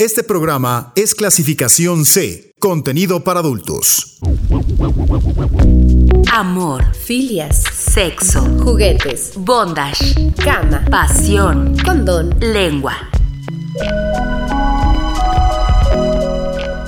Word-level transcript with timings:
Este 0.00 0.24
programa 0.24 0.92
es 0.96 1.14
clasificación 1.14 2.04
C, 2.06 2.54
contenido 2.58 3.22
para 3.22 3.40
adultos. 3.40 4.18
Amor, 6.32 6.94
Filias, 6.94 7.62
sexo, 7.70 8.40
juguetes, 8.64 9.32
bondage, 9.36 10.32
cama, 10.42 10.82
pasión, 10.90 11.76
condón. 11.84 12.34
lengua. 12.40 12.94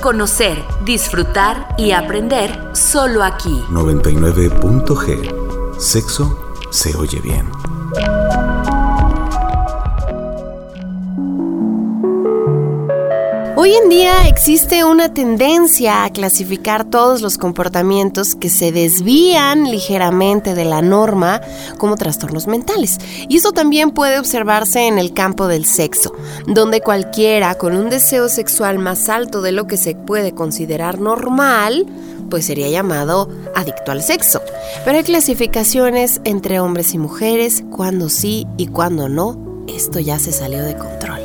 Conocer, 0.01 0.57
disfrutar 0.83 1.75
y 1.77 1.91
aprender 1.91 2.71
solo 2.73 3.23
aquí. 3.23 3.61
99.g. 3.69 5.79
Sexo 5.79 6.55
se 6.71 6.95
oye 6.95 7.19
bien. 7.19 7.45
Hoy 13.63 13.75
en 13.75 13.87
día 13.87 14.27
existe 14.27 14.83
una 14.83 15.13
tendencia 15.13 16.03
a 16.03 16.09
clasificar 16.09 16.83
todos 16.83 17.21
los 17.21 17.37
comportamientos 17.37 18.35
que 18.35 18.49
se 18.49 18.73
desvían 18.73 19.71
ligeramente 19.71 20.53
de 20.53 20.65
la 20.65 20.81
norma 20.81 21.39
como 21.77 21.95
trastornos 21.95 22.45
mentales. 22.45 22.97
Y 23.29 23.37
eso 23.37 23.53
también 23.53 23.91
puede 23.91 24.19
observarse 24.19 24.85
en 24.85 24.99
el 24.99 25.13
campo 25.13 25.47
del 25.47 25.63
sexo, 25.63 26.13
donde 26.45 26.81
cualquiera 26.81 27.55
con 27.55 27.73
un 27.77 27.89
deseo 27.89 28.27
sexual 28.27 28.79
más 28.79 29.07
alto 29.07 29.41
de 29.41 29.53
lo 29.53 29.65
que 29.65 29.77
se 29.77 29.95
puede 29.95 30.33
considerar 30.33 30.99
normal, 30.99 31.85
pues 32.29 32.45
sería 32.47 32.67
llamado 32.67 33.29
adicto 33.55 33.93
al 33.93 34.03
sexo. 34.03 34.41
Pero 34.83 34.97
hay 34.97 35.05
clasificaciones 35.05 36.19
entre 36.25 36.59
hombres 36.59 36.93
y 36.93 36.97
mujeres, 36.97 37.63
cuando 37.71 38.09
sí 38.09 38.45
y 38.57 38.67
cuando 38.67 39.07
no. 39.07 39.63
Esto 39.69 40.01
ya 40.01 40.19
se 40.19 40.33
salió 40.33 40.61
de 40.63 40.75
control. 40.75 41.21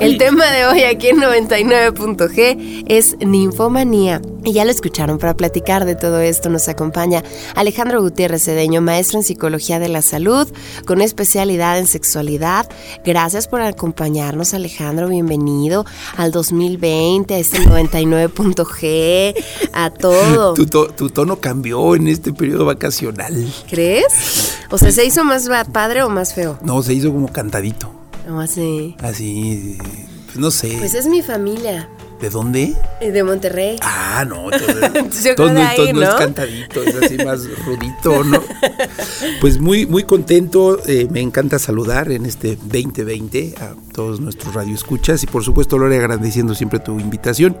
El 0.00 0.16
tema 0.16 0.46
de 0.52 0.64
hoy 0.66 0.82
aquí 0.84 1.08
en 1.08 1.16
99.g 1.18 2.84
es 2.86 3.16
ninfomanía. 3.18 4.22
Y 4.44 4.52
ya 4.52 4.64
lo 4.64 4.70
escucharon, 4.70 5.18
para 5.18 5.34
platicar 5.34 5.84
de 5.84 5.96
todo 5.96 6.20
esto 6.20 6.48
nos 6.48 6.68
acompaña 6.68 7.22
Alejandro 7.56 8.00
Gutiérrez 8.00 8.44
Cedeño, 8.44 8.80
maestro 8.80 9.18
en 9.18 9.24
Psicología 9.24 9.78
de 9.80 9.88
la 9.88 10.00
Salud, 10.00 10.46
con 10.86 11.00
especialidad 11.00 11.78
en 11.78 11.86
sexualidad. 11.88 12.68
Gracias 13.04 13.48
por 13.48 13.60
acompañarnos, 13.60 14.54
Alejandro. 14.54 15.08
Bienvenido 15.08 15.84
al 16.16 16.30
2020, 16.30 17.34
a 17.34 17.38
este 17.38 17.58
99.g, 17.58 19.34
a 19.72 19.90
todo. 19.90 20.54
Tu, 20.54 20.66
to- 20.66 20.88
tu 20.88 21.10
tono 21.10 21.40
cambió 21.40 21.96
en 21.96 22.06
este 22.06 22.32
periodo 22.32 22.64
vacacional. 22.66 23.52
¿Crees? 23.68 24.54
O 24.70 24.78
sea, 24.78 24.92
¿se 24.92 25.04
hizo 25.04 25.24
más 25.24 25.48
padre 25.72 26.02
o 26.04 26.08
más 26.08 26.34
feo? 26.34 26.56
No, 26.62 26.82
se 26.82 26.94
hizo 26.94 27.12
como 27.12 27.28
cantadito. 27.32 27.90
No, 28.28 28.40
así. 28.42 28.94
Así, 29.00 29.78
pues 30.26 30.36
no 30.36 30.50
sé. 30.50 30.76
Pues 30.78 30.92
es 30.92 31.06
mi 31.06 31.22
familia, 31.22 31.88
¿De 32.20 32.28
dónde? 32.30 32.74
eh, 33.00 33.10
de 33.10 33.22
Monterrey. 33.22 33.76
Ah, 33.80 34.26
no. 34.28 34.52
Entonces, 34.52 35.24
de 35.24 35.36
no, 35.36 35.44
ahí, 35.60 35.88
entonces 35.88 35.94
no 35.94 36.02
es 36.02 36.14
cantadito, 36.16 36.82
es 36.82 36.94
así 36.96 37.16
más 37.24 37.40
rudito, 37.64 38.24
¿no? 38.24 38.42
Pues 39.40 39.58
muy, 39.58 39.86
muy 39.86 40.02
contento. 40.02 40.78
eh, 40.86 41.06
me 41.10 41.20
encanta 41.22 41.58
saludar 41.58 42.10
en 42.12 42.26
este 42.26 42.56
2020 42.56 43.54
a 43.60 43.74
todos 43.94 44.20
nuestros 44.20 44.52
radioescuchas 44.54 45.22
y 45.22 45.26
por 45.26 45.42
supuesto, 45.44 45.78
Lore, 45.78 45.96
agradeciendo 45.96 46.54
siempre 46.54 46.80
tu 46.80 46.98
invitación. 47.00 47.56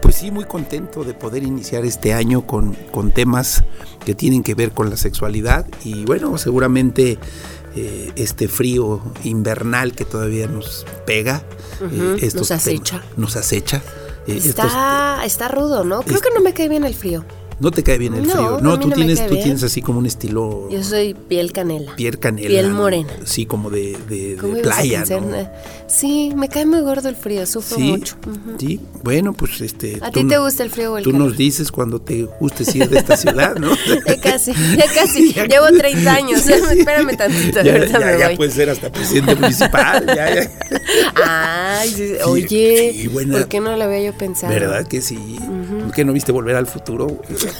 Pues 0.00 0.14
sí, 0.14 0.30
muy 0.30 0.44
contento 0.44 1.04
de 1.04 1.12
poder 1.12 1.42
iniciar 1.42 1.84
este 1.84 2.14
año 2.14 2.46
con, 2.46 2.74
con 2.92 3.10
temas 3.10 3.64
que 4.04 4.14
tienen 4.14 4.42
que 4.42 4.54
ver 4.54 4.70
con 4.70 4.88
la 4.88 4.96
sexualidad 4.96 5.66
y 5.84 6.04
bueno, 6.04 6.38
seguramente 6.38 7.18
eh, 7.76 8.10
este 8.16 8.48
frío 8.48 9.00
invernal 9.24 9.92
que 9.94 10.04
todavía 10.04 10.46
nos 10.48 10.84
pega. 11.06 11.42
eh, 11.80 12.16
estos 12.22 12.34
nos 12.40 12.48
temas- 12.48 12.62
acecha. 12.62 13.02
Nos 13.16 13.36
acecha. 13.36 13.76
eh, 14.26 14.38
estos- 14.38 14.64
Está, 14.66 15.24
está 15.24 15.48
rudo, 15.48 15.84
¿no? 15.84 16.02
Creo 16.02 16.16
Es- 16.16 16.22
que 16.22 16.30
no 16.34 16.40
me 16.40 16.52
cae 16.54 16.68
bien 16.68 16.84
el 16.84 16.94
frío. 16.94 17.24
No 17.58 17.70
te 17.70 17.82
cae 17.82 17.98
bien 17.98 18.14
el 18.14 18.26
No, 18.26 18.32
frío. 18.32 18.56
a 18.56 18.60
No, 18.60 18.72
mí 18.72 18.78
tú 18.78 18.82
no 18.82 18.88
me 18.88 18.94
tienes, 18.96 19.18
cae 19.20 19.28
tú 19.28 19.34
bien. 19.34 19.44
tienes 19.44 19.62
así 19.62 19.80
como 19.82 19.98
un 19.98 20.06
estilo 20.06 20.68
Yo 20.70 20.82
soy 20.84 21.14
piel 21.14 21.52
canela. 21.52 21.94
piel 21.96 22.18
canela. 22.18 22.48
Piel 22.48 22.68
¿no? 22.70 22.76
morena. 22.76 23.12
Sí, 23.24 23.46
como 23.46 23.70
de, 23.70 23.96
de- 24.08 24.30
de 24.32 24.36
¿Cómo 24.36 24.56
ibas 24.56 24.72
a 24.72 24.74
playa? 24.76 25.04
¿no? 25.20 25.48
Sí, 25.88 26.32
me 26.36 26.48
cae 26.48 26.66
muy 26.66 26.80
gordo 26.80 27.08
el 27.08 27.16
frío, 27.16 27.46
sufro 27.46 27.76
Sí, 27.76 27.82
mucho. 27.84 28.16
Sí. 28.58 28.80
Bueno, 29.04 29.32
pues 29.32 29.60
este. 29.60 29.98
¿A 30.02 30.10
ti 30.10 30.24
te 30.24 30.36
gusta 30.38 30.62
el 30.64 30.70
frío 30.70 30.92
o 30.92 30.98
el 30.98 31.04
Tú 31.04 31.12
calor? 31.12 31.28
nos 31.28 31.36
dices 31.38 31.70
cuando 31.72 32.00
te 32.00 32.24
gustes 32.40 32.74
ir 32.74 32.88
de 32.90 32.98
esta 32.98 33.16
ciudad, 33.16 33.54
¿no? 33.56 33.70
Ya 34.06 34.20
casi, 34.20 34.52
ya 34.76 34.84
casi. 34.94 35.32
Ya 35.32 35.46
Llevo 35.46 35.66
casi. 35.66 35.78
30 35.78 36.12
años. 36.14 36.46
Espérame 36.48 37.16
tantito, 37.16 37.62
ya, 37.62 37.72
ahorita 37.74 38.00
ya, 38.00 38.06
me 38.06 38.18
ya 38.18 38.26
voy. 38.28 38.36
puedes 38.36 38.54
ser 38.54 38.68
hasta 38.70 38.90
presidente 38.90 39.34
municipal. 39.36 40.04
ya, 40.06 40.34
ya. 40.34 40.50
Ay, 41.24 41.88
sí, 41.90 42.12
oye, 42.24 43.08
buena. 43.12 43.38
¿por 43.38 43.48
qué 43.48 43.60
no 43.60 43.76
lo 43.76 43.84
había 43.84 44.00
yo 44.10 44.18
pensado? 44.18 44.52
¿Verdad 44.52 44.86
que 44.86 45.00
sí? 45.00 45.18
¿Que 45.94 46.04
no 46.04 46.12
viste 46.12 46.32
volver 46.32 46.56
al 46.56 46.66
futuro? 46.66 47.06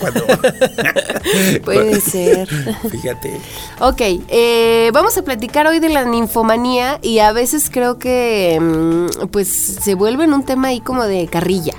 Cuando... 0.00 0.24
Puede 1.64 2.00
ser. 2.00 2.48
Fíjate. 2.90 3.40
Ok, 3.80 4.00
eh, 4.28 4.90
vamos 4.92 5.16
a 5.18 5.22
platicar 5.22 5.66
hoy 5.66 5.78
de 5.80 5.88
la 5.88 6.04
ninfomanía 6.04 6.98
y 7.02 7.18
a 7.20 7.32
veces 7.32 7.70
creo 7.70 7.98
que 7.98 8.58
mm, 8.60 9.26
pues 9.28 9.48
se 9.48 9.94
vuelve 9.94 10.24
en 10.24 10.32
un 10.34 10.44
tema 10.44 10.68
ahí 10.68 10.80
como 10.80 11.04
de 11.04 11.26
carrilla. 11.28 11.74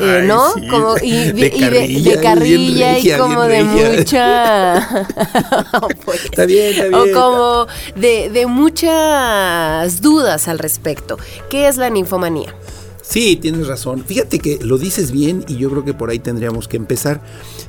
Eh, 0.00 0.20
Ay, 0.22 0.26
¿No? 0.26 0.52
sí, 0.54 0.66
Como, 0.68 0.94
y, 1.02 1.32
de 1.32 1.46
y 1.54 1.60
carrilla, 1.60 2.10
de 2.16 2.20
carrilla 2.22 2.56
bien 2.92 2.94
regia, 2.94 3.16
y 3.16 3.20
como 3.20 3.42
de 3.42 3.62
regia. 3.62 3.98
mucha. 3.98 5.06
Pues, 6.04 6.24
Está 6.24 6.46
bien, 6.46 6.74
está 6.74 6.98
O 6.98 7.02
bien. 7.02 7.14
como 7.14 7.66
de, 7.96 8.30
de 8.30 8.46
muchas 8.46 10.00
dudas 10.00 10.48
al 10.48 10.58
respecto. 10.58 11.18
¿Qué 11.50 11.68
es 11.68 11.76
la 11.76 11.90
ninfomanía? 11.90 12.54
Sí, 13.06 13.36
tienes 13.36 13.66
razón. 13.66 14.02
Fíjate 14.04 14.38
que 14.38 14.58
lo 14.62 14.78
dices 14.78 15.12
bien 15.12 15.44
y 15.46 15.56
yo 15.56 15.70
creo 15.70 15.84
que 15.84 15.94
por 15.94 16.10
ahí 16.10 16.18
tendríamos 16.18 16.68
que 16.68 16.76
empezar. 16.76 17.22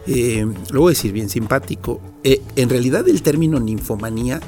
Eh, 0.07 0.47
lo 0.71 0.81
voy 0.81 0.91
a 0.91 0.95
decir 0.95 1.11
bien 1.11 1.29
simpático. 1.29 1.99
Eh, 2.23 2.41
en 2.55 2.69
realidad 2.69 3.07
el 3.07 3.21
término 3.21 3.59
ninfomanía 3.59 4.39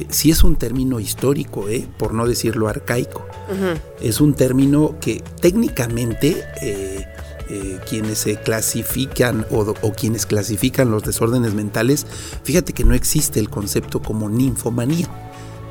eh, 0.00 0.06
sí 0.08 0.30
es 0.30 0.42
un 0.44 0.56
término 0.56 0.98
histórico, 1.00 1.68
eh, 1.68 1.86
por 1.98 2.14
no 2.14 2.26
decirlo 2.26 2.68
arcaico. 2.68 3.26
Es 4.00 4.20
un 4.20 4.34
término 4.34 4.96
que 5.00 5.22
técnicamente 5.40 6.44
eh, 6.62 7.06
quienes 7.88 8.18
se 8.18 8.36
clasifican 8.36 9.44
o, 9.50 9.74
o 9.82 9.92
quienes 9.92 10.24
clasifican 10.24 10.90
los 10.90 11.02
desórdenes 11.02 11.52
mentales, 11.52 12.06
fíjate 12.44 12.72
que 12.72 12.84
no 12.84 12.94
existe 12.94 13.40
el 13.40 13.50
concepto 13.50 14.00
como 14.00 14.28
ninfomanía. 14.28 15.08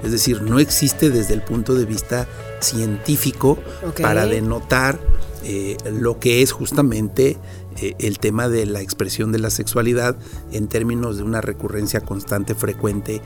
Es 0.04 0.12
decir, 0.12 0.42
no 0.42 0.60
existe 0.60 1.10
desde 1.10 1.34
el 1.34 1.42
punto 1.42 1.74
de 1.76 1.86
vista 1.86 2.28
científico 2.60 3.58
para 4.02 4.26
denotar 4.26 5.00
eh, 5.44 5.78
lo 5.90 6.20
que 6.20 6.42
es 6.42 6.52
justamente 6.52 7.38
eh, 7.82 7.96
el 8.00 8.20
tema 8.20 8.50
de 8.50 8.66
la 8.66 8.82
expresión 8.82 9.32
de 9.32 9.40
la 9.40 9.50
sexualidad 9.50 10.18
en 10.52 10.68
términos 10.68 11.16
de 11.18 11.24
una 11.24 11.40
recurrencia 11.40 12.02
constante, 12.02 12.56
frecuente 12.56 13.22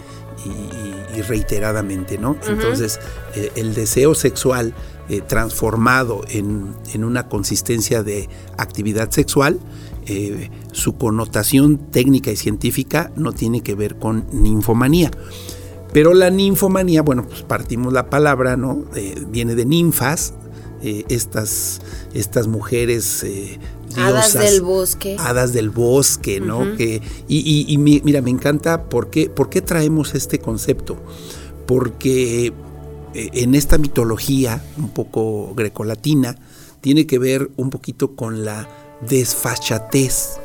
y, 0.46 1.22
reiteradamente, 1.22 2.18
¿no? 2.18 2.38
Entonces, 2.48 3.00
eh, 3.36 3.52
el 3.56 3.74
deseo 3.74 4.16
sexual 4.16 4.74
transformado 5.28 6.22
en, 6.30 6.74
en 6.94 7.04
una 7.04 7.28
consistencia 7.28 8.04
de 8.04 8.30
actividad 8.58 9.12
sexual, 9.12 9.60
su 10.72 10.98
connotación 10.98 11.78
técnica 11.78 12.32
y 12.32 12.36
científica 12.36 13.12
no 13.16 13.32
tiene 13.34 13.62
que 13.62 13.76
ver 13.76 13.98
con 13.98 14.26
ninfomanía. 14.32 15.12
Pero 15.94 16.14
la 16.14 16.30
ninfomanía, 16.30 17.02
bueno, 17.04 17.26
pues 17.28 17.44
partimos 17.44 17.94
la 17.94 18.10
palabra, 18.10 18.58
¿no? 18.58 18.84
Eh, 18.96 19.16
viene 19.30 19.56
de 19.56 19.66
ninfas, 19.66 20.34
eh, 20.82 21.06
estas, 21.10 21.82
estas 22.14 22.48
mujeres 22.48 23.24
eh, 23.24 23.60
Hadas 23.96 24.34
del 24.34 24.62
bosque. 24.64 25.16
hadas 25.20 25.54
del 25.54 25.70
bosque, 25.70 26.40
¿no? 26.40 26.76
que, 26.76 27.00
y, 27.28 27.38
y- 27.38 27.72
y 27.72 27.78
mi- 27.78 28.02
mira, 28.04 28.22
me 28.24 28.32
encanta 28.32 28.86
por 28.90 29.12
qué, 29.12 29.30
por 29.30 29.50
qué 29.50 29.62
traemos 29.62 30.16
este 30.16 30.40
concepto. 30.40 30.98
Porque 31.68 32.48
eh, 33.14 33.30
en 33.34 33.54
esta 33.56 33.78
mitología, 33.78 34.64
un 34.78 34.90
poco 34.90 35.54
grecolatina, 35.56 36.36
tiene 36.82 37.06
que 37.06 37.20
ver 37.20 37.52
un 37.56 37.70
poquito 37.70 38.16
con 38.16 38.44
la 38.44 38.68
desfachatez 39.08 40.40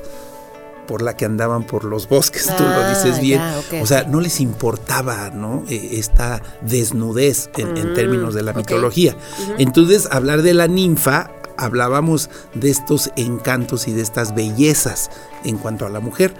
por 0.88 1.02
la 1.02 1.16
que 1.16 1.24
andaban 1.26 1.62
por 1.64 1.84
los 1.84 2.08
bosques, 2.08 2.46
tú 2.56 2.64
lo 2.64 2.80
Ah, 2.80 2.88
dices 2.88 3.20
bien. 3.20 3.38
ya, 3.40 3.58
ok, 3.58 3.82
o 3.82 3.86
sea, 3.86 4.02
no 4.04 4.20
les 4.20 4.40
importaba, 4.40 5.30
¿no? 5.30 5.62
Eh, 5.68 5.90
esta 5.92 6.42
desnudez 6.62 7.50
en, 7.56 7.76
en 7.76 7.92
Mm, 7.92 7.94
términos 7.94 8.34
de 8.34 8.42
la 8.42 8.52
mitología. 8.54 9.14
Entonces, 9.58 10.08
hablar 10.10 10.42
de 10.42 10.54
la 10.54 10.66
ninfa, 10.66 11.30
hablábamos 11.56 12.30
de 12.54 12.70
estos 12.70 13.10
encantos 13.16 13.86
y 13.88 13.92
de 13.92 14.00
estas 14.02 14.34
bellezas 14.34 15.10
en 15.44 15.58
cuanto 15.58 15.84
a 15.86 15.88
la 15.90 16.00
mujer. 16.00 16.32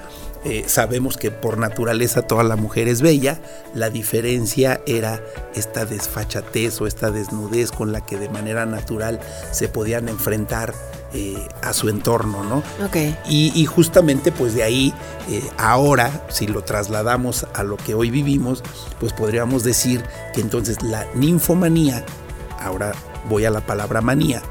Eh, 0.44 0.64
sabemos 0.66 1.16
que 1.16 1.30
por 1.30 1.58
naturaleza 1.58 2.22
toda 2.22 2.44
la 2.44 2.56
mujer 2.56 2.86
es 2.86 3.02
bella, 3.02 3.40
la 3.74 3.90
diferencia 3.90 4.80
era 4.86 5.20
esta 5.54 5.84
desfachatez 5.84 6.80
o 6.80 6.86
esta 6.86 7.10
desnudez 7.10 7.72
con 7.72 7.90
la 7.92 8.00
que 8.00 8.18
de 8.18 8.28
manera 8.28 8.64
natural 8.64 9.18
se 9.50 9.68
podían 9.68 10.08
enfrentar 10.08 10.74
eh, 11.12 11.36
a 11.62 11.72
su 11.72 11.88
entorno, 11.88 12.44
¿no? 12.44 12.58
Ok. 12.84 12.96
Y, 13.28 13.52
y 13.54 13.66
justamente 13.66 14.30
pues 14.30 14.54
de 14.54 14.62
ahí, 14.62 14.94
eh, 15.28 15.42
ahora, 15.56 16.24
si 16.28 16.46
lo 16.46 16.62
trasladamos 16.62 17.46
a 17.54 17.64
lo 17.64 17.76
que 17.76 17.94
hoy 17.94 18.10
vivimos, 18.10 18.62
pues 19.00 19.12
podríamos 19.12 19.64
decir 19.64 20.04
que 20.34 20.40
entonces 20.40 20.82
la 20.82 21.06
ninfomanía, 21.14 22.04
ahora 22.60 22.92
voy 23.28 23.44
a 23.44 23.50
la 23.50 23.60
palabra 23.60 24.00
manía. 24.00 24.42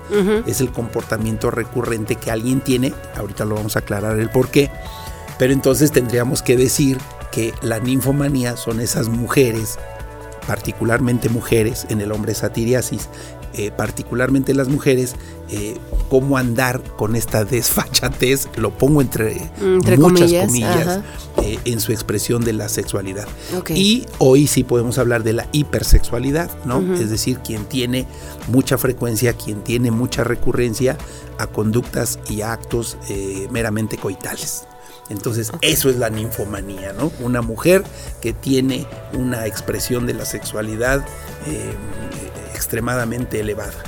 Es 0.45 0.62
el 0.62 0.72
comportamiento 0.72 1.51
recurrente 1.51 2.16
que 2.16 2.31
alguien 2.31 2.62
tiene, 2.62 2.94
ahorita 3.16 3.45
lo 3.45 3.56
vamos 3.56 3.75
a 3.75 3.80
aclarar 3.80 4.19
el 4.19 4.30
por 4.30 4.50
qué, 4.50 4.69
pero 5.38 5.54
entonces 5.54 5.92
tendríamos 5.92 6.42
que 6.42 6.57
decir 6.57 6.98
que 7.31 7.54
la 7.62 7.80
ninfomanía 7.80 8.57
son 8.57 8.80
esas 8.80 9.10
mujeres, 9.10 9.78
particularmente 10.48 11.30
mujeres, 11.30 11.86
en 11.89 12.01
el 12.01 12.12
hombre 12.12 12.34
satiriasis, 12.34 13.10
eh, 13.53 13.71
particularmente 13.71 14.53
las 14.53 14.67
mujeres, 14.67 15.15
eh, 15.49 15.77
cómo 16.09 16.38
andar 16.38 16.81
con 16.95 17.15
esta 17.15 17.45
desfachatez, 17.45 18.47
lo 18.55 18.71
pongo 18.71 19.01
entre, 19.01 19.49
muchas 19.97 20.31
comillas, 20.31 21.01
eh, 21.44 21.57
en 21.65 21.79
su 21.79 21.91
expresión 21.91 22.44
de 22.44 22.53
la 22.53 22.69
sexualidad. 22.69 23.27
Y 23.69 24.05
hoy 24.19 24.47
sí 24.47 24.63
podemos 24.63 24.97
hablar 24.97 25.23
de 25.23 25.33
la 25.33 25.47
hipersexualidad, 25.51 26.51
¿no? 26.65 26.81
Es 26.95 27.09
decir, 27.09 27.39
quien 27.39 27.65
tiene 27.65 28.05
mucha 28.47 28.77
frecuencia, 28.77 29.33
quien 29.33 29.63
tiene 29.63 29.91
mucha 29.91 30.23
recurrencia 30.23 30.97
a 31.38 31.47
conductas 31.47 32.19
y 32.29 32.41
actos 32.41 32.97
meramente 33.51 33.97
coitales. 33.97 34.65
Entonces, 35.09 35.51
eso 35.61 35.89
es 35.89 35.95
la 35.95 36.09
ninfomanía, 36.09 36.91
¿no? 36.94 37.11
Una 37.21 37.41
mujer 37.41 37.83
que 38.21 38.33
tiene 38.33 38.85
una 39.13 39.45
expresión 39.45 40.05
de 40.05 40.13
la 40.13 40.25
sexualidad 40.25 41.05
extremadamente 42.57 43.39
elevada. 43.39 43.83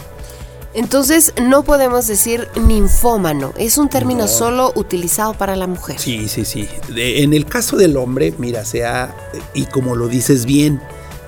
Entonces 0.73 1.33
no 1.41 1.63
podemos 1.63 2.05
decir 2.07 2.47
ninfómano, 2.61 3.53
es 3.57 3.79
un 3.79 3.89
término 3.89 4.27
solo 4.27 4.71
utilizado 4.75 5.33
para 5.33 5.55
la 5.55 5.65
mujer. 5.65 5.99
Sí, 5.99 6.27
sí, 6.29 6.45
sí. 6.45 6.69
en 6.95 7.33
el 7.33 7.45
caso 7.45 7.75
del 7.75 7.97
hombre, 7.97 8.35
mira, 8.37 8.63
sea, 8.63 9.15
y 9.55 9.65
como 9.65 9.95
lo 9.95 10.07
dices 10.07 10.45
bien, 10.45 10.79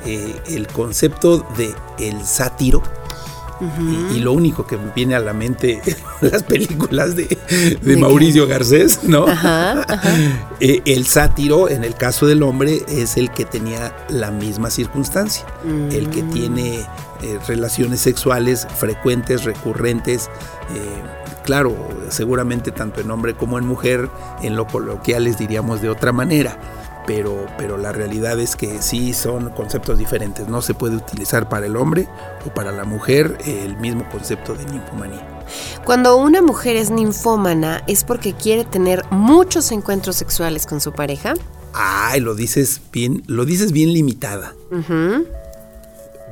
eh, 0.05 0.35
el 0.47 0.67
concepto 0.67 1.39
de 1.57 1.73
el 1.99 2.23
sátiro, 2.23 2.83
y, 4.15 4.19
lo 4.19 4.33
único 4.33 4.65
que 4.65 4.75
me 4.75 4.91
viene 4.95 5.13
a 5.13 5.19
la 5.19 5.33
mente 5.33 5.81
las 6.21 6.43
películas 6.43 7.15
de, 7.15 7.38
Mauricio 7.97 8.47
Garcés, 8.47 9.03
¿no? 9.03 9.25
Eh, 10.59 10.81
el 10.85 11.07
sátiro, 11.07 11.69
en 11.69 11.83
el 11.83 11.95
caso 11.95 12.27
del 12.27 12.43
hombre, 12.43 12.83
es 12.88 13.17
el 13.17 13.31
que 13.31 13.45
tenía 13.45 13.95
la 14.09 14.29
misma 14.29 14.69
circunstancia, 14.69 15.43
el 15.91 16.09
que 16.09 16.21
mm. 16.21 16.29
tiene 16.29 16.85
eh, 17.21 17.39
relaciones 17.47 18.01
sexuales 18.01 18.68
frecuentes, 18.75 19.44
recurrentes. 19.44 20.29
Eh, 20.73 21.01
claro, 21.44 21.75
seguramente 22.09 22.71
tanto 22.71 23.01
en 23.01 23.12
hombre 23.12 23.35
como 23.35 23.57
en 23.57 23.65
mujer, 23.65 24.09
en 24.41 24.56
lo 24.56 24.68
coloquial 24.68 25.25
les 25.25 25.38
diríamos 25.38 25.81
de 25.81 25.89
otra 25.89 26.12
manera 26.12 26.57
pero, 27.06 27.45
pero 27.57 27.77
la 27.77 27.91
realidad 27.91 28.39
es 28.39 28.56
que 28.56 28.81
sí 28.81 29.13
son 29.13 29.50
conceptos 29.50 29.97
diferentes. 29.97 30.47
No 30.47 30.62
se 30.62 30.73
puede 30.73 30.95
utilizar 30.95 31.50
para 31.50 31.65
el 31.65 31.75
hombre 31.75 32.07
o 32.45 32.53
para 32.53 32.71
la 32.71 32.85
mujer 32.85 33.38
el 33.45 33.77
mismo 33.77 34.07
concepto 34.09 34.53
de 34.53 34.65
ninfomanía. 34.65 35.27
Cuando 35.83 36.17
una 36.17 36.41
mujer 36.41 36.75
es 36.75 36.91
ninfómana, 36.91 37.83
¿es 37.88 38.03
porque 38.03 38.33
quiere 38.33 38.63
tener 38.63 39.03
muchos 39.09 39.71
encuentros 39.71 40.15
sexuales 40.15 40.65
con 40.65 40.79
su 40.79 40.94
pareja? 40.94 41.33
Ay, 41.74 42.19
lo 42.19 42.35
dices 42.35 42.81
bien, 42.91 43.24
lo 43.27 43.45
dices 43.45 43.71
bien 43.71 43.94
limitada 43.94 44.53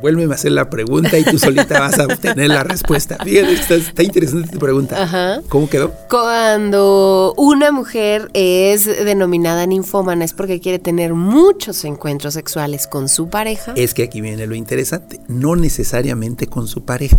vuélveme 0.01 0.33
a 0.33 0.35
hacer 0.35 0.51
la 0.51 0.69
pregunta 0.69 1.17
y 1.17 1.23
tú 1.23 1.37
solita 1.39 1.79
vas 1.79 1.99
a 1.99 2.05
obtener 2.05 2.49
la 2.49 2.63
respuesta. 2.63 3.17
Fíjate, 3.23 3.53
está, 3.53 4.03
interesante 4.03 4.49
tu 4.49 4.59
pregunta. 4.59 5.01
Ajá. 5.01 5.41
¿Cómo 5.49 5.69
quedó? 5.69 5.93
Cuando 6.09 7.33
una 7.37 7.71
mujer 7.71 8.29
es 8.33 8.85
denominada 8.85 9.65
ninfómana 9.65 10.25
es 10.25 10.33
porque 10.33 10.59
quiere 10.59 10.79
tener 10.79 11.13
muchos 11.13 11.83
encuentros 11.85 12.33
sexuales 12.33 12.87
con 12.87 13.09
su 13.09 13.29
pareja. 13.29 13.73
Es 13.75 13.93
que 13.93 14.03
aquí 14.03 14.21
viene 14.21 14.47
lo 14.47 14.55
interesante, 14.55 15.19
no 15.27 15.55
necesariamente 15.55 16.47
con 16.47 16.67
su 16.67 16.83
pareja. 16.85 17.17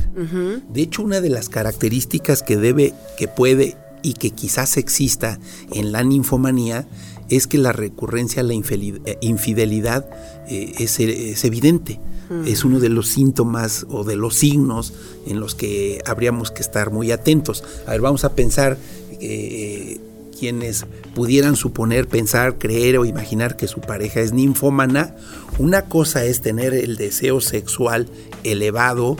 De 0.68 0.82
hecho, 0.82 1.02
una 1.02 1.20
de 1.20 1.30
las 1.30 1.48
características 1.48 2.42
que 2.42 2.56
debe, 2.56 2.94
que 3.16 3.28
puede 3.28 3.76
y 4.02 4.14
que 4.14 4.30
quizás 4.30 4.76
exista 4.76 5.38
en 5.72 5.92
la 5.92 6.02
ninfomanía 6.02 6.86
es 7.30 7.46
que 7.46 7.58
la 7.58 7.72
recurrencia 7.72 8.42
a 8.42 8.44
la 8.44 8.54
infidelidad 8.54 10.10
eh, 10.48 10.74
es 10.78 11.44
evidente 11.44 12.00
es 12.46 12.64
uno 12.64 12.78
de 12.78 12.88
los 12.88 13.08
síntomas 13.08 13.86
o 13.88 14.04
de 14.04 14.14
los 14.14 14.36
signos 14.36 14.92
en 15.26 15.40
los 15.40 15.56
que 15.56 16.00
habríamos 16.06 16.52
que 16.52 16.62
estar 16.62 16.92
muy 16.92 17.10
atentos. 17.10 17.64
A 17.86 17.90
ver, 17.90 18.00
vamos 18.00 18.24
a 18.24 18.34
pensar 18.36 18.78
eh, 19.20 19.98
quienes 20.38 20.86
pudieran 21.14 21.56
suponer, 21.56 22.06
pensar, 22.06 22.56
creer 22.56 22.98
o 22.98 23.04
imaginar 23.04 23.56
que 23.56 23.66
su 23.66 23.80
pareja 23.80 24.20
es 24.20 24.32
ninfómana. 24.32 25.16
Una 25.58 25.86
cosa 25.86 26.24
es 26.24 26.40
tener 26.40 26.72
el 26.72 26.96
deseo 26.96 27.40
sexual 27.40 28.06
elevado, 28.44 29.16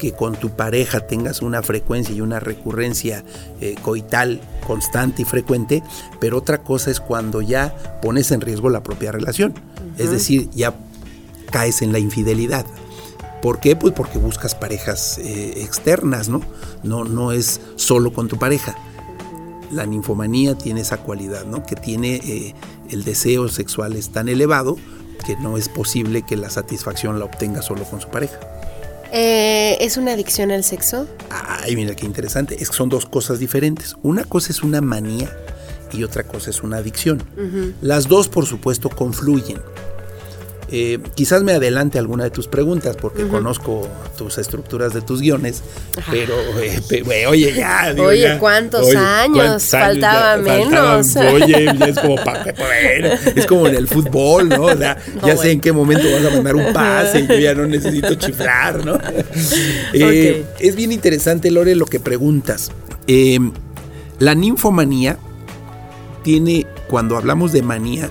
que 0.00 0.12
con 0.12 0.34
tu 0.34 0.48
pareja 0.48 1.00
tengas 1.00 1.42
una 1.42 1.62
frecuencia 1.62 2.14
y 2.14 2.22
una 2.22 2.40
recurrencia 2.40 3.22
eh, 3.60 3.74
coital 3.82 4.40
constante 4.66 5.22
y 5.22 5.24
frecuente, 5.26 5.82
pero 6.18 6.38
otra 6.38 6.62
cosa 6.62 6.90
es 6.90 7.00
cuando 7.00 7.42
ya 7.42 8.00
pones 8.00 8.30
en 8.30 8.40
riesgo 8.40 8.70
la 8.70 8.82
propia 8.82 9.12
relación. 9.12 9.52
Es 9.98 10.10
decir, 10.10 10.48
ya 10.54 10.74
caes 11.50 11.82
en 11.82 11.92
la 11.92 11.98
infidelidad. 11.98 12.64
¿Por 13.42 13.60
qué? 13.60 13.76
Pues 13.76 13.92
porque 13.92 14.18
buscas 14.18 14.54
parejas 14.54 15.18
eh, 15.18 15.62
externas, 15.62 16.30
¿no? 16.30 16.40
¿no? 16.82 17.04
No 17.04 17.32
es 17.32 17.60
solo 17.76 18.14
con 18.14 18.28
tu 18.28 18.38
pareja. 18.38 18.76
La 19.70 19.84
ninfomanía 19.84 20.56
tiene 20.56 20.80
esa 20.80 20.96
cualidad, 20.96 21.44
¿no? 21.44 21.62
Que 21.62 21.76
tiene 21.76 22.16
eh, 22.16 22.54
el 22.88 23.04
deseo 23.04 23.48
sexual 23.48 23.96
es 23.96 24.10
tan 24.10 24.30
elevado 24.30 24.78
que 25.26 25.36
no 25.36 25.58
es 25.58 25.68
posible 25.68 26.22
que 26.22 26.38
la 26.38 26.48
satisfacción 26.48 27.18
la 27.18 27.26
obtenga 27.26 27.60
solo 27.60 27.84
con 27.84 28.00
su 28.00 28.08
pareja. 28.08 28.38
Eh, 29.12 29.76
¿Es 29.80 29.96
una 29.96 30.12
adicción 30.12 30.50
al 30.50 30.64
sexo? 30.64 31.06
Ay, 31.30 31.76
mira 31.76 31.94
qué 31.94 32.06
interesante. 32.06 32.56
Es 32.60 32.70
que 32.70 32.76
son 32.76 32.88
dos 32.88 33.06
cosas 33.06 33.38
diferentes. 33.38 33.96
Una 34.02 34.24
cosa 34.24 34.52
es 34.52 34.62
una 34.62 34.80
manía 34.80 35.30
y 35.92 36.04
otra 36.04 36.22
cosa 36.24 36.50
es 36.50 36.62
una 36.62 36.78
adicción. 36.78 37.22
Las 37.80 38.06
dos, 38.08 38.28
por 38.28 38.46
supuesto, 38.46 38.88
confluyen. 38.88 39.58
Eh, 40.72 41.00
quizás 41.16 41.42
me 41.42 41.52
adelante 41.52 41.98
alguna 41.98 42.22
de 42.22 42.30
tus 42.30 42.46
preguntas 42.46 42.96
porque 42.96 43.26
conozco 43.26 43.88
tus 44.16 44.38
estructuras 44.38 44.94
de 44.94 45.00
tus 45.00 45.20
guiones, 45.20 45.64
pero 46.12 46.34
eh, 46.60 47.26
oye, 47.26 47.52
ya. 47.52 47.92
oye, 47.98 48.36
¿cuántos 48.38 48.94
años? 48.94 49.64
Faltaba 49.64 50.36
menos. 50.36 51.16
oye, 51.16 51.74
ya 51.76 51.86
es 51.86 51.98
como 51.98 52.16
Es 53.34 53.46
como 53.46 53.66
en 53.66 53.74
el 53.74 53.88
fútbol, 53.88 54.48
¿no? 54.48 54.68
ya 54.72 55.36
sé 55.36 55.50
en 55.50 55.60
qué 55.60 55.72
momento 55.72 56.04
vas 56.12 56.32
a 56.32 56.36
mandar 56.36 56.54
un 56.54 56.72
pase 56.72 57.20
y 57.20 57.26
yo 57.26 57.38
ya 57.38 57.54
no 57.54 57.66
necesito 57.66 58.14
chiflar, 58.14 58.84
¿no? 58.84 58.96
Eh, 59.92 60.44
es 60.60 60.76
bien 60.76 60.92
interesante, 60.92 61.50
Lore, 61.50 61.74
lo 61.74 61.86
que 61.86 61.98
preguntas. 61.98 62.70
la 64.20 64.34
ninfomanía 64.36 65.18
tiene, 66.22 66.66
cuando 66.88 67.16
hablamos 67.16 67.50
de 67.50 67.62
manía, 67.62 68.08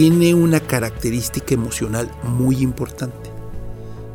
tiene 0.00 0.32
una 0.32 0.60
característica 0.60 1.52
emocional 1.52 2.10
muy 2.22 2.62
importante. 2.62 3.28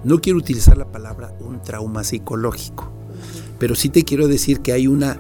No 0.04 0.20
quiero 0.20 0.40
utilizar 0.40 0.80
la 0.80 0.92
palabra 0.92 1.32
un 1.40 1.62
trauma 1.62 2.04
psicológico, 2.04 2.92
pero 3.60 3.76
sí 3.76 3.90
te 3.90 4.04
quiero 4.04 4.28
decir 4.28 4.62
que 4.62 4.72
hay 4.72 4.88
una 4.88 5.20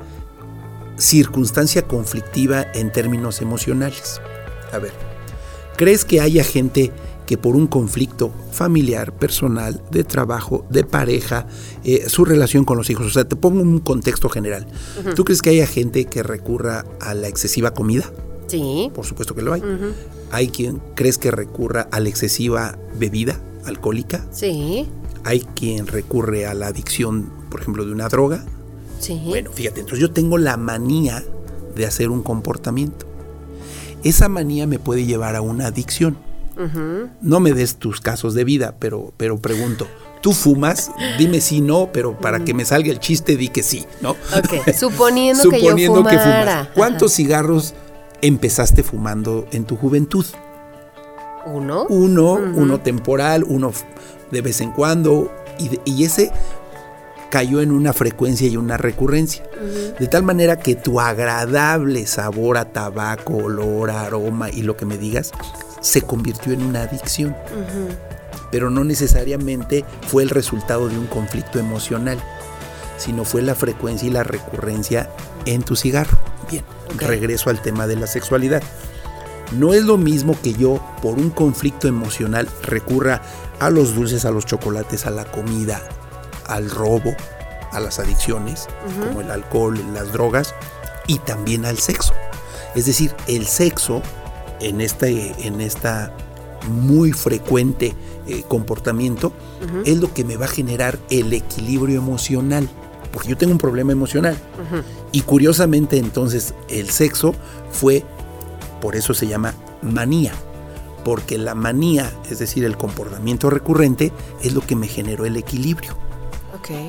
circunstancia 0.98 1.84
conflictiva 1.84 2.66
en 2.74 2.92
términos 2.92 3.44
emocionales. 3.44 4.20
A 4.74 4.80
ver, 4.80 4.94
¿crees 5.78 6.04
que 6.04 6.20
haya 6.20 6.44
gente 6.44 6.92
que 7.28 7.38
por 7.38 7.56
un 7.56 7.68
conflicto 7.68 8.34
familiar, 8.52 9.14
personal, 9.14 9.84
de 9.92 10.04
trabajo, 10.04 10.66
de 10.72 10.84
pareja, 10.84 11.46
eh, 11.84 12.10
su 12.10 12.26
relación 12.26 12.66
con 12.66 12.78
los 12.78 12.90
hijos, 12.90 13.06
o 13.06 13.12
sea, 13.12 13.26
te 13.28 13.36
pongo 13.36 13.62
un 13.62 13.82
contexto 13.82 14.30
general, 14.30 14.66
¿tú 15.16 15.26
crees 15.26 15.44
que 15.44 15.52
haya 15.52 15.68
gente 15.68 16.06
que 16.06 16.24
recurra 16.24 16.86
a 17.02 17.14
la 17.14 17.28
excesiva 17.28 17.76
comida? 17.76 18.12
Sí. 18.48 18.92
Por 18.94 19.06
supuesto 19.06 19.36
que 19.36 19.42
lo 19.44 19.54
hay. 19.54 19.62
Hay 20.36 20.50
quien 20.50 20.82
crees 20.96 21.18
que 21.18 21.32
recurra 21.32 21.88
a 21.94 22.02
la 22.02 22.10
excesiva 22.10 22.78
bebida 23.00 23.40
alcohólica. 23.64 24.26
Sí. 24.34 24.86
Hay 25.24 25.40
quien 25.56 25.88
recurre 25.88 26.46
a 26.46 26.54
la 26.54 26.68
adicción, 26.68 27.32
por 27.50 27.62
ejemplo, 27.62 27.86
de 27.86 27.94
una 27.94 28.10
droga. 28.10 28.44
Sí. 29.00 29.22
Bueno, 29.26 29.54
fíjate, 29.54 29.80
entonces 29.80 30.02
yo 30.02 30.12
tengo 30.12 30.38
la 30.38 30.58
manía 30.58 31.24
de 31.74 31.86
hacer 31.86 32.10
un 32.10 32.22
comportamiento. 32.22 33.06
Esa 34.04 34.28
manía 34.28 34.68
me 34.68 34.78
puede 34.78 35.06
llevar 35.06 35.38
a 35.38 35.42
una 35.42 35.68
adicción. 35.68 36.18
No 37.22 37.40
me 37.40 37.54
des 37.54 37.78
tus 37.78 38.02
casos 38.02 38.34
de 38.34 38.44
vida, 38.44 38.76
pero, 38.78 39.14
pero 39.16 39.38
pregunto, 39.38 39.88
¿tú 40.22 40.34
fumas? 40.34 40.92
Dime 41.18 41.40
si 41.40 41.62
no, 41.62 41.92
pero 41.94 42.20
para 42.20 42.44
que 42.44 42.54
me 42.54 42.66
salga 42.66 42.92
el 42.92 43.00
chiste 43.00 43.38
di 43.38 43.48
que 43.48 43.64
sí, 43.64 43.86
¿no? 44.02 44.12
Ok, 44.12 44.74
suponiendo, 44.78 45.50
que 45.50 45.62
yo 45.62 45.78
fumara. 45.96 46.72
¿Cuántos 46.76 47.14
cigarros 47.14 47.74
empezaste 48.26 48.84
fumando 48.84 49.48
en 49.52 49.66
tu 49.66 49.78
juventud. 49.78 50.26
Uno. 51.46 51.86
Uno, 51.90 52.34
uno 52.34 52.80
temporal, 52.80 53.44
uno 53.48 53.72
de 54.32 54.42
vez 54.42 54.62
en 54.62 54.72
cuando, 54.72 55.32
y, 55.86 56.04
ese 56.04 56.32
cayó 57.30 57.62
en 57.62 57.72
una 57.72 57.94
frecuencia 57.94 58.48
y 58.48 58.58
una 58.58 58.78
recurrencia. 58.78 59.44
De 60.00 60.08
tal 60.08 60.24
manera 60.24 60.58
que 60.58 60.76
tu 60.76 61.00
agradable 61.00 62.08
sabor 62.08 62.58
a 62.58 62.66
tabaco, 62.66 63.36
olor, 63.36 63.92
aroma 63.92 64.50
y 64.50 64.64
lo 64.64 64.76
que 64.76 64.86
me 64.86 64.98
digas, 64.98 65.32
se 65.82 66.02
convirtió 66.02 66.54
en 66.54 66.64
una 66.64 66.84
adicción. 66.84 67.36
pero 68.52 68.70
no 68.70 68.84
necesariamente 68.84 69.86
fue 70.08 70.24
el 70.24 70.30
resultado 70.30 70.88
de 70.88 70.98
un 70.98 71.08
conflicto 71.08 71.60
emocional, 71.60 72.18
sino 72.98 73.26
fue 73.26 73.42
la 73.42 73.54
frecuencia 73.54 74.08
y 74.08 74.12
la 74.12 74.24
recurrencia 74.24 75.10
en 75.46 75.62
tu 75.62 75.76
cigarro. 75.76 76.18
Bien, 76.50 76.64
regreso 76.98 77.50
al 77.50 77.62
tema 77.62 77.88
de 77.88 77.96
la 77.96 78.08
sexualidad. 78.08 78.64
No 79.52 79.74
es 79.74 79.84
lo 79.84 79.98
mismo 79.98 80.36
que 80.42 80.54
yo, 80.54 80.84
por 81.02 81.20
un 81.20 81.30
conflicto 81.30 81.88
emocional, 81.88 82.48
recurra 82.64 83.22
a 83.60 83.70
los 83.70 83.96
dulces, 83.96 84.26
a 84.26 84.32
los 84.32 84.46
chocolates, 84.46 85.06
a 85.06 85.12
la 85.12 85.26
comida, 85.26 85.82
al 86.48 86.70
robo, 86.70 87.16
a 87.72 87.80
las 87.80 88.00
adicciones, 88.00 88.68
como 89.04 89.22
el 89.22 89.30
alcohol, 89.30 89.80
las 89.94 90.12
drogas, 90.12 90.56
y 91.08 91.20
también 91.20 91.66
al 91.66 91.78
sexo. 91.78 92.14
Es 92.74 92.86
decir, 92.86 93.14
el 93.28 93.46
sexo 93.46 94.02
en 94.60 94.82
este 94.82 95.48
en 95.48 95.62
esta 95.62 96.12
muy 96.68 97.12
frecuente 97.12 97.94
eh, 98.28 98.44
comportamiento 98.48 99.34
es 99.86 99.98
lo 99.98 100.14
que 100.14 100.24
me 100.24 100.36
va 100.36 100.46
a 100.46 100.50
generar 100.50 100.98
el 101.10 101.32
equilibrio 101.34 101.98
emocional, 101.98 102.68
porque 103.16 103.30
yo 103.30 103.38
tengo 103.38 103.54
un 103.54 103.58
problema 103.58 103.94
emocional. 103.94 104.38
Y 105.14 105.22
curiosamente 105.22 105.98
entonces 105.98 106.54
el 106.68 106.90
sexo 106.90 107.34
fue, 107.72 108.04
por 108.82 108.98
eso 108.98 109.14
se 109.14 109.26
llama 109.26 109.54
manía, 109.82 110.34
porque 111.06 111.38
la 111.38 111.56
manía, 111.56 112.12
es 112.30 112.40
decir, 112.40 112.66
el 112.66 112.76
comportamiento 112.76 113.50
recurrente, 113.50 114.12
es 114.44 114.54
lo 114.54 114.60
que 114.60 114.76
me 114.76 114.90
generó 114.90 115.26
el 115.26 115.38
equilibrio. 115.38 115.98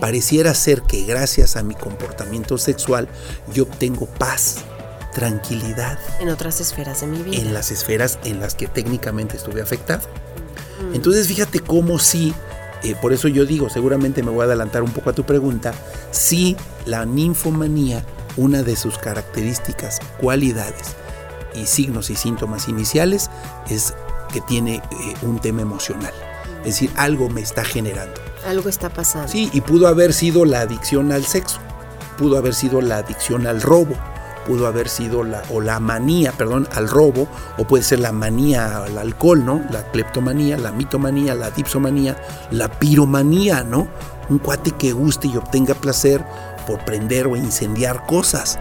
Pareciera 0.01 0.53
ser 0.55 0.83
que 0.83 1.05
gracias 1.05 1.55
a 1.55 1.63
mi 1.63 1.77
comportamiento 1.77 2.59
sexual 2.59 3.09
yo 3.55 3.63
obtengo 3.63 4.07
paz, 4.07 4.65
tranquilidad. 5.15 5.97
En 6.19 6.31
otras 6.31 6.61
esferas 6.61 7.03
de 7.03 7.07
mi 7.07 7.23
vida. 7.23 7.37
En 7.37 7.55
las 7.55 7.71
esferas 7.71 8.19
en 8.25 8.41
las 8.41 8.57
que 8.57 8.67
técnicamente 8.67 9.37
estuve 9.37 9.63
afectado. 9.63 10.09
Mm. 10.91 10.97
Entonces 10.97 11.29
fíjate 11.29 11.61
cómo 11.61 12.01
sí, 12.01 12.35
eh, 12.83 12.95
por 13.01 13.13
eso 13.13 13.29
yo 13.29 13.45
digo, 13.47 13.69
seguramente 13.69 14.23
me 14.23 14.31
voy 14.31 14.43
a 14.43 14.45
adelantar 14.45 14.83
un 14.83 14.91
poco 14.91 15.11
a 15.11 15.13
tu 15.13 15.25
pregunta, 15.25 15.73
si 16.11 16.57
la 16.85 17.05
ninfomanía, 17.05 18.05
una 18.37 18.63
de 18.63 18.77
sus 18.77 18.99
características, 18.99 19.99
cualidades 20.21 20.95
y 21.55 21.67
signos 21.67 22.11
y 22.11 22.17
síntomas 22.17 22.69
iniciales 22.69 23.31
es 23.71 23.95
que 24.33 24.41
tiene 24.43 24.77
eh, 24.77 24.83
un 25.23 25.41
tema 25.41 25.63
emocional. 25.63 26.13
Es 26.59 26.75
decir, 26.75 26.91
algo 26.97 27.29
me 27.31 27.41
está 27.41 27.65
generando. 27.65 28.21
Algo 28.47 28.69
está 28.69 28.91
pasando. 28.91 29.29
Sí, 29.29 29.51
y 29.53 29.61
pudo 29.61 29.89
haber 29.89 30.13
sido 30.13 30.45
la 30.45 30.61
adicción 30.61 31.13
al 31.13 31.25
sexo, 31.25 31.59
pudo 32.19 32.37
haber 32.37 32.55
sido 32.55 32.81
la 32.81 32.99
adicción 32.99 33.47
al 33.47 33.63
robo, 33.63 33.95
pudo 34.47 34.67
haber 34.67 34.89
sido 34.89 35.25
la, 35.25 35.43
o 35.51 35.61
la 35.61 35.81
manía, 35.81 36.33
perdón, 36.33 36.69
al 36.75 36.89
robo, 36.89 37.29
o 37.59 37.65
puede 37.65 37.83
ser 37.83 38.01
la 38.01 38.13
manía 38.13 38.85
al 38.85 38.97
alcohol, 38.99 39.45
¿no? 39.45 39.63
La 39.71 39.91
cleptomanía, 39.91 40.57
la 40.57 40.73
mitomanía, 40.73 41.35
la 41.35 41.51
dipsomanía, 41.51 42.17
la 42.51 42.69
piromanía, 42.69 43.65
¿no? 43.65 43.89
Un 44.29 44.39
cuate 44.39 44.73
que 44.73 44.93
guste 44.93 45.29
y 45.29 45.37
obtenga 45.37 45.75
placer 45.75 46.25
por 46.67 46.85
prender 46.85 47.27
o 47.27 47.37
incendiar 47.37 48.05
cosas. 48.07 48.59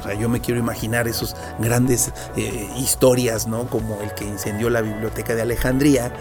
O 0.00 0.02
sea, 0.02 0.14
yo 0.18 0.28
me 0.28 0.40
quiero 0.40 0.58
imaginar 0.58 1.06
esos 1.06 1.36
grandes 1.60 2.10
eh, 2.36 2.68
historias, 2.76 3.46
¿no? 3.46 3.68
Como 3.68 4.00
el 4.00 4.12
que 4.14 4.24
incendió 4.24 4.70
la 4.70 4.80
biblioteca 4.80 5.34
de 5.34 5.42
Alejandría 5.42 6.12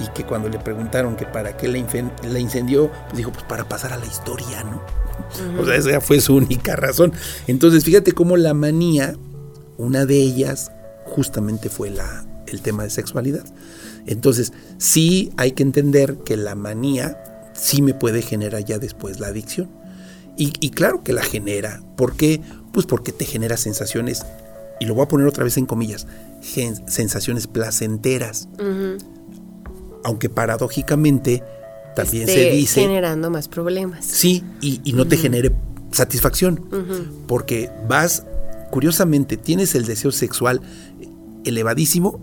y 0.00 0.08
que 0.12 0.24
cuando 0.24 0.48
le 0.48 0.58
preguntaron 0.58 1.16
que 1.16 1.24
para 1.24 1.56
qué 1.56 1.68
la, 1.68 1.78
incendió, 2.38 2.90
pues 3.04 3.16
dijo, 3.16 3.32
pues 3.32 3.44
para 3.44 3.68
pasar 3.68 3.92
a 3.92 3.96
la 3.96 4.06
historia, 4.06 4.64
¿no? 4.64 4.82
O 5.60 5.64
sea, 5.64 5.76
esa 5.76 6.00
fue 6.00 6.20
su 6.20 6.34
única 6.34 6.76
razón. 6.76 7.12
Entonces, 7.46 7.84
fíjate 7.84 8.12
cómo 8.12 8.36
la 8.36 8.52
manía, 8.52 9.14
una 9.78 10.04
de 10.04 10.16
ellas, 10.16 10.72
justamente 11.04 11.68
fue 11.68 11.90
la, 11.90 12.24
el 12.46 12.60
tema 12.60 12.82
de 12.82 12.90
sexualidad. 12.90 13.44
Entonces, 14.06 14.52
sí 14.78 15.32
hay 15.36 15.52
que 15.52 15.62
entender 15.62 16.18
que 16.24 16.36
la 16.36 16.54
manía 16.54 17.16
sí 17.54 17.82
me 17.82 17.94
puede 17.94 18.22
generar 18.22 18.64
ya 18.64 18.78
después 18.78 19.20
la 19.20 19.28
adicción. 19.28 19.68
Y, 20.36 20.70
claro 20.70 21.04
que 21.04 21.12
la 21.12 21.22
genera. 21.22 21.82
¿Por 21.96 22.16
qué? 22.16 22.40
Pues 22.72 22.86
porque 22.86 23.12
te 23.12 23.24
genera 23.24 23.56
sensaciones, 23.56 24.24
y 24.80 24.86
lo 24.86 24.94
voy 24.94 25.04
a 25.04 25.08
poner 25.08 25.26
otra 25.26 25.44
vez 25.44 25.56
en 25.56 25.66
comillas, 25.66 26.06
sensaciones 26.40 27.46
placenteras. 27.46 28.48
Aunque 30.04 30.28
paradójicamente 30.28 31.42
también 31.94 32.26
se 32.26 32.50
dice... 32.50 32.80
Generando 32.80 33.30
más 33.30 33.48
problemas. 33.48 34.04
Sí, 34.04 34.42
y, 34.60 34.92
no 34.94 35.06
te 35.06 35.16
genere 35.16 35.52
satisfacción. 35.92 36.60
Porque 37.26 37.70
vas, 37.86 38.24
curiosamente, 38.70 39.36
tienes 39.36 39.74
el 39.74 39.84
deseo 39.84 40.12
sexual 40.12 40.60
elevadísimo, 41.44 42.20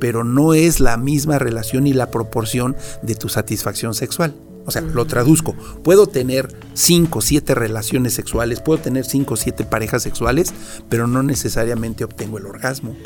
pero 0.00 0.24
no 0.24 0.54
es 0.54 0.80
la 0.80 0.96
misma 0.96 1.38
relación 1.38 1.86
y 1.86 1.92
la 1.92 2.10
proporción 2.10 2.76
de 3.02 3.14
tu 3.14 3.28
satisfacción 3.28 3.94
sexual. 3.94 4.34
O 4.66 4.70
sea, 4.70 4.82
lo 4.82 5.06
traduzco. 5.06 5.54
Puedo 5.82 6.06
tener 6.06 6.54
5 6.74 7.18
o 7.18 7.22
7 7.22 7.54
relaciones 7.54 8.14
sexuales, 8.14 8.60
puedo 8.60 8.80
tener 8.80 9.04
5 9.04 9.34
o 9.34 9.36
7 9.36 9.64
parejas 9.64 10.02
sexuales, 10.02 10.52
pero 10.88 11.06
no 11.06 11.22
necesariamente 11.22 12.04
obtengo 12.04 12.38
el 12.38 12.46
orgasmo 12.46 12.96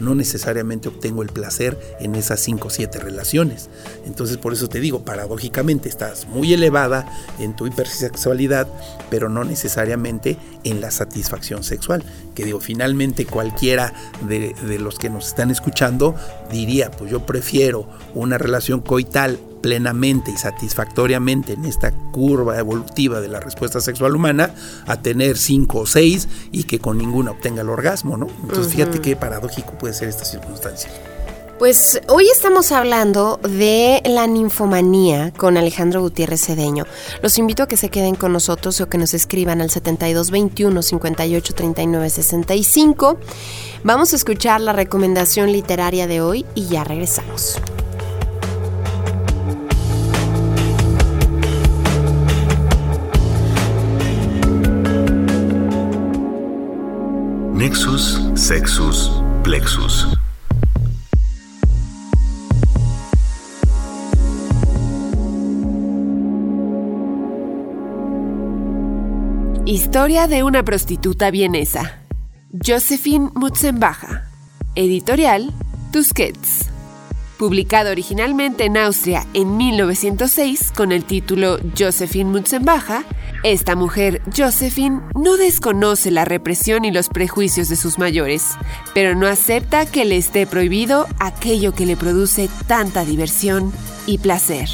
no 0.00 0.14
necesariamente 0.14 0.88
obtengo 0.88 1.22
el 1.22 1.28
placer 1.28 1.78
en 2.00 2.14
esas 2.14 2.40
5 2.40 2.68
o 2.68 2.70
7 2.70 2.98
relaciones. 2.98 3.68
Entonces 4.06 4.36
por 4.36 4.52
eso 4.52 4.68
te 4.68 4.80
digo, 4.80 5.04
paradójicamente 5.04 5.88
estás 5.88 6.26
muy 6.28 6.52
elevada 6.52 7.06
en 7.38 7.56
tu 7.56 7.66
hipersexualidad, 7.66 8.68
pero 9.10 9.28
no 9.28 9.44
necesariamente 9.44 10.36
en 10.64 10.80
la 10.80 10.90
satisfacción 10.90 11.64
sexual. 11.64 12.04
Que 12.34 12.44
digo, 12.44 12.60
finalmente 12.60 13.26
cualquiera 13.26 13.92
de, 14.28 14.54
de 14.66 14.78
los 14.78 14.98
que 14.98 15.10
nos 15.10 15.28
están 15.28 15.50
escuchando 15.50 16.14
diría, 16.50 16.90
pues 16.90 17.10
yo 17.10 17.24
prefiero 17.24 17.88
una 18.14 18.38
relación 18.38 18.80
coital 18.80 19.38
plenamente 19.66 20.30
y 20.30 20.36
satisfactoriamente 20.36 21.54
en 21.54 21.64
esta 21.64 21.90
curva 21.90 22.56
evolutiva 22.56 23.20
de 23.20 23.26
la 23.26 23.40
respuesta 23.40 23.80
sexual 23.80 24.14
humana 24.14 24.54
a 24.86 25.02
tener 25.02 25.36
cinco 25.36 25.80
o 25.80 25.86
seis 25.86 26.28
y 26.52 26.62
que 26.62 26.78
con 26.78 26.98
ninguna 26.98 27.32
obtenga 27.32 27.62
el 27.62 27.68
orgasmo, 27.68 28.16
¿no? 28.16 28.28
Entonces 28.44 28.72
fíjate 28.72 29.00
qué 29.00 29.16
paradójico 29.16 29.72
puede 29.72 29.92
ser 29.92 30.08
esta 30.08 30.24
circunstancia. 30.24 30.88
Pues 31.58 32.00
hoy 32.06 32.28
estamos 32.28 32.70
hablando 32.70 33.40
de 33.42 34.02
la 34.04 34.28
ninfomanía 34.28 35.32
con 35.32 35.56
Alejandro 35.56 36.00
Gutiérrez 36.00 36.42
Cedeño. 36.42 36.84
Los 37.20 37.36
invito 37.36 37.64
a 37.64 37.66
que 37.66 37.76
se 37.76 37.88
queden 37.88 38.14
con 38.14 38.32
nosotros 38.32 38.80
o 38.80 38.88
que 38.88 38.98
nos 38.98 39.14
escriban 39.14 39.60
al 39.60 39.70
7221 39.70 40.80
58 40.80 41.54
39 41.54 42.10
65. 42.10 43.18
Vamos 43.82 44.12
a 44.12 44.16
escuchar 44.16 44.60
la 44.60 44.74
recomendación 44.74 45.50
literaria 45.50 46.06
de 46.06 46.20
hoy 46.20 46.46
y 46.54 46.66
ya 46.66 46.84
regresamos. 46.84 47.58
Nexus 57.56 58.20
Sexus 58.34 59.10
Plexus. 59.42 60.06
Historia 69.64 70.26
de 70.26 70.42
una 70.42 70.64
prostituta 70.64 71.30
vienesa. 71.30 71.98
Josephine 72.52 73.30
Mutzenbacher. 73.34 74.20
Editorial 74.74 75.50
Tusquets 75.92 76.75
publicado 77.36 77.90
originalmente 77.90 78.64
en 78.64 78.76
Austria 78.76 79.26
en 79.34 79.56
1906 79.56 80.72
con 80.72 80.92
el 80.92 81.04
título 81.04 81.58
Josephine 81.78 82.30
Mutzenbacher, 82.30 83.04
esta 83.42 83.76
mujer, 83.76 84.22
Josephine, 84.36 85.02
no 85.14 85.36
desconoce 85.36 86.10
la 86.10 86.24
represión 86.24 86.84
y 86.84 86.90
los 86.90 87.08
prejuicios 87.08 87.68
de 87.68 87.76
sus 87.76 87.98
mayores, 87.98 88.42
pero 88.94 89.14
no 89.14 89.26
acepta 89.26 89.86
que 89.86 90.04
le 90.04 90.16
esté 90.16 90.46
prohibido 90.46 91.06
aquello 91.20 91.72
que 91.72 91.86
le 91.86 91.96
produce 91.96 92.48
tanta 92.66 93.04
diversión 93.04 93.72
y 94.06 94.18
placer. 94.18 94.68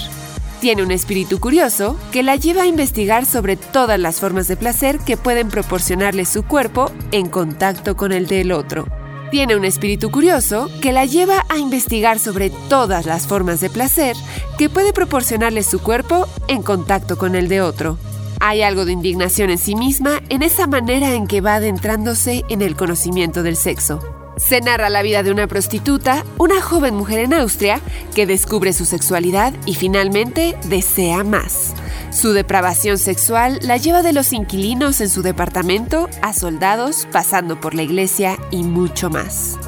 Tiene 0.60 0.84
un 0.84 0.92
espíritu 0.92 1.40
curioso 1.40 1.98
que 2.12 2.22
la 2.22 2.36
lleva 2.36 2.62
a 2.62 2.66
investigar 2.66 3.26
sobre 3.26 3.56
todas 3.56 3.98
las 3.98 4.20
formas 4.20 4.46
de 4.46 4.56
placer 4.56 5.00
que 5.00 5.16
pueden 5.16 5.48
proporcionarle 5.48 6.24
su 6.24 6.44
cuerpo 6.44 6.92
en 7.10 7.28
contacto 7.28 7.96
con 7.96 8.12
el 8.12 8.28
del 8.28 8.52
otro. 8.52 9.01
Tiene 9.32 9.56
un 9.56 9.64
espíritu 9.64 10.10
curioso 10.10 10.68
que 10.82 10.92
la 10.92 11.06
lleva 11.06 11.46
a 11.48 11.56
investigar 11.56 12.18
sobre 12.18 12.50
todas 12.50 13.06
las 13.06 13.26
formas 13.26 13.62
de 13.62 13.70
placer 13.70 14.14
que 14.58 14.68
puede 14.68 14.92
proporcionarle 14.92 15.62
su 15.62 15.80
cuerpo 15.80 16.28
en 16.48 16.62
contacto 16.62 17.16
con 17.16 17.34
el 17.34 17.48
de 17.48 17.62
otro. 17.62 17.96
Hay 18.40 18.60
algo 18.60 18.84
de 18.84 18.92
indignación 18.92 19.48
en 19.48 19.56
sí 19.56 19.74
misma 19.74 20.20
en 20.28 20.42
esa 20.42 20.66
manera 20.66 21.14
en 21.14 21.26
que 21.26 21.40
va 21.40 21.54
adentrándose 21.54 22.44
en 22.50 22.60
el 22.60 22.76
conocimiento 22.76 23.42
del 23.42 23.56
sexo. 23.56 24.21
Se 24.36 24.60
narra 24.60 24.90
la 24.90 25.02
vida 25.02 25.22
de 25.22 25.30
una 25.30 25.46
prostituta, 25.46 26.24
una 26.38 26.60
joven 26.60 26.94
mujer 26.94 27.20
en 27.20 27.34
Austria, 27.34 27.80
que 28.14 28.26
descubre 28.26 28.72
su 28.72 28.84
sexualidad 28.84 29.52
y 29.66 29.74
finalmente 29.74 30.56
desea 30.68 31.22
más. 31.24 31.74
Su 32.10 32.32
depravación 32.32 32.98
sexual 32.98 33.58
la 33.62 33.76
lleva 33.76 34.02
de 34.02 34.12
los 34.12 34.32
inquilinos 34.32 35.00
en 35.00 35.08
su 35.08 35.22
departamento 35.22 36.08
a 36.20 36.32
soldados, 36.32 37.06
pasando 37.10 37.60
por 37.60 37.74
la 37.74 37.82
iglesia 37.82 38.38
y 38.50 38.64
mucho 38.64 39.08
más. 39.08 39.58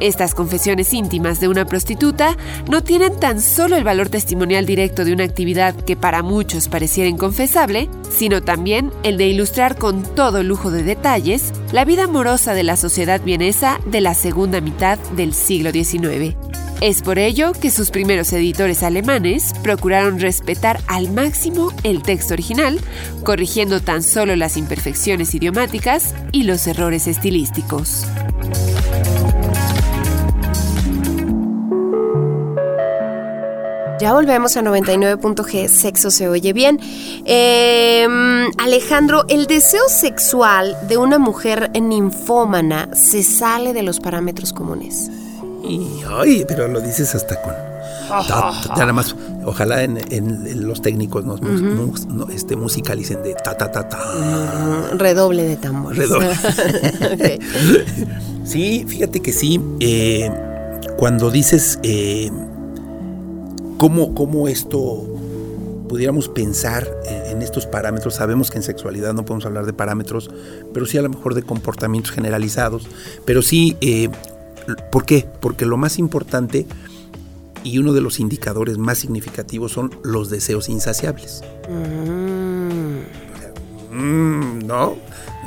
Estas 0.00 0.34
confesiones 0.34 0.92
íntimas 0.92 1.40
de 1.40 1.48
una 1.48 1.64
prostituta 1.64 2.36
no 2.68 2.82
tienen 2.82 3.18
tan 3.18 3.40
solo 3.40 3.76
el 3.76 3.84
valor 3.84 4.08
testimonial 4.08 4.66
directo 4.66 5.04
de 5.04 5.12
una 5.12 5.24
actividad 5.24 5.74
que 5.74 5.96
para 5.96 6.22
muchos 6.22 6.68
pareciera 6.68 7.08
inconfesable, 7.08 7.88
sino 8.10 8.42
también 8.42 8.90
el 9.02 9.16
de 9.16 9.28
ilustrar 9.28 9.76
con 9.76 10.02
todo 10.14 10.42
lujo 10.42 10.70
de 10.70 10.82
detalles 10.82 11.52
la 11.72 11.84
vida 11.84 12.04
amorosa 12.04 12.54
de 12.54 12.64
la 12.64 12.76
sociedad 12.76 13.20
vienesa 13.20 13.80
de 13.86 14.00
la 14.00 14.14
segunda 14.14 14.60
mitad 14.60 14.98
del 15.16 15.34
siglo 15.34 15.70
XIX. 15.70 16.34
Es 16.80 17.02
por 17.02 17.18
ello 17.18 17.52
que 17.52 17.70
sus 17.70 17.90
primeros 17.90 18.32
editores 18.32 18.82
alemanes 18.82 19.54
procuraron 19.62 20.20
respetar 20.20 20.80
al 20.86 21.10
máximo 21.10 21.72
el 21.82 22.02
texto 22.02 22.34
original, 22.34 22.78
corrigiendo 23.22 23.80
tan 23.80 24.02
solo 24.02 24.36
las 24.36 24.56
imperfecciones 24.56 25.34
idiomáticas 25.34 26.14
y 26.32 26.42
los 26.42 26.66
errores 26.66 27.06
estilísticos. 27.06 28.06
Ya 34.04 34.12
volvemos 34.12 34.54
a 34.58 34.60
99.g, 34.60 35.66
sexo 35.66 36.10
se 36.10 36.28
oye 36.28 36.52
bien. 36.52 36.78
Em, 37.24 38.50
Alejandro, 38.58 39.24
el 39.30 39.46
deseo 39.46 39.80
sexual 39.88 40.76
de 40.88 40.98
una 40.98 41.18
mujer 41.18 41.70
ninfómana 41.80 42.90
se 42.94 43.22
sale 43.22 43.72
de 43.72 43.82
los 43.82 44.00
parámetros 44.00 44.52
comunes. 44.52 45.10
Y, 45.66 46.02
ay, 46.06 46.44
pero 46.46 46.68
lo 46.68 46.82
dices 46.82 47.14
hasta 47.14 47.40
con... 47.40 47.54
nada 48.76 48.92
más, 48.92 49.16
ojalá 49.46 49.82
en, 49.82 50.68
los 50.68 50.82
técnicos 50.82 51.24
nos 51.24 51.40
este, 52.30 52.56
musicalicen 52.56 53.22
de 53.22 53.32
ta 53.32 53.56
ta 53.56 53.72
ta 53.72 53.88
ta. 53.88 54.90
redoble 54.98 55.44
de 55.44 55.56
tambores. 55.56 56.10
Redoble. 56.10 57.38
Sí, 58.44 58.84
fíjate 58.86 59.20
que 59.20 59.32
sí. 59.32 59.58
Eh, 59.80 60.30
cuando 60.98 61.30
dices 61.30 61.78
eh, 61.82 62.30
cómo, 63.78 64.14
cómo 64.14 64.48
esto 64.48 65.04
pudiéramos 65.88 66.28
pensar 66.28 66.88
en, 67.06 67.42
estos 67.42 67.66
parámetros. 67.66 68.14
Sabemos 68.14 68.50
que 68.50 68.56
en 68.56 68.62
sexualidad 68.62 69.12
no 69.12 69.24
podemos 69.24 69.44
hablar 69.44 69.66
de 69.66 69.72
parámetros, 69.72 70.30
pero 70.72 70.86
sí 70.86 70.96
a 70.98 71.02
lo 71.02 71.10
mejor 71.10 71.34
de 71.34 71.42
comportamientos 71.42 72.12
generalizados. 72.12 72.86
Pero 73.26 73.42
sí 73.42 73.76
eh, 73.80 74.08
¿Por 74.90 75.04
qué? 75.04 75.26
Porque 75.40 75.66
lo 75.66 75.76
más 75.76 75.98
importante 75.98 76.66
y 77.62 77.78
uno 77.78 77.92
de 77.92 78.00
los 78.00 78.20
indicadores 78.20 78.78
más 78.78 78.98
significativos 78.98 79.72
son 79.72 79.94
los 80.02 80.30
deseos 80.30 80.68
insaciables. 80.68 81.42
Mm, 83.90 84.66
¿No? 84.66 84.96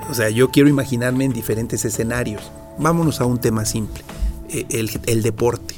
O 0.09 0.13
sea, 0.13 0.29
yo 0.29 0.49
quiero 0.49 0.69
imaginarme 0.69 1.25
en 1.25 1.33
diferentes 1.33 1.83
escenarios. 1.85 2.51
Vámonos 2.77 3.21
a 3.21 3.25
un 3.25 3.39
tema 3.39 3.65
simple, 3.65 4.03
e, 4.49 4.65
el, 4.69 5.21
deporte. 5.21 5.75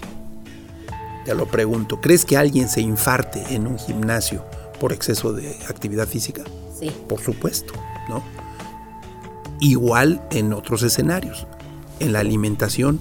Te 1.29 1.36
lo 1.36 1.45
pregunto, 1.45 2.01
¿crees 2.01 2.25
que 2.25 2.38
alguien 2.38 2.67
se 2.69 2.81
infarte 2.81 3.53
en 3.53 3.67
un 3.67 3.77
gimnasio 3.77 4.43
por 4.79 4.93
exceso 4.93 5.31
de 5.31 5.55
actividad 5.67 6.07
física? 6.07 6.41
Sí. 6.79 6.89
Por 7.07 7.21
supuesto, 7.21 7.71
¿no? 8.09 8.24
Igual 9.59 10.24
en 10.31 10.53
otros 10.53 10.81
escenarios, 10.81 11.45
en 12.00 12.13
la 12.13 12.21
alimentación, 12.21 13.00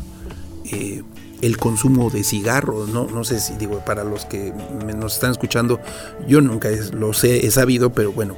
eh, 0.70 1.04
el 1.40 1.56
consumo 1.56 2.10
de 2.10 2.22
cigarros, 2.22 2.90
¿no? 2.90 3.06
no 3.06 3.24
sé 3.24 3.40
si 3.40 3.54
digo, 3.54 3.82
para 3.82 4.04
los 4.04 4.26
que 4.26 4.52
nos 4.94 5.14
están 5.14 5.30
escuchando, 5.30 5.80
yo 6.26 6.42
nunca 6.42 6.68
lo 6.92 7.14
sé, 7.14 7.46
he 7.46 7.50
sabido, 7.50 7.94
pero 7.94 8.12
bueno, 8.12 8.36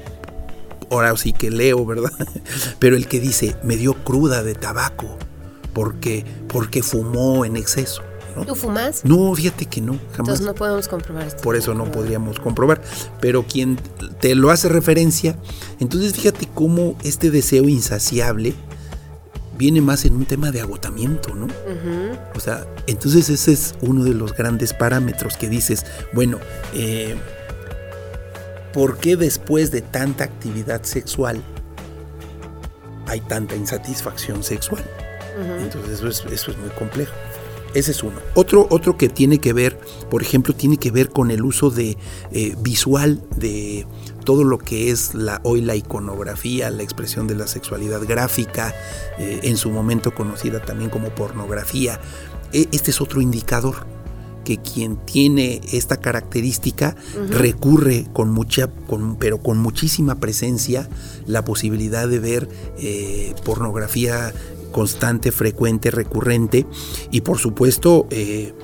ahora 0.88 1.16
sí 1.16 1.32
que 1.32 1.50
leo, 1.50 1.85
¿verdad? 1.85 2.12
Pero 2.78 2.94
el 2.94 3.09
que 3.09 3.18
dice, 3.18 3.56
me 3.64 3.76
dio 3.76 3.94
cruda 4.04 4.44
de 4.44 4.54
tabaco 4.54 5.18
porque, 5.73 6.25
porque 6.47 6.85
fumó 6.85 7.44
en 7.44 7.56
exceso. 7.56 8.02
¿Tú 8.47 8.55
fumas? 8.55 9.05
No, 9.05 9.35
fíjate 9.35 9.67
que 9.67 9.81
no, 9.81 9.93
jamás. 10.13 10.19
Entonces 10.19 10.47
no 10.47 10.55
podemos 10.55 10.89
comprobar 10.89 11.27
esto. 11.27 11.43
Por 11.43 11.57
eso 11.57 11.75
no 11.75 11.91
podríamos 11.91 12.41
comprobar. 12.41 12.81
Pero 13.21 13.45
quien 13.45 13.79
te 14.21 14.35
lo 14.35 14.51
hace 14.51 14.69
referencia, 14.69 15.37
entonces 15.79 16.15
fíjate 16.15 16.49
cómo 16.53 16.97
este 17.03 17.31
deseo 17.31 17.69
insaciable 17.69 18.55
viene 19.61 19.83
más 19.83 20.07
en 20.07 20.15
un 20.15 20.25
tema 20.25 20.51
de 20.51 20.63
agotamiento, 20.63 21.35
¿no? 21.35 21.47
O 22.35 22.40
sea, 22.40 22.66
entonces 22.87 23.29
ese 23.29 23.53
es 23.53 23.75
uno 23.83 24.05
de 24.05 24.14
los 24.14 24.35
grandes 24.35 24.73
parámetros 24.73 25.37
que 25.37 25.51
dices, 25.51 25.85
bueno, 26.14 26.38
eh, 26.73 27.14
¿por 28.73 28.97
qué 28.97 29.16
después 29.16 29.71
de 29.71 29.83
tanta 29.83 30.25
actividad 30.25 30.83
sexual 30.85 31.43
hay 33.07 33.21
tanta 33.21 33.55
insatisfacción 33.55 34.43
sexual? 34.43 34.83
Entonces 35.62 35.99
eso 35.99 36.09
es, 36.09 36.25
eso 36.33 36.51
es 36.53 36.59
muy 36.59 36.71
complejo. 36.71 37.12
Ese 37.74 37.92
es 37.92 38.02
uno. 38.02 38.16
Otro, 38.35 38.66
otro 38.70 38.96
que 38.96 39.09
tiene 39.09 39.38
que 39.38 39.52
ver, 39.52 39.78
por 40.11 40.22
ejemplo, 40.22 40.54
tiene 40.54 40.76
que 40.76 40.90
ver 40.90 41.11
con 41.11 41.30
el 41.30 41.44
uso 41.44 41.70
de 41.70 41.96
eh, 42.33 42.54
visual 42.59 43.22
de 43.37 43.87
todo 44.24 44.44
lo 44.44 44.59
que 44.59 44.90
es 44.90 45.14
la, 45.14 45.40
hoy 45.44 45.61
la 45.61 45.76
iconografía, 45.76 46.70
la 46.70 46.83
expresión 46.83 47.26
de 47.26 47.37
la 47.37 47.46
sexualidad 47.46 48.02
gráfica, 48.06 48.74
eh, 49.18 49.40
en 49.44 49.56
su 49.56 49.70
momento 49.70 50.14
conocida 50.14 50.61
también 50.61 50.90
como 50.90 51.11
pornografía. 51.11 52.00
E, 52.52 52.68
este 52.72 52.90
es 52.90 53.00
otro 53.00 53.20
indicador 53.20 53.87
que 54.44 54.59
quien 54.59 54.96
tiene 54.96 55.61
esta 55.72 55.98
característica 55.98 56.96
recurre 57.28 58.06
con 58.12 58.30
mucha, 58.30 58.68
con, 58.88 59.16
pero 59.16 59.38
con 59.38 59.59
muchísima 59.59 60.16
presencia 60.16 60.88
la 61.26 61.44
posibilidad 61.44 62.09
de 62.09 62.18
ver 62.18 62.48
eh, 62.78 63.35
pornografía 63.44 64.33
constante, 64.70 65.33
frecuente, 65.33 65.90
recurrente 65.90 66.66
y 67.11 67.20
por 67.22 67.38
supuesto 67.38 68.06
eh, 68.11 68.54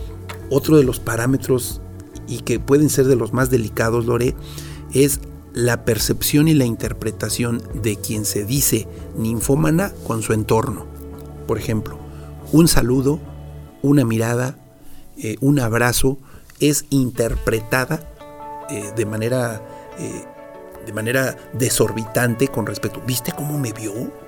otro 0.50 0.76
de 0.76 0.84
los 0.84 1.00
parámetros 1.00 1.80
y 2.26 2.40
que 2.40 2.58
pueden 2.58 2.90
ser 2.90 3.06
de 3.06 3.16
los 3.16 3.32
más 3.32 3.50
delicados, 3.50 4.06
Lore, 4.06 4.34
es 4.92 5.20
la 5.52 5.84
percepción 5.84 6.48
y 6.48 6.54
la 6.54 6.64
interpretación 6.64 7.62
de 7.82 7.96
quien 7.96 8.24
se 8.24 8.44
dice 8.44 8.86
ninfómana 9.16 9.92
con 10.06 10.22
su 10.22 10.32
entorno. 10.32 10.86
Por 11.46 11.58
ejemplo, 11.58 11.98
un 12.52 12.68
saludo, 12.68 13.20
una 13.82 14.04
mirada, 14.04 14.58
eh, 15.16 15.36
un 15.40 15.60
abrazo 15.60 16.18
es 16.60 16.86
interpretada 16.90 18.00
eh, 18.70 18.92
de 18.96 19.06
manera 19.06 19.62
de 20.86 20.92
manera 20.92 21.36
desorbitante 21.52 22.48
con 22.48 22.64
respecto. 22.64 23.02
¿Viste 23.06 23.32
cómo 23.32 23.58
me 23.58 23.72
vio? 23.72 24.25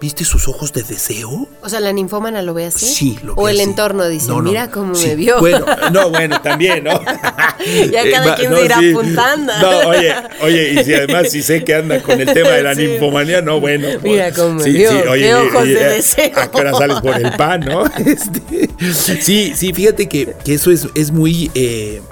¿Viste 0.00 0.24
sus 0.24 0.48
ojos 0.48 0.72
de 0.72 0.82
deseo? 0.82 1.48
O 1.62 1.68
sea, 1.68 1.80
la 1.80 1.92
ninfómana 1.92 2.42
lo 2.42 2.52
ve 2.52 2.66
así. 2.66 2.86
Sí, 2.86 3.18
lo 3.22 3.34
ve 3.36 3.42
O 3.42 3.48
el 3.48 3.60
entorno 3.60 4.06
dice, 4.06 4.32
mira 4.42 4.70
cómo 4.70 4.92
me 4.92 5.14
vio. 5.14 5.38
Bueno, 5.38 5.64
no, 5.92 6.10
bueno, 6.10 6.40
también, 6.42 6.84
¿no? 6.84 7.00
ya 7.92 8.10
cada 8.10 8.34
eh, 8.34 8.36
quien 8.36 8.54
se 8.54 8.64
irá 8.64 8.78
apuntando. 8.78 9.52
No, 9.60 9.88
oye, 9.88 10.14
oye, 10.42 10.72
y 10.72 10.84
si 10.84 10.94
además 10.94 11.30
si 11.30 11.42
sé 11.42 11.64
que 11.64 11.76
anda 11.76 12.02
con 12.02 12.20
el 12.20 12.32
tema 12.32 12.50
de 12.50 12.62
la 12.62 12.74
ninfomanía, 12.74 13.40
no, 13.40 13.60
bueno. 13.60 13.88
Mira 14.02 14.32
cómo 14.32 14.54
me 14.54 14.68
vio, 14.68 14.90
oye, 15.10 15.22
qué 15.22 15.34
ojos 15.34 15.64
de 15.64 15.74
deseo. 15.74 16.38
¿A 16.38 16.50
qué 16.50 16.58
hora 16.58 16.72
sales 16.74 17.00
por 17.00 17.16
el 17.16 17.32
pan, 17.32 17.60
no? 17.60 17.84
Este, 18.04 18.68
sí, 18.92 19.54
sí, 19.56 19.72
fíjate 19.72 20.08
que, 20.08 20.34
que 20.44 20.54
eso 20.54 20.70
es, 20.70 20.88
es 20.94 21.12
muy, 21.12 21.50
eh, 21.54 22.02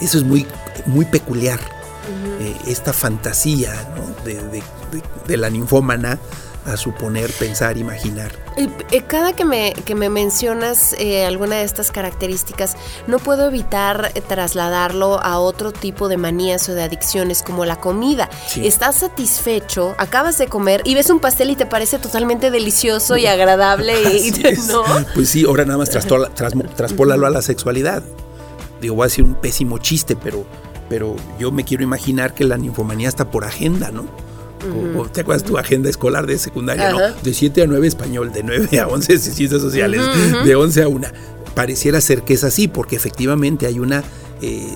eso 0.00 0.18
es 0.18 0.24
muy, 0.24 0.46
muy 0.86 1.04
peculiar. 1.04 1.60
Eh, 2.40 2.54
esta 2.68 2.92
fantasía 2.92 3.72
¿no? 3.96 4.24
de, 4.24 4.34
de, 4.34 4.62
de 5.26 5.36
la 5.36 5.48
ninfómana 5.50 6.18
a 6.66 6.76
suponer, 6.76 7.30
pensar, 7.32 7.78
imaginar. 7.78 8.32
Eh, 8.56 9.02
cada 9.06 9.32
que 9.34 9.44
me, 9.44 9.72
que 9.72 9.94
me 9.94 10.08
mencionas 10.10 10.94
eh, 10.98 11.24
alguna 11.24 11.56
de 11.56 11.64
estas 11.64 11.92
características, 11.92 12.76
no 13.06 13.18
puedo 13.18 13.46
evitar 13.46 14.10
eh, 14.14 14.20
trasladarlo 14.20 15.20
a 15.22 15.38
otro 15.38 15.72
tipo 15.72 16.08
de 16.08 16.16
manías 16.16 16.68
o 16.68 16.74
de 16.74 16.82
adicciones 16.82 17.42
como 17.42 17.64
la 17.64 17.76
comida. 17.76 18.28
Estás 18.56 18.96
satisfecho, 18.96 19.94
acabas 19.98 20.38
de 20.38 20.48
comer 20.48 20.82
y 20.84 20.94
ves 20.94 21.10
un 21.10 21.20
pastel 21.20 21.50
y 21.50 21.56
te 21.56 21.66
parece 21.66 21.98
totalmente 21.98 22.50
delicioso 22.50 23.16
y 23.16 23.26
agradable. 23.26 23.94
y, 24.18 24.32
¿no? 24.68 24.82
Pues 25.14 25.30
sí, 25.30 25.44
ahora 25.46 25.64
nada 25.64 25.78
más 25.78 25.90
traspólalo 25.90 27.26
a 27.26 27.30
la 27.30 27.42
sexualidad. 27.42 28.02
Digo, 28.80 28.96
voy 28.96 29.04
a 29.04 29.06
decir 29.06 29.24
un 29.24 29.34
pésimo 29.34 29.78
chiste, 29.78 30.16
pero, 30.16 30.44
pero 30.88 31.16
yo 31.38 31.52
me 31.52 31.64
quiero 31.64 31.84
imaginar 31.84 32.34
que 32.34 32.44
la 32.44 32.56
ninfomanía 32.56 33.08
está 33.08 33.30
por 33.30 33.44
agenda, 33.44 33.90
¿no? 33.90 34.04
¿Te 35.12 35.20
acuerdas 35.20 35.44
tu 35.44 35.58
agenda 35.58 35.88
escolar 35.88 36.26
de 36.26 36.38
secundaria? 36.38 36.90
No, 36.90 36.98
de 36.98 37.34
7 37.34 37.62
a 37.62 37.66
9 37.66 37.86
español, 37.86 38.32
de 38.32 38.42
9 38.42 38.80
a 38.80 38.88
11 38.88 39.18
ciencias 39.18 39.60
sociales, 39.60 40.02
de 40.44 40.54
11 40.54 40.82
a 40.82 40.88
1. 40.88 41.08
Pareciera 41.54 42.00
ser 42.00 42.22
que 42.22 42.34
es 42.34 42.44
así, 42.44 42.68
porque 42.68 42.96
efectivamente 42.96 43.66
hay 43.66 43.78
una 43.78 44.04
eh, 44.42 44.74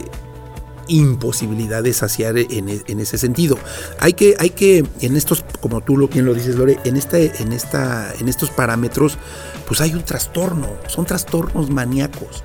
imposibilidad 0.89 1.83
de 1.83 1.93
saciar 1.93 2.37
en, 2.39 2.69
ese 2.69 3.19
sentido. 3.19 3.59
Hay 3.99 4.15
que, 4.15 4.35
hay 4.39 4.51
que, 4.51 4.85
en 5.01 5.17
estos, 5.17 5.45
como 5.61 5.81
tú 5.83 5.97
lo, 5.97 6.09
bien 6.09 6.25
lo 6.25 6.35
dices, 6.35 6.57
Lore, 6.57 6.79
en, 6.85 6.97
este, 6.97 7.33
en, 7.43 7.53
esta, 7.53 8.13
en 8.19 8.29
estos 8.29 8.51
parámetros, 8.51 9.19
pues 9.67 9.81
hay 9.81 9.95
un 9.95 10.03
trastorno, 10.03 10.69
son 10.89 11.07
trastornos 11.07 11.71
maníacos. 11.71 12.43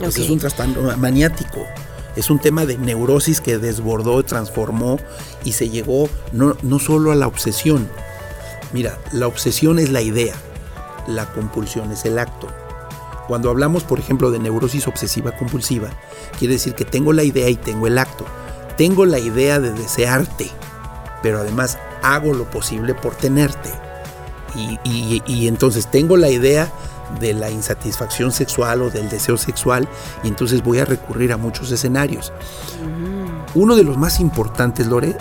es 0.00 0.30
un 0.30 0.38
trastorno 0.38 0.96
maniático 0.96 1.64
es 2.16 2.30
un 2.30 2.38
tema 2.38 2.66
de 2.66 2.78
neurosis 2.78 3.40
que 3.40 3.58
desbordó, 3.58 4.22
transformó 4.24 4.98
y 5.44 5.52
se 5.52 5.68
llegó 5.68 6.08
no, 6.32 6.56
no 6.62 6.78
solo 6.78 7.12
a 7.12 7.14
la 7.14 7.26
obsesión. 7.26 7.88
Mira, 8.72 8.98
la 9.12 9.26
obsesión 9.26 9.78
es 9.78 9.90
la 9.90 10.02
idea, 10.02 10.34
la 11.06 11.32
compulsión 11.32 11.92
es 11.92 12.04
el 12.04 12.18
acto. 12.18 12.48
Cuando 13.28 13.50
hablamos, 13.50 13.84
por 13.84 13.98
ejemplo, 13.98 14.30
de 14.30 14.38
neurosis 14.38 14.86
obsesiva 14.86 15.32
compulsiva, 15.32 15.90
quiere 16.38 16.54
decir 16.54 16.74
que 16.74 16.84
tengo 16.84 17.12
la 17.12 17.24
idea 17.24 17.48
y 17.48 17.56
tengo 17.56 17.86
el 17.86 17.98
acto. 17.98 18.24
Tengo 18.76 19.04
la 19.04 19.18
idea 19.18 19.58
de 19.58 19.72
desearte, 19.72 20.50
pero 21.22 21.38
además 21.38 21.78
hago 22.02 22.32
lo 22.34 22.48
posible 22.50 22.94
por 22.94 23.14
tenerte. 23.14 23.70
Y, 24.84 25.48
entonces 25.48 25.90
tengo 25.90 26.16
la 26.16 26.30
idea 26.30 26.70
de 27.20 27.32
la 27.34 27.50
insatisfacción 27.50 28.32
sexual 28.32 28.82
o 28.82 28.90
del 28.90 29.08
deseo 29.08 29.36
sexual 29.36 29.88
y 30.22 30.28
entonces 30.28 30.62
voy 30.62 30.78
a 30.78 30.84
recurrir 30.84 31.32
a 31.32 31.36
muchos 31.36 31.70
escenarios. 31.72 32.32
Uno 33.54 33.76
de 33.76 33.84
los 33.84 33.96
más 33.96 34.20
importantes, 34.20 34.86
Lore, 34.86 35.16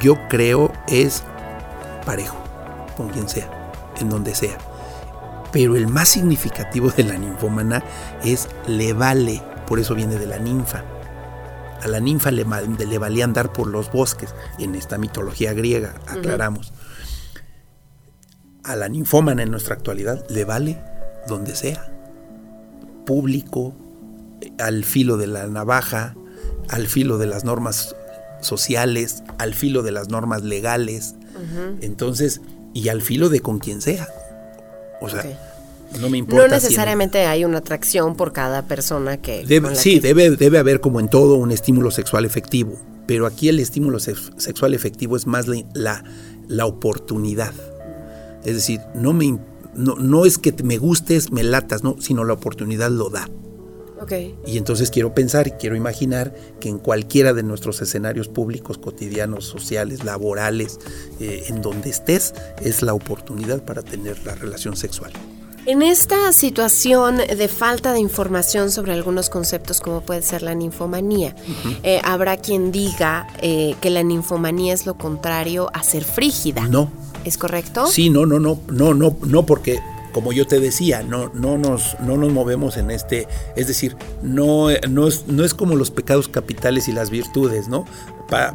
yo 0.00 0.16
creo 0.28 0.72
es 0.88 1.22
parejo, 2.04 2.36
con 2.96 3.08
quien 3.08 3.28
sea, 3.28 3.72
en 4.00 4.08
donde 4.08 4.34
sea. 4.34 4.58
Pero 5.52 5.76
el 5.76 5.86
más 5.86 6.08
significativo 6.08 6.90
de 6.90 7.04
la 7.04 7.18
ninfómana 7.18 7.82
es 8.24 8.48
le 8.66 8.92
vale, 8.92 9.42
por 9.66 9.78
eso 9.78 9.94
viene 9.94 10.16
de 10.16 10.26
la 10.26 10.38
ninfa. 10.38 10.84
A 11.82 11.88
la 11.88 11.98
ninfa 11.98 12.30
le, 12.30 12.44
le 12.44 12.98
valía 12.98 13.24
andar 13.24 13.52
por 13.52 13.66
los 13.66 13.90
bosques, 13.90 14.34
en 14.58 14.76
esta 14.76 14.98
mitología 14.98 15.52
griega, 15.52 15.94
aclaramos. 16.06 16.72
A 18.62 18.76
la 18.76 18.88
ninfómana 18.88 19.42
en 19.42 19.50
nuestra 19.50 19.74
actualidad 19.74 20.24
le 20.30 20.44
vale 20.44 20.91
donde 21.26 21.54
sea. 21.54 21.90
Público, 23.06 23.74
al 24.58 24.84
filo 24.84 25.16
de 25.16 25.26
la 25.26 25.46
navaja, 25.46 26.14
al 26.68 26.86
filo 26.86 27.18
de 27.18 27.26
las 27.26 27.44
normas 27.44 27.94
sociales, 28.40 29.22
al 29.38 29.54
filo 29.54 29.82
de 29.82 29.92
las 29.92 30.08
normas 30.08 30.42
legales. 30.42 31.14
Entonces, 31.80 32.40
y 32.74 32.88
al 32.88 33.02
filo 33.02 33.28
de 33.28 33.40
con 33.40 33.58
quien 33.58 33.80
sea. 33.80 34.08
O 35.00 35.08
sea, 35.08 35.24
no 36.00 36.08
me 36.08 36.18
importa. 36.18 36.46
No 36.46 36.54
necesariamente 36.54 37.26
hay 37.26 37.44
una 37.44 37.58
atracción 37.58 38.16
por 38.16 38.32
cada 38.32 38.62
persona 38.62 39.16
que. 39.16 39.44
sí, 39.74 40.00
Debe, 40.00 40.30
debe 40.30 40.58
haber, 40.58 40.80
como 40.80 41.00
en 41.00 41.08
todo, 41.08 41.36
un 41.36 41.50
estímulo 41.50 41.90
sexual 41.90 42.24
efectivo. 42.24 42.78
Pero 43.06 43.26
aquí 43.26 43.48
el 43.48 43.58
estímulo 43.58 43.98
sexual 43.98 44.74
efectivo 44.74 45.16
es 45.16 45.26
más 45.26 45.46
la, 45.74 46.04
la, 46.46 46.66
oportunidad. 46.66 47.52
Es 48.44 48.54
decir, 48.54 48.80
no, 48.94 49.12
me, 49.12 49.38
no, 49.74 49.96
no 49.96 50.24
es 50.24 50.38
que 50.38 50.54
me 50.62 50.78
gustes, 50.78 51.32
me 51.32 51.42
latas, 51.42 51.82
no, 51.82 51.96
sino 52.00 52.24
la 52.24 52.34
oportunidad 52.34 52.90
lo 52.90 53.10
da. 53.10 53.28
Y 54.46 54.58
entonces 54.58 54.90
quiero 54.90 55.14
pensar 55.14 55.46
y 55.46 55.52
quiero 55.52 55.76
imaginar 55.76 56.34
que 56.60 56.68
en 56.68 56.78
cualquiera 56.78 57.32
de 57.32 57.42
nuestros 57.42 57.80
escenarios 57.80 58.28
públicos, 58.28 58.78
cotidianos, 58.78 59.44
sociales, 59.44 60.04
laborales, 60.04 60.80
eh, 61.20 61.44
en 61.48 61.62
donde 61.62 61.90
estés, 61.90 62.34
es 62.60 62.82
la 62.82 62.94
oportunidad 62.94 63.64
para 63.64 63.82
tener 63.82 64.24
la 64.24 64.34
relación 64.34 64.76
sexual. 64.76 65.12
En 65.64 65.82
esta 65.82 66.32
situación 66.32 67.18
de 67.18 67.46
falta 67.46 67.92
de 67.92 68.00
información 68.00 68.72
sobre 68.72 68.92
algunos 68.94 69.30
conceptos 69.30 69.80
como 69.80 70.00
puede 70.00 70.22
ser 70.22 70.42
la 70.42 70.56
ninfomanía, 70.56 71.36
eh, 71.84 72.00
habrá 72.02 72.36
quien 72.36 72.72
diga 72.72 73.28
eh, 73.40 73.76
que 73.80 73.90
la 73.90 74.02
ninfomanía 74.02 74.74
es 74.74 74.86
lo 74.86 74.98
contrario 74.98 75.70
a 75.72 75.84
ser 75.84 76.02
frígida. 76.02 76.66
No. 76.66 76.90
¿Es 77.24 77.38
correcto? 77.38 77.86
Sí, 77.86 78.10
no, 78.10 78.26
no, 78.26 78.38
no, 78.38 78.60
no, 78.68 78.94
no, 78.94 79.16
no, 79.24 79.46
porque 79.46 79.80
como 80.12 80.32
yo 80.32 80.46
te 80.46 80.60
decía, 80.60 81.02
no, 81.02 81.30
no, 81.34 81.58
nos, 81.58 81.98
no 82.00 82.16
nos 82.16 82.30
movemos 82.32 82.76
en 82.76 82.90
este, 82.90 83.26
es 83.56 83.66
decir, 83.66 83.96
no, 84.22 84.68
no, 84.88 85.08
es, 85.08 85.26
no 85.26 85.44
es 85.44 85.54
como 85.54 85.74
los 85.74 85.90
pecados 85.90 86.28
capitales 86.28 86.88
y 86.88 86.92
las 86.92 87.10
virtudes, 87.10 87.68
¿no? 87.68 87.84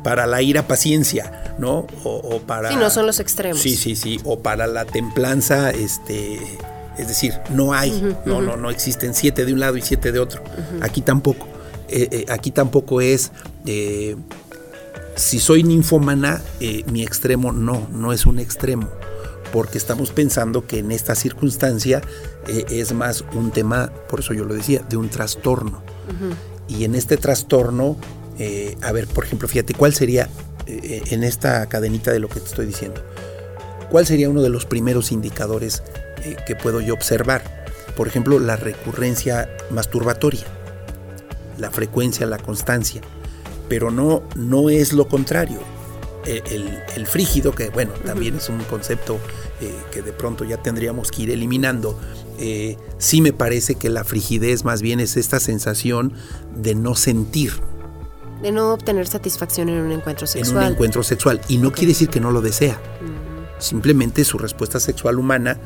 para 0.03 0.25
la 0.25 0.41
ira 0.41 0.67
paciencia, 0.67 1.55
¿no? 1.59 1.85
O, 2.03 2.39
para... 2.47 2.69
Sí, 2.69 2.75
no 2.77 2.89
son 2.89 3.05
los 3.05 3.19
extremos. 3.19 3.61
Sí, 3.61 3.75
sí, 3.75 3.95
sí, 3.95 4.19
o 4.23 4.39
para 4.39 4.65
la 4.65 4.85
templanza, 4.85 5.69
este, 5.69 6.39
es 6.97 7.07
decir, 7.07 7.35
no 7.51 7.73
hay, 7.73 8.15
no, 8.25 8.41
no, 8.41 8.57
no 8.57 8.71
existen 8.71 9.13
siete 9.13 9.45
de 9.45 9.53
un 9.53 9.59
lado 9.59 9.77
y 9.77 9.83
siete 9.83 10.11
de 10.11 10.17
otro. 10.17 10.41
Aquí 10.81 11.01
tampoco, 11.01 11.47
eh, 11.89 12.07
eh, 12.11 12.25
aquí 12.29 12.49
tampoco 12.49 13.01
es... 13.01 13.31
Eh, 13.65 14.15
si 15.17 15.39
soy 15.39 15.63
ninfómana, 15.63 16.41
mi 16.91 17.03
extremo 17.03 17.51
no, 17.51 17.89
no 17.91 18.13
es 18.13 18.25
un 18.25 18.39
extremo 18.39 18.89
porque 19.51 19.77
estamos 19.77 20.11
pensando 20.11 20.65
que 20.65 20.79
en 20.79 20.91
esta 20.91 21.15
circunstancia 21.15 22.01
eh, 22.47 22.65
es 22.69 22.93
más 22.93 23.23
un 23.33 23.51
tema, 23.51 23.91
por 24.09 24.19
eso 24.19 24.33
yo 24.33 24.45
lo 24.45 24.53
decía, 24.53 24.83
de 24.87 24.97
un 24.97 25.09
trastorno. 25.09 25.81
Y 26.67 26.83
en 26.83 26.95
este 26.95 27.17
trastorno, 27.17 27.97
eh, 28.39 28.75
a 28.81 28.91
ver, 28.91 29.07
por 29.07 29.25
ejemplo, 29.25 29.47
fíjate, 29.47 29.73
¿cuál 29.73 29.93
sería, 29.93 30.29
eh, 30.65 31.01
en 31.11 31.23
esta 31.23 31.67
cadenita 31.67 32.11
de 32.11 32.19
lo 32.19 32.29
que 32.29 32.39
te 32.39 32.45
estoy 32.45 32.65
diciendo, 32.65 33.03
cuál 33.89 34.05
sería 34.05 34.29
uno 34.29 34.41
de 34.41 34.49
los 34.49 34.65
primeros 34.65 35.11
indicadores 35.11 35.83
que 36.45 36.55
puedo 36.55 36.81
yo 36.81 36.93
observar? 36.93 37.65
Por 37.95 38.07
ejemplo, 38.07 38.39
la 38.39 38.57
recurrencia 38.57 39.49
masturbatoria, 39.69 40.45
la 41.57 41.71
frecuencia, 41.71 42.25
la 42.25 42.37
constancia, 42.37 43.01
pero 43.69 43.91
no, 43.91 44.23
no 44.35 44.69
es 44.69 44.93
lo 44.93 45.07
contrario 45.07 45.59
el, 46.27 47.07
frígido, 47.07 47.53
que 47.53 47.69
bueno, 47.69 47.93
también 48.05 48.35
es 48.35 48.49
un 48.49 48.59
concepto 48.65 49.19
eh, 49.61 49.73
que 49.91 50.01
de 50.01 50.11
pronto 50.11 50.43
ya 50.43 50.57
tendríamos 50.57 51.11
que 51.11 51.23
ir 51.23 51.31
eliminando, 51.31 51.97
eh, 52.37 52.77
sí 52.97 53.21
me 53.21 53.33
parece 53.33 53.75
que 53.75 53.89
la 53.89 54.03
frigidez 54.03 54.63
más 54.63 54.81
bien 54.81 54.99
es 54.99 55.17
esta 55.17 55.39
sensación 55.39 56.13
de 56.55 56.75
no 56.75 56.95
sentir. 56.95 57.53
De 58.41 58.51
no 58.51 58.73
obtener 58.73 59.07
satisfacción 59.07 59.69
en 59.69 59.79
un 59.79 59.91
encuentro 59.91 60.27
sexual. 60.27 60.57
En 60.57 60.67
un 60.67 60.73
encuentro 60.73 61.01
sexual. 61.01 61.41
Y 61.47 61.57
no 61.57 61.71
quiere 61.71 61.87
decir 61.87 62.09
que 62.09 62.19
no 62.19 62.31
lo 62.31 62.41
desea. 62.41 62.79
Simplemente 63.57 64.23
su 64.23 64.37
respuesta 64.37 64.79
sexual 64.79 65.17
humana, 65.17 65.57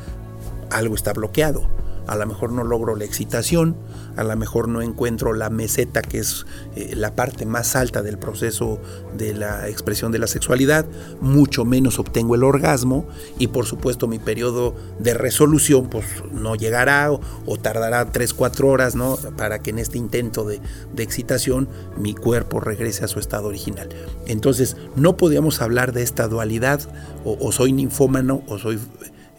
algo 0.69 0.95
está 0.95 1.11
bloqueado 1.11 1.80
a 2.07 2.15
lo 2.15 2.25
mejor 2.25 2.51
no 2.51 2.63
logro 2.63 2.95
la 2.95 3.05
excitación, 3.05 3.75
a 4.15 4.23
lo 4.23 4.35
mejor 4.35 4.67
no 4.67 4.81
encuentro 4.81 5.33
la 5.33 5.49
meseta, 5.49 6.01
que 6.01 6.19
es 6.19 6.45
eh, 6.75 6.93
la 6.95 7.15
parte 7.15 7.45
más 7.45 7.75
alta 7.75 8.01
del 8.01 8.17
proceso 8.17 8.79
de 9.17 9.33
la 9.33 9.67
expresión 9.69 10.11
de 10.11 10.19
la 10.19 10.27
sexualidad, 10.27 10.85
mucho 11.21 11.65
menos 11.65 11.99
obtengo 11.99 12.35
el 12.35 12.43
orgasmo 12.43 13.07
y 13.37 13.47
por 13.47 13.65
supuesto 13.65 14.07
mi 14.07 14.19
periodo 14.19 14.75
de 14.99 15.13
resolución 15.13 15.89
pues 15.89 16.05
no 16.31 16.55
llegará 16.55 17.11
o, 17.11 17.57
tardará 17.57 18.11
3, 18.11 18.33
4 18.33 18.67
horas, 18.67 18.95
¿no? 18.95 19.17
Para 19.37 19.59
que 19.59 19.69
en 19.69 19.79
este 19.79 19.97
intento 19.97 20.45
de, 20.45 20.59
excitación 20.97 21.67
mi 21.97 22.13
cuerpo 22.13 22.59
regrese 22.59 23.03
a 23.03 23.07
su 23.07 23.19
estado 23.19 23.47
original. 23.47 23.89
Entonces 24.27 24.77
no 24.95 25.17
podíamos 25.17 25.61
hablar 25.61 25.93
de 25.93 26.03
esta 26.03 26.27
dualidad 26.27 26.81
o 27.25 27.51
soy 27.51 27.73
ninfómano 27.73 28.43
o 28.47 28.59
soy 28.59 28.79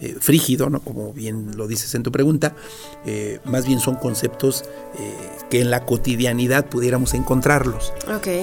eh, 0.03 0.17
frígido, 0.19 0.69
¿no? 0.69 0.81
como 0.81 1.13
bien 1.13 1.57
lo 1.57 1.69
dices 1.69 1.95
en 1.95 2.03
tu 2.03 2.11
pregunta, 2.11 2.57
eh, 3.07 3.39
más 3.45 3.65
bien 3.67 3.79
son 3.79 3.95
conceptos 3.95 4.65
eh, 4.99 5.15
que 5.49 5.61
en 5.61 5.71
la 5.71 5.87
cotidianidad 5.87 6.67
pudiéramos 6.67 7.15
encontrarlos, 7.15 7.93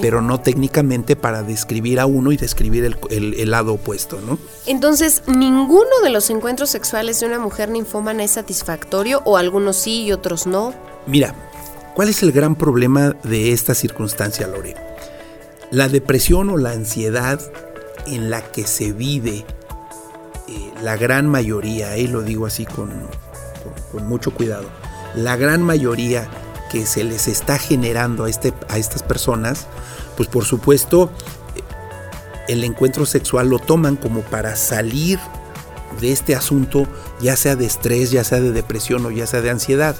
pero 0.00 0.22
no 0.22 0.40
técnicamente 0.40 1.16
para 1.16 1.42
describir 1.42 2.00
a 2.00 2.06
uno 2.06 2.32
y 2.32 2.38
describir 2.38 2.96
el, 3.10 3.50
lado 3.50 3.74
opuesto. 3.74 4.22
¿no? 4.26 4.38
Entonces, 4.64 5.22
¿ninguno 5.26 6.00
de 6.02 6.08
los 6.08 6.30
encuentros 6.30 6.70
sexuales 6.70 7.20
de 7.20 7.26
una 7.26 7.38
mujer 7.38 7.68
ninfómana 7.68 8.24
es 8.24 8.30
satisfactorio 8.30 9.20
o 9.26 9.36
algunos 9.36 9.76
sí 9.76 10.04
y 10.04 10.12
otros 10.12 10.46
no? 10.46 10.72
Mira, 11.06 11.34
¿cuál 11.94 12.08
es 12.08 12.22
el 12.22 12.32
gran 12.32 12.56
problema 12.56 13.14
de 13.22 13.52
esta 13.52 13.74
circunstancia, 13.74 14.46
Lore? 14.46 14.76
La 15.70 15.90
depresión 15.90 16.48
o 16.48 16.56
la 16.56 16.70
ansiedad 16.70 17.38
en 18.06 18.30
la 18.30 18.50
que 18.50 18.66
se 18.66 18.92
vive 18.94 19.44
eh, 20.50 20.72
la 20.82 20.96
gran 20.96 21.28
mayoría, 21.28 21.96
y 21.96 22.08
lo 22.08 22.22
digo 22.22 22.44
así 22.44 22.66
con, 22.66 22.90
mucho 24.04 24.34
cuidado, 24.34 24.68
la 25.14 25.36
gran 25.36 25.62
mayoría 25.62 26.28
que 26.72 26.86
se 26.86 27.04
les 27.04 27.28
está 27.28 27.56
generando 27.56 28.24
a, 28.24 28.30
este, 28.30 28.52
a 28.68 28.76
estas 28.76 29.04
personas, 29.04 29.68
pues 30.16 30.28
por 30.28 30.44
supuesto 30.44 31.10
eh, 31.54 32.52
el 32.52 32.64
encuentro 32.64 33.06
sexual 33.06 33.48
lo 33.48 33.60
toman 33.60 33.94
como 33.94 34.22
para 34.22 34.56
salir 34.56 35.20
de 36.00 36.10
este 36.10 36.34
asunto, 36.34 36.88
ya 37.20 37.36
sea 37.36 37.54
de 37.54 37.66
estrés, 37.66 38.10
ya 38.10 38.24
sea 38.24 38.40
de 38.40 38.50
depresión 38.50 39.06
o 39.06 39.12
ya 39.12 39.28
sea 39.28 39.42
de 39.42 39.50
ansiedad. 39.50 39.94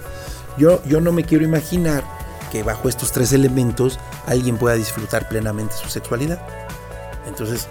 Yo, 0.58 0.82
yo 0.84 1.00
no 1.00 1.12
me 1.12 1.22
quiero 1.22 1.44
imaginar 1.44 2.02
que 2.50 2.64
bajo 2.64 2.88
estos 2.88 3.12
tres 3.12 3.32
elementos 3.32 4.00
alguien 4.26 4.56
pueda 4.56 4.74
disfrutar 4.74 5.28
plenamente 5.28 5.74
su 5.80 5.88
sexualidad. 5.88 6.40
Entonces, 7.28 7.68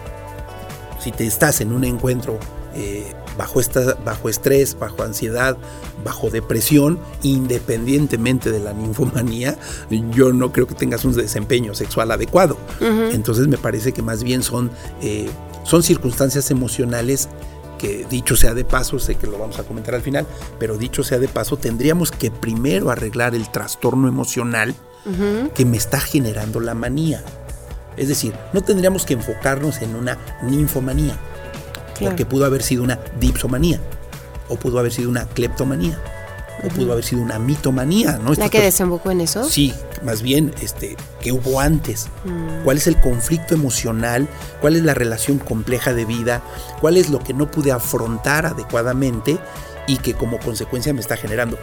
si 0.99 1.11
te 1.11 1.25
estás 1.27 1.59
en 1.59 1.73
un 1.73 1.83
encuentro 1.83 2.39
eh, 2.81 3.03
bajo, 3.37 3.59
esta, 3.59 3.95
bajo 4.05 4.29
estrés, 4.29 4.79
bajo 4.79 5.03
ansiedad, 5.03 5.57
bajo 6.05 6.29
depresión, 6.29 6.97
independientemente 7.23 8.51
de 8.51 8.61
la 8.61 8.71
ninfomanía, 8.73 9.57
yo 10.11 10.31
no 10.31 10.53
creo 10.53 10.65
que 10.65 10.75
tengas 10.75 11.03
un 11.03 11.13
desempeño 11.13 11.75
sexual 11.75 12.09
adecuado. 12.11 12.57
Entonces 12.79 13.47
me 13.49 13.57
parece 13.57 13.91
que 13.91 14.01
más 14.01 14.23
bien 14.23 14.43
son, 14.43 14.71
eh, 15.01 15.29
son 15.65 15.83
circunstancias 15.83 16.51
emocionales 16.51 17.27
que 17.77 18.05
dicho 18.09 18.37
sea 18.37 18.53
de 18.53 18.63
paso, 18.63 18.97
sé 18.97 19.15
que 19.15 19.27
lo 19.27 19.37
vamos 19.37 19.59
a 19.59 19.63
comentar 19.63 19.93
al 19.93 20.01
final, 20.01 20.25
pero 20.57 20.77
dicho 20.77 21.03
sea 21.03 21.19
de 21.19 21.27
paso, 21.27 21.57
tendríamos 21.57 22.11
que 22.11 22.31
primero 22.31 22.91
arreglar 22.91 23.35
el 23.35 23.49
trastorno 23.51 24.07
emocional 24.07 24.73
que 25.53 25.65
me 25.65 25.75
está 25.75 25.99
generando 25.99 26.61
la 26.61 26.75
manía. 26.75 27.23
Es 27.97 28.07
decir, 28.07 28.33
no 28.53 28.61
tendríamos 28.61 29.05
que 29.05 29.15
enfocarnos 29.15 29.81
en 29.81 29.95
una 29.95 30.17
ninfomanía 30.43 31.17
porque 31.99 32.25
pudo 32.25 32.45
haber 32.45 32.63
sido 32.63 32.83
una 32.83 32.99
dipsomanía 33.19 33.79
o 34.47 34.55
pudo 34.55 34.79
haber 34.79 34.91
sido 34.91 35.09
una 35.09 35.25
cleptomanía 35.25 35.99
o 36.63 36.67
pudo 36.69 36.91
haber 36.91 37.03
sido 37.03 37.21
una 37.21 37.39
mitomanía, 37.39 38.19
¿no? 38.23 38.33
¿La 38.33 38.49
que 38.49 38.62
desembocó 38.62 39.12
en 39.12 39.21
eso? 39.21 39.43
Sí, 39.43 39.73
más 40.03 40.21
bien, 40.21 40.53
este, 40.62 40.97
¿qué 41.21 41.31
hubo 41.31 41.59
antes? 41.59 42.07
Mm. 42.25 42.63
¿Cuál 42.63 42.77
es 42.77 42.88
el 42.88 42.99
conflicto 42.99 43.53
emocional? 43.53 44.27
¿Cuál 44.62 44.75
es 44.75 44.83
la 44.83 44.93
relación 44.93 45.39
compleja 45.39 45.93
de 45.93 46.05
vida? 46.05 46.41
¿Cuál 46.81 46.97
es 46.97 47.09
lo 47.09 47.19
que 47.19 47.33
no 47.33 47.49
pude 47.49 47.71
afrontar 47.71 48.45
adecuadamente 48.45 49.39
y 49.88 49.97
que 49.97 50.13
como 50.13 50.39
consecuencia 50.39 50.93
me 50.93 50.99
está 50.99 51.15
generando? 51.15 51.57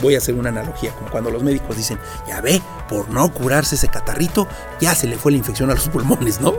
Voy 0.00 0.14
a 0.14 0.18
hacer 0.18 0.34
una 0.34 0.50
analogía, 0.50 0.92
como 0.92 1.10
cuando 1.10 1.30
los 1.30 1.42
médicos 1.42 1.76
dicen, 1.76 1.98
ya 2.28 2.40
ve, 2.40 2.62
por 2.88 3.08
no 3.10 3.32
curarse 3.32 3.74
ese 3.74 3.88
catarrito, 3.88 4.46
ya 4.80 4.94
se 4.94 5.06
le 5.06 5.16
fue 5.16 5.32
la 5.32 5.38
infección 5.38 5.70
a 5.70 5.74
los 5.74 5.88
pulmones, 5.88 6.40
¿no? 6.40 6.54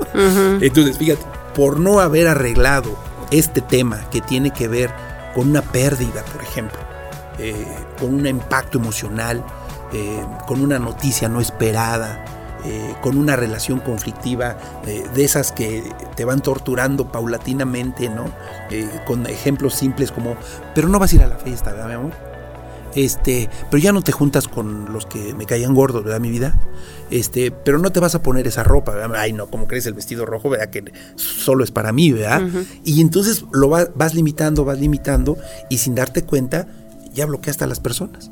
Entonces, 0.62 0.98
fíjate, 0.98 1.24
por 1.56 1.80
no 1.80 2.02
haber 2.02 2.28
arreglado 2.28 2.98
este 3.32 3.62
tema 3.62 4.02
que 4.10 4.22
tiene 4.22 4.52
que 4.52 4.68
ver 4.68 4.92
con 5.34 5.50
una 5.50 5.62
pérdida, 5.62 6.24
por 6.24 6.42
ejemplo, 6.42 6.80
eh, 7.40 7.66
con 8.00 8.14
un 8.14 8.26
impacto 8.26 8.80
emocional, 8.80 9.44
eh, 9.94 10.26
con 10.48 10.62
una 10.62 10.80
noticia 10.80 11.30
no 11.30 11.40
esperada, 11.40 12.26
eh, 12.66 12.96
con 13.02 13.18
una 13.18 13.36
relación 13.36 13.80
conflictiva 13.80 14.58
de 14.84 15.24
esas 15.24 15.52
que 15.52 15.84
te 16.16 16.26
van 16.26 16.42
torturando 16.42 17.12
paulatinamente, 17.12 18.10
¿no? 18.10 18.26
Con 19.06 19.28
ejemplos 19.28 19.76
simples 19.76 20.12
como, 20.12 20.36
pero 20.74 20.90
no 20.90 20.98
vas 20.98 21.14
a 21.14 21.16
ir 21.16 21.24
a 21.24 21.28
la 21.28 21.38
fiesta, 21.38 21.72
¿verdad, 21.72 21.88
mi 21.88 21.94
amor? 21.94 22.37
Este, 22.98 23.48
pero 23.70 23.82
ya 23.82 23.92
no 23.92 24.02
te 24.02 24.12
juntas 24.12 24.48
con 24.48 24.92
los 24.92 25.06
que 25.06 25.36
me 25.36 25.46
caían 25.46 25.76
gordos, 25.76 26.04
¿verdad, 26.04 26.20
mi 26.20 26.32
vida? 26.32 26.60
Este, 27.12 27.52
pero 27.52 27.78
no 27.78 27.92
te 27.92 28.00
vas 28.00 28.16
a 28.16 28.24
poner 28.24 28.48
esa 28.48 28.64
ropa, 28.64 28.94
¿verdad? 28.96 29.16
Ay, 29.20 29.34
no, 29.34 29.52
como 29.52 29.68
crees 29.68 29.86
el 29.86 29.94
vestido 29.94 30.26
rojo, 30.26 30.50
¿verdad? 30.50 30.72
Que 30.72 30.92
solo 31.16 31.64
es 31.64 31.70
para 31.70 31.92
mí, 31.92 32.12
¿verdad? 32.12 32.42
Y 32.84 33.00
entonces 33.02 33.46
lo 33.52 33.70
va- 33.70 33.88
vas 33.94 34.16
limitando, 34.16 34.66
vas 34.66 34.80
limitando, 34.80 35.38
y 35.70 35.78
sin 35.78 35.94
darte 35.94 36.24
cuenta, 36.24 36.68
ya 37.14 37.28
bloqueaste 37.28 37.66
a 37.66 37.68
las 37.68 37.80
personas. 37.80 38.32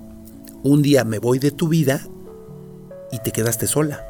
Un 0.63 0.82
día 0.82 1.04
me 1.04 1.19
voy 1.19 1.38
de 1.38 1.51
tu 1.51 1.67
vida 1.67 2.01
y 3.12 3.19
te 3.19 3.32
quedaste 3.32 3.67
sola. 3.67 4.04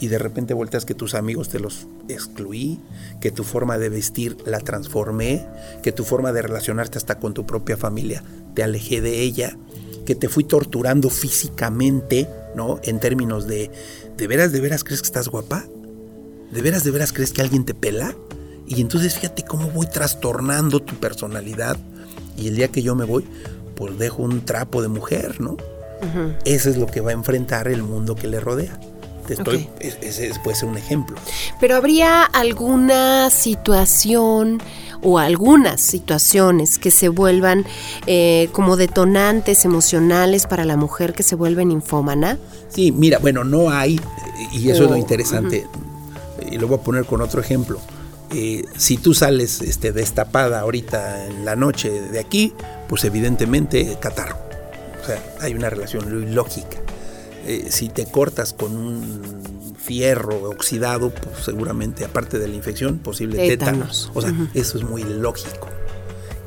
Y 0.00 0.08
de 0.08 0.18
repente 0.18 0.54
volteas 0.54 0.86
que 0.86 0.94
tus 0.94 1.14
amigos 1.14 1.50
te 1.50 1.60
los 1.60 1.86
excluí, 2.08 2.80
que 3.20 3.30
tu 3.30 3.44
forma 3.44 3.76
de 3.76 3.90
vestir 3.90 4.38
la 4.46 4.58
transformé, 4.60 5.46
que 5.82 5.92
tu 5.92 6.02
forma 6.04 6.32
de 6.32 6.40
relacionarte 6.42 6.96
hasta 6.96 7.18
con 7.18 7.34
tu 7.34 7.44
propia 7.44 7.76
familia 7.76 8.24
te 8.54 8.62
alejé 8.62 9.00
de 9.00 9.20
ella, 9.20 9.56
que 10.04 10.14
te 10.14 10.28
fui 10.28 10.44
torturando 10.44 11.10
físicamente, 11.10 12.28
¿no? 12.54 12.80
En 12.82 13.00
términos 13.00 13.46
de, 13.46 13.70
¿de 14.16 14.26
veras, 14.26 14.52
de 14.52 14.60
veras 14.60 14.84
crees 14.84 15.02
que 15.02 15.06
estás 15.06 15.28
guapa? 15.28 15.64
¿De 16.50 16.62
veras, 16.62 16.84
de 16.84 16.90
veras 16.90 17.12
crees 17.12 17.32
que 17.32 17.40
alguien 17.40 17.64
te 17.64 17.74
pela? 17.74 18.14
Y 18.66 18.80
entonces 18.80 19.14
fíjate 19.14 19.44
cómo 19.44 19.70
voy 19.70 19.86
trastornando 19.86 20.80
tu 20.80 20.96
personalidad. 20.96 21.76
Y 22.36 22.48
el 22.48 22.56
día 22.56 22.68
que 22.68 22.82
yo 22.82 22.94
me 22.94 23.04
voy, 23.04 23.24
pues 23.74 23.98
dejo 23.98 24.22
un 24.22 24.44
trapo 24.44 24.82
de 24.82 24.88
mujer, 24.88 25.40
¿no? 25.40 25.56
Eso 26.44 26.68
es 26.68 26.76
lo 26.76 26.86
que 26.86 27.00
va 27.00 27.10
a 27.10 27.14
enfrentar 27.14 27.68
el 27.68 27.82
mundo 27.82 28.16
que 28.16 28.26
le 28.26 28.40
rodea. 28.40 28.80
Estoy, 29.28 29.68
ese 29.80 30.26
es- 30.28 30.38
puede 30.40 30.56
ser 30.56 30.68
un 30.68 30.76
ejemplo. 30.78 31.16
Pero 31.60 31.76
habría 31.76 32.24
alguna 32.24 33.30
situación 33.30 34.60
o 35.02 35.18
algunas 35.18 35.80
situaciones 35.80 36.78
que 36.78 36.90
se 36.90 37.08
vuelvan 37.08 37.64
eh, 38.06 38.48
como 38.52 38.76
detonantes 38.76 39.64
emocionales 39.64 40.46
para 40.46 40.64
la 40.64 40.76
mujer 40.76 41.12
que 41.12 41.22
se 41.22 41.34
vuelve 41.34 41.64
ninfómana. 41.64 42.38
Sí, 42.68 42.92
mira, 42.92 43.18
bueno, 43.18 43.42
no 43.44 43.70
hay, 43.70 44.00
y 44.52 44.70
eso 44.70 44.84
es 44.84 44.90
lo 44.90 44.94
Oh, 44.96 44.98
interesante, 44.98 45.66
y 46.50 46.58
lo 46.58 46.68
voy 46.68 46.78
a 46.78 46.82
poner 46.82 47.04
con 47.04 47.20
otro 47.20 47.40
ejemplo. 47.40 47.78
Eh, 48.34 48.64
si 48.76 48.96
tú 48.96 49.12
sales 49.12 49.60
este, 49.60 49.92
destapada 49.92 50.60
ahorita 50.60 51.26
en 51.26 51.44
la 51.44 51.54
noche 51.56 51.90
de 51.90 52.18
aquí, 52.18 52.52
pues 52.88 53.04
evidentemente 53.04 53.98
catarro. 54.00 54.36
O 55.02 55.06
sea, 55.06 55.22
hay 55.40 55.54
una 55.54 55.68
relación 55.68 56.34
lógica. 56.34 56.78
Eh, 57.46 57.66
si 57.70 57.88
te 57.88 58.06
cortas 58.06 58.52
con 58.52 58.76
un 58.76 59.74
fierro 59.76 60.50
oxidado, 60.50 61.10
pues 61.10 61.44
seguramente, 61.44 62.04
aparte 62.04 62.38
de 62.38 62.46
la 62.48 62.54
infección, 62.54 62.98
posible 62.98 63.36
Tétanos. 63.36 64.08
tétanos. 64.08 64.10
O 64.14 64.22
sea, 64.22 64.32
eso 64.54 64.78
es 64.78 64.84
muy 64.84 65.02
lógico. 65.02 65.68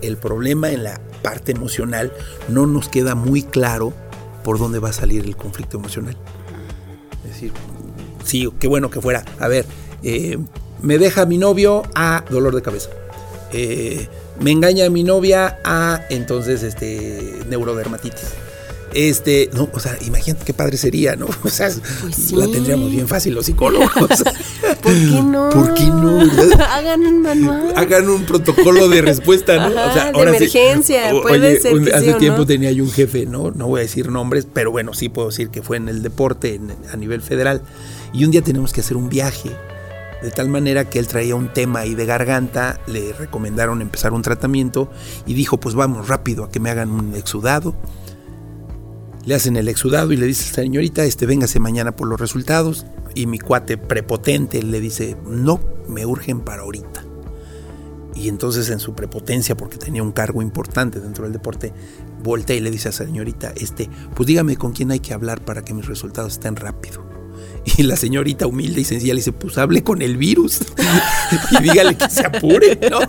El 0.02 0.18
problema 0.18 0.72
en 0.72 0.84
la 0.84 1.02
parte 1.22 1.52
emocional 1.52 2.14
no 2.48 2.66
nos 2.66 2.88
queda 2.88 3.16
muy 3.16 3.44
claro 3.44 3.94
por 4.44 4.58
dónde 4.60 4.80
va 4.80 4.90
a 4.90 4.94
salir 4.94 5.26
el 5.26 5.36
conflicto 5.36 5.78
emocional. 5.78 6.16
Es 7.26 7.32
decir, 7.32 7.52
sí, 8.24 8.48
qué 8.60 8.68
bueno 8.68 8.90
que 8.90 9.02
fuera. 9.02 9.26
A 9.40 9.48
ver, 9.48 9.66
eh, 10.04 10.38
me 10.82 10.98
deja 10.98 11.26
mi 11.26 11.38
novio 11.38 11.84
a 11.96 12.24
dolor 12.30 12.56
de 12.56 12.62
cabeza. 12.62 12.90
Eh, 13.52 14.08
me 14.40 14.52
engaña 14.52 14.90
mi 14.90 15.04
novia 15.04 15.60
a 15.64 16.02
entonces 16.10 16.64
este 16.64 17.40
neurodermatitis. 17.50 18.34
Este, 18.98 19.50
no, 19.54 19.68
o 19.74 19.80
sea, 19.82 19.98
imagínate 20.08 20.46
qué 20.46 20.54
padre 20.54 20.78
sería, 20.78 21.16
¿no? 21.18 21.28
O 21.44 21.50
sea, 21.50 21.70
Pues 22.02 22.16
sí. 22.16 22.36
la 22.36 22.48
tendríamos 22.48 22.90
bien 22.90 23.08
fácil 23.10 23.34
los 23.36 23.46
psicólogos. 23.46 23.92
¿Por 24.82 24.94
qué 24.94 25.22
no? 25.22 25.50
¿Por 25.50 25.74
qué 25.74 25.86
no? 25.86 26.20
Hagan 26.70 27.02
un 27.02 27.22
manual. 27.22 27.74
Hagan 27.76 28.10
un 28.10 28.24
protocolo 28.26 28.88
de 28.88 29.02
respuesta, 29.02 29.70
¿no? 29.70 29.78
Ajá, 29.78 30.12
de 30.14 30.22
emergencia, 30.22 31.14
o- 31.14 31.22
puede 31.24 31.60
ser 31.60 31.82
que 31.84 31.92
hace 31.94 32.06
sí 32.06 32.12
o 32.12 32.18
tiempo 32.18 32.40
no. 32.40 32.46
tenía 32.46 32.72
yo 32.72 32.84
un 32.86 32.92
jefe, 32.92 33.26
¿no? 33.26 33.52
No 33.52 33.68
voy 33.68 33.80
a 33.80 33.84
decir 33.84 34.10
nombres, 34.10 34.48
pero 34.52 34.72
bueno, 34.72 34.94
sí 34.94 35.10
puedo 35.10 35.28
decir 35.30 35.50
que 35.50 35.62
fue 35.62 35.78
en 35.78 35.90
el 35.90 36.02
deporte 36.02 36.56
en- 36.56 36.72
a 36.92 36.96
nivel 36.96 37.22
federal. 37.22 37.62
Y 38.14 38.24
un 38.24 38.32
día 38.32 38.42
tenemos 38.44 38.72
que 38.72 38.80
hacer 38.80 38.96
un 38.96 39.10
viaje, 39.10 39.52
de 40.24 40.32
tal 40.32 40.48
manera 40.48 40.86
que 40.90 41.00
él 41.00 41.08
traía 41.08 41.36
un 41.36 41.52
tema 41.52 41.80
ahí 41.82 41.96
de 41.96 42.06
garganta, 42.06 42.80
le 42.88 43.12
recomendaron 43.12 43.82
empezar 43.82 44.14
un 44.14 44.22
tratamiento 44.22 44.90
y 45.28 45.34
dijo, 45.34 45.58
pues 45.60 45.76
vamos 45.76 46.08
rápido 46.08 46.46
a 46.46 46.50
que 46.50 46.62
me 46.62 46.70
hagan 46.70 46.92
un 46.92 47.14
exudado. 47.16 47.76
Le 49.26 49.36
hacen 49.36 49.58
el 49.58 49.68
exudado 49.68 50.12
y 50.12 50.18
le 50.18 50.28
dice, 50.28 50.54
señorita, 50.54 51.04
este, 51.04 51.26
véngase 51.26 51.60
mañana 51.60 51.96
por 51.96 52.08
los 52.08 52.20
resultados. 52.20 52.86
Y 53.16 53.26
mi 53.26 53.40
cuate 53.40 53.78
prepotente 53.78 54.62
le 54.62 54.80
dice, 54.80 55.18
no, 55.26 55.60
me 55.88 56.06
urgen 56.06 56.42
para 56.42 56.62
ahorita. 56.62 57.06
Y 58.16 58.30
entonces 58.30 58.70
en 58.70 58.80
su 58.80 58.94
prepotencia, 58.94 59.58
porque 59.58 59.78
tenía 59.78 60.04
un 60.04 60.12
cargo 60.12 60.42
importante 60.42 61.00
dentro 61.00 61.24
del 61.24 61.34
deporte, 61.34 61.74
voltea 62.24 62.56
y 62.56 62.62
le 62.62 62.72
dice 62.72 62.90
a 62.90 62.92
señorita, 62.92 63.54
este, 63.56 63.90
pues 64.16 64.28
dígame 64.28 64.58
con 64.58 64.72
quién 64.72 64.92
hay 64.92 65.00
que 65.00 65.14
hablar 65.14 65.44
para 65.44 65.64
que 65.64 65.74
mis 65.74 65.86
resultados 65.86 66.34
estén 66.34 66.56
rápido. 66.56 67.15
Y 67.78 67.84
la 67.84 67.96
señorita 67.96 68.46
humilde 68.46 68.82
y 68.82 68.84
sencilla 68.84 69.14
le 69.14 69.20
dice, 69.20 69.32
pues 69.32 69.58
hable 69.58 69.84
con 69.84 70.02
el 70.04 70.18
virus 70.18 70.60
y 71.52 71.64
dígale 71.64 71.96
que 71.96 72.10
se 72.10 72.26
apure, 72.26 72.80
¿no? 72.90 73.00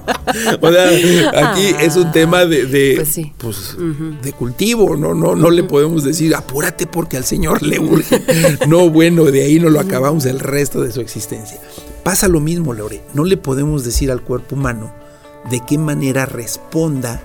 O 0.61 0.73
sea, 0.73 1.51
aquí 1.51 1.75
es 1.81 1.97
un 1.97 2.11
tema 2.11 2.47
de, 2.47 2.65
de, 2.65 2.95
Pues 2.97 3.09
sí. 3.11 3.33
pues, 3.37 3.77
de 4.23 4.33
cultivo, 4.33 4.97
¿no? 4.97 5.15
No, 5.15 5.37
no 5.37 5.51
le 5.51 5.63
podemos 5.63 6.05
decir, 6.05 6.35
apúrate 6.35 6.87
porque 6.87 7.19
al 7.19 7.25
señor 7.25 7.63
le 7.63 7.79
urge. 7.79 8.23
No, 8.67 8.89
bueno, 8.89 9.25
de 9.25 9.45
ahí 9.45 9.61
no 9.61 9.69
lo 9.69 9.79
acabamos 9.79 10.25
el 10.25 10.41
resto 10.41 10.81
de 10.81 10.91
su 10.91 11.01
existencia. 11.03 11.59
Pasa 12.03 12.27
lo 12.29 12.41
mismo, 12.41 12.73
Lore. 12.73 13.03
No 13.15 13.25
le 13.25 13.37
podemos 13.37 13.85
decir 13.85 14.11
al 14.11 14.23
cuerpo 14.23 14.55
humano 14.55 14.95
de 15.51 15.61
qué 15.67 15.77
manera 15.77 16.25
responda 16.25 17.21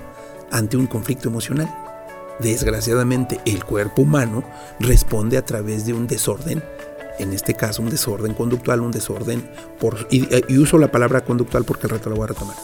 ante 0.50 0.76
un 0.76 0.86
conflicto 0.86 1.28
emocional. 1.28 1.74
Desgraciadamente, 2.40 3.40
el 3.46 3.64
cuerpo 3.64 4.02
humano 4.02 4.42
responde 4.80 5.36
a 5.36 5.44
través 5.44 5.86
de 5.86 5.92
un 5.92 6.06
desorden, 6.06 6.62
en 7.18 7.32
este 7.32 7.54
caso 7.54 7.82
un 7.82 7.90
desorden 7.90 8.34
conductual, 8.34 8.80
un 8.80 8.90
desorden, 8.90 9.48
por, 9.78 10.06
y, 10.10 10.28
y 10.48 10.58
uso 10.58 10.78
la 10.78 10.90
palabra 10.90 11.22
conductual 11.22 11.64
porque 11.64 11.86
al 11.86 11.90
rato 11.90 12.10
la 12.10 12.16
voy 12.16 12.24
a 12.24 12.28
retomar, 12.28 12.56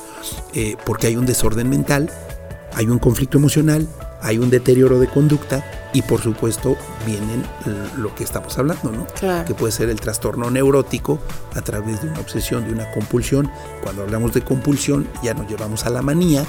eh, 0.54 0.76
porque 0.84 1.08
hay 1.08 1.16
un 1.16 1.26
desorden 1.26 1.68
mental, 1.68 2.10
hay 2.74 2.86
un 2.86 2.98
conflicto 2.98 3.38
emocional, 3.38 3.86
hay 4.20 4.38
un 4.38 4.50
deterioro 4.50 4.98
de 4.98 5.06
conducta 5.08 5.64
y 5.92 6.02
por 6.02 6.20
supuesto 6.20 6.76
vienen 7.06 7.44
lo 7.96 8.14
que 8.14 8.24
estamos 8.24 8.58
hablando, 8.58 8.90
¿no? 8.90 9.06
Claro. 9.18 9.46
Que 9.46 9.54
puede 9.54 9.72
ser 9.72 9.88
el 9.88 10.00
trastorno 10.00 10.50
neurótico 10.50 11.18
a 11.54 11.62
través 11.62 12.02
de 12.02 12.08
una 12.08 12.20
obsesión, 12.20 12.64
de 12.64 12.72
una 12.72 12.90
compulsión. 12.92 13.50
Cuando 13.82 14.02
hablamos 14.02 14.32
de 14.34 14.42
compulsión 14.42 15.08
ya 15.22 15.34
nos 15.34 15.48
llevamos 15.48 15.86
a 15.86 15.90
la 15.90 16.02
manía 16.02 16.44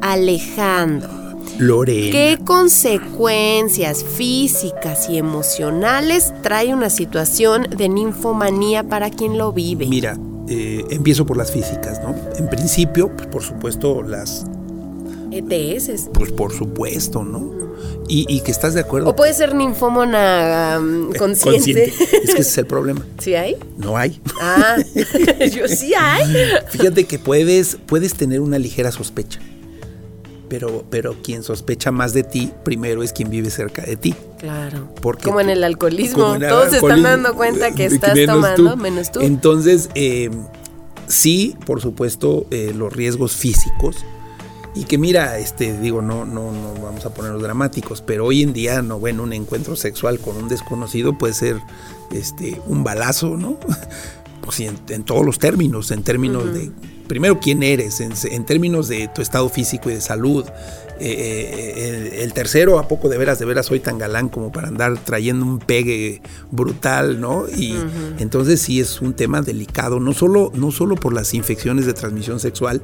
Alejandro. 0.00 1.10
Lorena. 1.58 2.10
¿Qué 2.10 2.40
consecuencias 2.44 4.02
físicas 4.02 5.08
y 5.08 5.18
emocionales 5.18 6.34
trae 6.42 6.74
una 6.74 6.90
situación 6.90 7.68
de 7.70 7.88
ninfomanía 7.88 8.82
para 8.82 9.10
quien 9.10 9.38
lo 9.38 9.52
vive? 9.52 9.86
Mira, 9.86 10.18
eh, 10.48 10.84
empiezo 10.90 11.24
por 11.24 11.36
las 11.36 11.52
físicas, 11.52 12.00
¿no? 12.02 12.16
En 12.36 12.48
principio, 12.48 13.14
pues, 13.16 13.28
por 13.28 13.42
supuesto, 13.42 14.02
las 14.02 14.44
ETS. 15.38 16.10
Pues 16.12 16.32
por 16.32 16.52
supuesto, 16.52 17.24
¿no? 17.24 17.66
Y, 18.08 18.24
y 18.28 18.40
que 18.40 18.52
estás 18.52 18.74
de 18.74 18.80
acuerdo. 18.80 19.10
O 19.10 19.16
puede 19.16 19.34
ser 19.34 19.54
ninfómona 19.54 20.78
um, 20.80 21.12
consciente. 21.12 21.84
Es 21.84 21.96
que 22.08 22.16
ese 22.16 22.40
es 22.40 22.58
el 22.58 22.66
problema. 22.66 23.04
¿Sí 23.18 23.34
hay? 23.34 23.56
No 23.76 23.96
hay. 23.96 24.20
Ah, 24.40 24.76
yo 25.52 25.68
sí 25.68 25.92
hay. 25.94 26.34
Fíjate 26.68 27.04
que 27.04 27.18
puedes, 27.18 27.76
puedes 27.86 28.14
tener 28.14 28.40
una 28.40 28.58
ligera 28.58 28.92
sospecha. 28.92 29.40
Pero, 30.48 30.84
pero 30.90 31.16
quien 31.22 31.42
sospecha 31.42 31.90
más 31.90 32.12
de 32.12 32.22
ti, 32.22 32.52
primero 32.64 33.02
es 33.02 33.12
quien 33.12 33.30
vive 33.30 33.50
cerca 33.50 33.82
de 33.82 33.96
ti. 33.96 34.14
Claro. 34.38 34.94
Porque 35.02 35.24
como 35.24 35.40
en 35.40 35.50
el 35.50 35.64
alcoholismo. 35.64 36.22
como 36.22 36.36
en 36.36 36.44
el 36.44 36.48
Todos 36.48 36.70
se 36.70 36.76
están 36.76 37.02
dando 37.02 37.34
cuenta 37.34 37.72
que 37.72 37.84
eh, 37.84 37.86
estás 37.86 38.14
menos 38.14 38.36
tomando, 38.36 38.70
tú. 38.70 38.76
menos 38.76 39.10
tú. 39.10 39.20
Entonces, 39.20 39.90
eh, 39.96 40.30
sí, 41.08 41.56
por 41.66 41.80
supuesto, 41.80 42.46
eh, 42.52 42.72
los 42.76 42.92
riesgos 42.92 43.34
físicos. 43.34 43.96
Y 44.76 44.84
que 44.84 44.98
mira, 44.98 45.38
este, 45.38 45.78
digo, 45.78 46.02
no, 46.02 46.26
no, 46.26 46.52
no 46.52 46.74
vamos 46.82 47.06
a 47.06 47.14
ponernos 47.14 47.42
dramáticos, 47.42 48.02
pero 48.02 48.26
hoy 48.26 48.42
en 48.42 48.52
día, 48.52 48.82
no, 48.82 48.98
bueno, 48.98 49.22
un 49.22 49.32
encuentro 49.32 49.74
sexual 49.74 50.20
con 50.20 50.36
un 50.36 50.48
desconocido 50.48 51.16
puede 51.16 51.32
ser 51.32 51.56
este, 52.12 52.60
un 52.66 52.84
balazo, 52.84 53.36
¿no? 53.36 53.58
Pues 54.42 54.58
sí, 54.58 54.66
en, 54.66 54.78
en 54.90 55.02
todos 55.02 55.26
los 55.26 55.40
términos, 55.40 55.90
en 55.90 56.04
términos 56.04 56.54
de, 56.54 56.70
primero, 57.08 57.40
quién 57.40 57.64
eres, 57.64 58.00
en, 58.00 58.12
en 58.30 58.44
términos 58.44 58.86
de 58.86 59.08
tu 59.12 59.20
estado 59.20 59.48
físico 59.48 59.90
y 59.90 59.94
de 59.94 60.00
salud. 60.00 60.44
Eh, 60.98 62.12
el, 62.12 62.20
el 62.20 62.32
tercero, 62.32 62.78
¿a 62.78 62.88
poco 62.88 63.08
de 63.08 63.18
veras, 63.18 63.38
de 63.38 63.44
veras 63.44 63.66
soy 63.66 63.80
tan 63.80 63.98
galán 63.98 64.28
como 64.28 64.50
para 64.50 64.68
andar 64.68 64.98
trayendo 64.98 65.44
un 65.44 65.58
pegue 65.58 66.22
brutal, 66.50 67.20
¿no? 67.20 67.46
Y 67.48 67.76
entonces 68.18 68.60
sí 68.62 68.80
es 68.80 69.00
un 69.00 69.14
tema 69.14 69.42
delicado, 69.42 70.00
no 70.00 70.12
solo, 70.14 70.50
no 70.54 70.70
solo 70.70 70.96
por 70.96 71.12
las 71.12 71.34
infecciones 71.34 71.86
de 71.86 71.92
transmisión 71.92 72.40
sexual, 72.40 72.80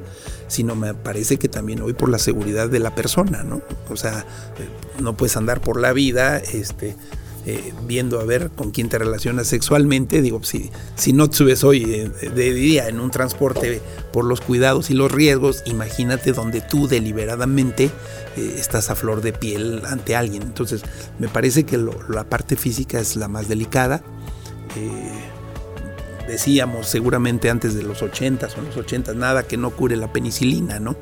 sino 0.49 0.75
me 0.75 0.95
parece 0.95 1.39
que 1.39 1.49
también 1.49 1.81
hoy 1.81 1.95
por 1.95 2.09
la 2.09 2.19
seguridad 2.19 2.69
de 2.69 2.81
la 2.81 2.95
persona, 2.95 3.43
¿no? 3.43 3.63
O 3.89 3.97
sea, 3.97 4.27
eh, 4.59 5.01
no 5.01 5.17
puedes 5.17 5.37
andar 5.37 5.61
por 5.61 5.81
la 5.81 5.93
vida, 5.93 6.39
este, 6.39 6.97
eh, 7.45 7.73
viendo 7.87 8.21
a 8.21 8.25
ver 8.25 8.51
con 8.51 8.71
quién 8.71 8.89
te 8.89 8.99
relacionas 8.99 9.49
sexualmente. 9.49 10.23
Digo, 10.23 10.45
si, 10.45 10.71
si 10.95 11.13
no 11.13 11.29
te 11.29 11.37
subes 11.37 11.65
hoy 11.65 11.83
eh, 11.85 12.31
de 12.31 12.53
día 12.53 12.89
en 12.89 13.01
un 13.01 13.11
transporte 13.11 13.81
por 14.13 14.25
los 14.25 14.41
cuidados 14.41 14.91
y 14.91 14.95
los 14.95 15.11
riesgos, 15.11 15.63
imagínate 15.67 16.33
donde 16.33 16.61
tú 16.61 16.87
deliberadamente 16.87 17.91
eh, 18.37 18.55
estás 18.57 18.91
a 18.91 18.95
flor 18.95 19.23
de 19.23 19.33
piel 19.33 19.83
ante 19.87 20.15
alguien. 20.15 20.43
Entonces, 20.43 20.83
me 21.19 21.29
parece 21.29 21.65
que 21.65 21.79
la 22.09 22.25
parte 22.25 22.55
física 22.55 23.01
es 23.01 23.17
la 23.17 23.27
más 23.27 23.49
delicada. 23.49 24.05
Decíamos 26.29 26.87
seguramente 26.87 27.51
antes 27.51 27.75
de 27.75 27.83
los 27.83 28.03
80 28.03 28.49
o 28.57 28.63
los 28.63 28.77
80 28.77 29.15
nada 29.15 29.43
que 29.43 29.57
no 29.57 29.71
cure 29.71 29.97
la 29.97 30.13
penicilina, 30.13 30.79
¿no? 30.79 30.97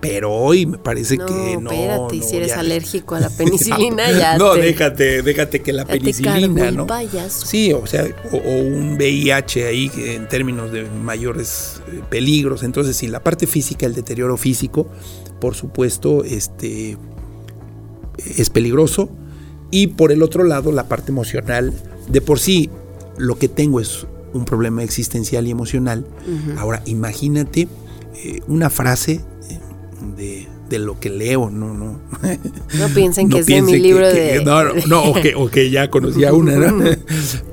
Pero 0.00 0.32
hoy 0.32 0.64
me 0.66 0.78
parece 0.78 1.16
no, 1.16 1.26
que 1.26 1.56
no. 1.60 1.70
espérate, 1.70 2.16
no, 2.16 2.22
si 2.22 2.36
eres 2.36 2.48
ya- 2.48 2.60
alérgico 2.60 3.14
a 3.14 3.20
la 3.20 3.30
penicilina, 3.36 4.10
ya 4.10 4.38
no, 4.38 4.52
te, 4.52 4.60
déjate, 4.62 5.22
déjate 5.22 5.60
que 5.60 5.72
la 5.72 5.84
penicilina, 5.84 6.70
¿no? 6.70 6.86
Sí, 7.28 7.72
o 7.72 7.86
sea, 7.86 8.06
o, 8.32 8.36
o 8.36 8.58
un 8.62 8.94
VIH 8.96 9.66
ahí 9.66 9.90
en 9.96 10.28
términos 10.28 10.72
de 10.72 10.84
mayores 10.84 11.82
eh, 11.92 12.00
peligros. 12.08 12.62
Entonces, 12.62 12.96
sí, 12.96 13.08
la 13.08 13.22
parte 13.22 13.46
física, 13.46 13.84
el 13.86 13.94
deterioro 13.94 14.36
físico, 14.36 14.86
por 15.40 15.54
supuesto, 15.54 16.24
este 16.24 16.96
es 18.36 18.50
peligroso. 18.50 19.10
Y 19.70 19.88
por 19.88 20.12
el 20.12 20.22
otro 20.22 20.44
lado, 20.44 20.72
la 20.72 20.88
parte 20.88 21.12
emocional, 21.12 21.72
de 22.08 22.20
por 22.20 22.38
sí, 22.40 22.70
lo 23.18 23.38
que 23.38 23.48
tengo 23.48 23.80
es 23.80 24.06
un 24.32 24.44
problema 24.44 24.82
existencial 24.82 25.46
y 25.46 25.50
emocional. 25.50 26.06
Ahora, 26.56 26.82
imagínate 26.86 27.68
eh, 28.16 28.40
una 28.48 28.70
frase 28.70 29.20
de, 30.16 30.48
de 30.68 30.78
lo 30.78 30.98
que 31.00 31.10
leo, 31.10 31.50
no, 31.50 31.74
no. 31.74 32.00
No 32.78 32.88
piensen 32.94 33.28
que 33.30 33.38
es 33.40 33.46
de 33.46 33.62
mi 33.62 33.72
que- 33.72 33.78
libro 33.78 34.06
que- 34.12 34.38
de... 34.38 34.44
No, 34.44 34.64
no, 34.64 34.72
no, 34.86 35.04
o 35.04 35.14
que, 35.14 35.34
o 35.34 35.48
que 35.50 35.70
ya 35.70 35.90
conocía 35.90 36.32
una, 36.32 36.56
¿no? 36.56 36.84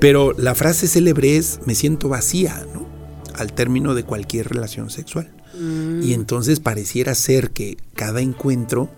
Pero 0.00 0.32
la 0.36 0.54
frase 0.54 0.88
célebre 0.88 1.36
es, 1.36 1.60
me 1.66 1.74
siento 1.74 2.08
vacía, 2.08 2.64
¿no? 2.74 2.86
Al 3.34 3.52
término 3.52 3.94
de 3.94 4.02
cualquier 4.04 4.48
relación 4.48 4.90
sexual. 4.90 5.30
Mm. 5.58 6.02
Y 6.02 6.12
entonces 6.14 6.60
pareciera 6.60 7.14
ser 7.14 7.50
que 7.50 7.76
cada 7.94 8.20
encuentro 8.20 8.88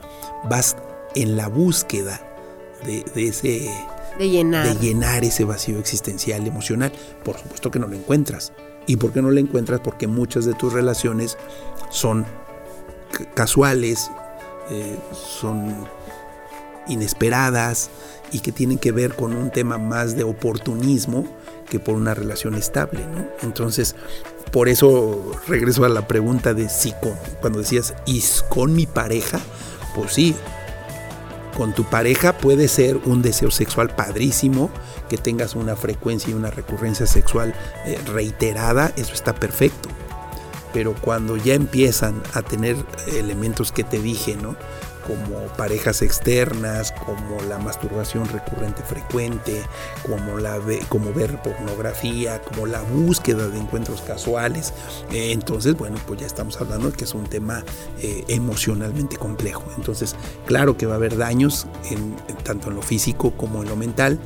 vas 0.48 0.76
en 1.14 1.36
la 1.36 1.48
búsqueda 1.48 2.20
de, 2.86 3.04
de 3.14 3.26
ese 3.28 3.70
de 4.18 4.28
llenar. 4.28 4.66
de 4.66 4.74
llenar 4.86 5.24
ese 5.24 5.44
vacío 5.44 5.78
existencial 5.78 6.46
emocional. 6.46 6.92
Por 7.24 7.38
supuesto 7.38 7.70
que 7.70 7.78
no 7.78 7.86
lo 7.86 7.96
encuentras. 7.96 8.52
¿Y 8.86 8.96
por 8.96 9.12
qué 9.12 9.22
no 9.22 9.30
lo 9.30 9.38
encuentras? 9.40 9.80
Porque 9.80 10.06
muchas 10.06 10.44
de 10.46 10.54
tus 10.54 10.72
relaciones 10.72 11.36
son 11.90 12.26
casuales, 13.34 14.10
eh, 14.70 14.98
son 15.12 15.88
inesperadas 16.86 17.90
y 18.32 18.40
que 18.40 18.52
tienen 18.52 18.78
que 18.78 18.92
ver 18.92 19.14
con 19.14 19.34
un 19.34 19.50
tema 19.50 19.78
más 19.78 20.16
de 20.16 20.24
oportunismo 20.24 21.26
que 21.68 21.80
por 21.80 21.94
una 21.94 22.14
relación 22.14 22.54
estable, 22.54 23.00
¿no? 23.06 23.26
Entonces, 23.42 23.94
por 24.52 24.68
eso 24.68 25.32
regreso 25.46 25.84
a 25.84 25.88
la 25.88 26.06
pregunta 26.08 26.54
de 26.54 26.68
si 26.68 26.92
con, 26.92 27.14
cuando 27.40 27.60
decías, 27.60 27.94
¿y 28.06 28.22
con 28.48 28.74
mi 28.74 28.86
pareja? 28.86 29.40
Pues 29.94 30.14
sí, 30.14 30.34
con 31.56 31.74
tu 31.74 31.84
pareja 31.84 32.36
puede 32.38 32.68
ser 32.68 32.96
un 32.96 33.22
deseo 33.22 33.50
sexual 33.50 33.90
padrísimo, 33.90 34.70
que 35.08 35.18
tengas 35.18 35.54
una 35.54 35.76
frecuencia 35.76 36.30
y 36.30 36.34
una 36.34 36.50
recurrencia 36.50 37.06
sexual 37.06 37.54
eh, 37.86 37.98
reiterada, 38.06 38.92
eso 38.96 39.12
está 39.12 39.34
perfecto. 39.34 39.88
Pero 40.72 40.94
cuando 40.94 41.36
ya 41.36 41.54
empiezan 41.54 42.22
a 42.32 42.42
tener 42.42 42.76
elementos 43.08 43.72
que 43.72 43.84
te 43.84 44.00
dije, 44.00 44.36
¿no? 44.36 44.56
Como 45.06 45.40
parejas 45.56 46.02
externas, 46.02 46.92
como 46.92 47.40
la 47.48 47.58
masturbación 47.58 48.28
recurrente 48.28 48.82
frecuente, 48.82 49.62
como, 50.06 50.38
la 50.38 50.60
como 50.88 51.12
ver 51.12 51.40
pornografía, 51.42 52.40
como 52.42 52.66
la 52.66 52.82
búsqueda 52.82 53.48
de 53.48 53.58
encuentros 53.58 54.02
casuales, 54.02 54.72
eh, 55.10 55.32
entonces, 55.32 55.74
bueno, 55.74 55.96
pues 56.06 56.20
ya 56.20 56.26
estamos 56.26 56.60
hablando 56.60 56.90
de 56.90 56.96
que 56.96 57.04
es 57.04 57.14
un 57.14 57.24
tema 57.24 57.64
eh, 57.98 58.24
emocionalmente 58.28 59.16
complejo. 59.16 59.64
Entonces, 59.76 60.14
claro 60.46 60.76
que 60.76 60.86
va 60.86 60.92
a 60.92 60.96
haber 60.96 61.16
daños 61.16 61.66
tanto 62.44 62.68
en 62.68 62.76
lo 62.76 62.82
físico 62.82 63.32
como 63.32 63.62
en 63.62 63.68
lo 63.68 63.76
mental. 63.76 64.20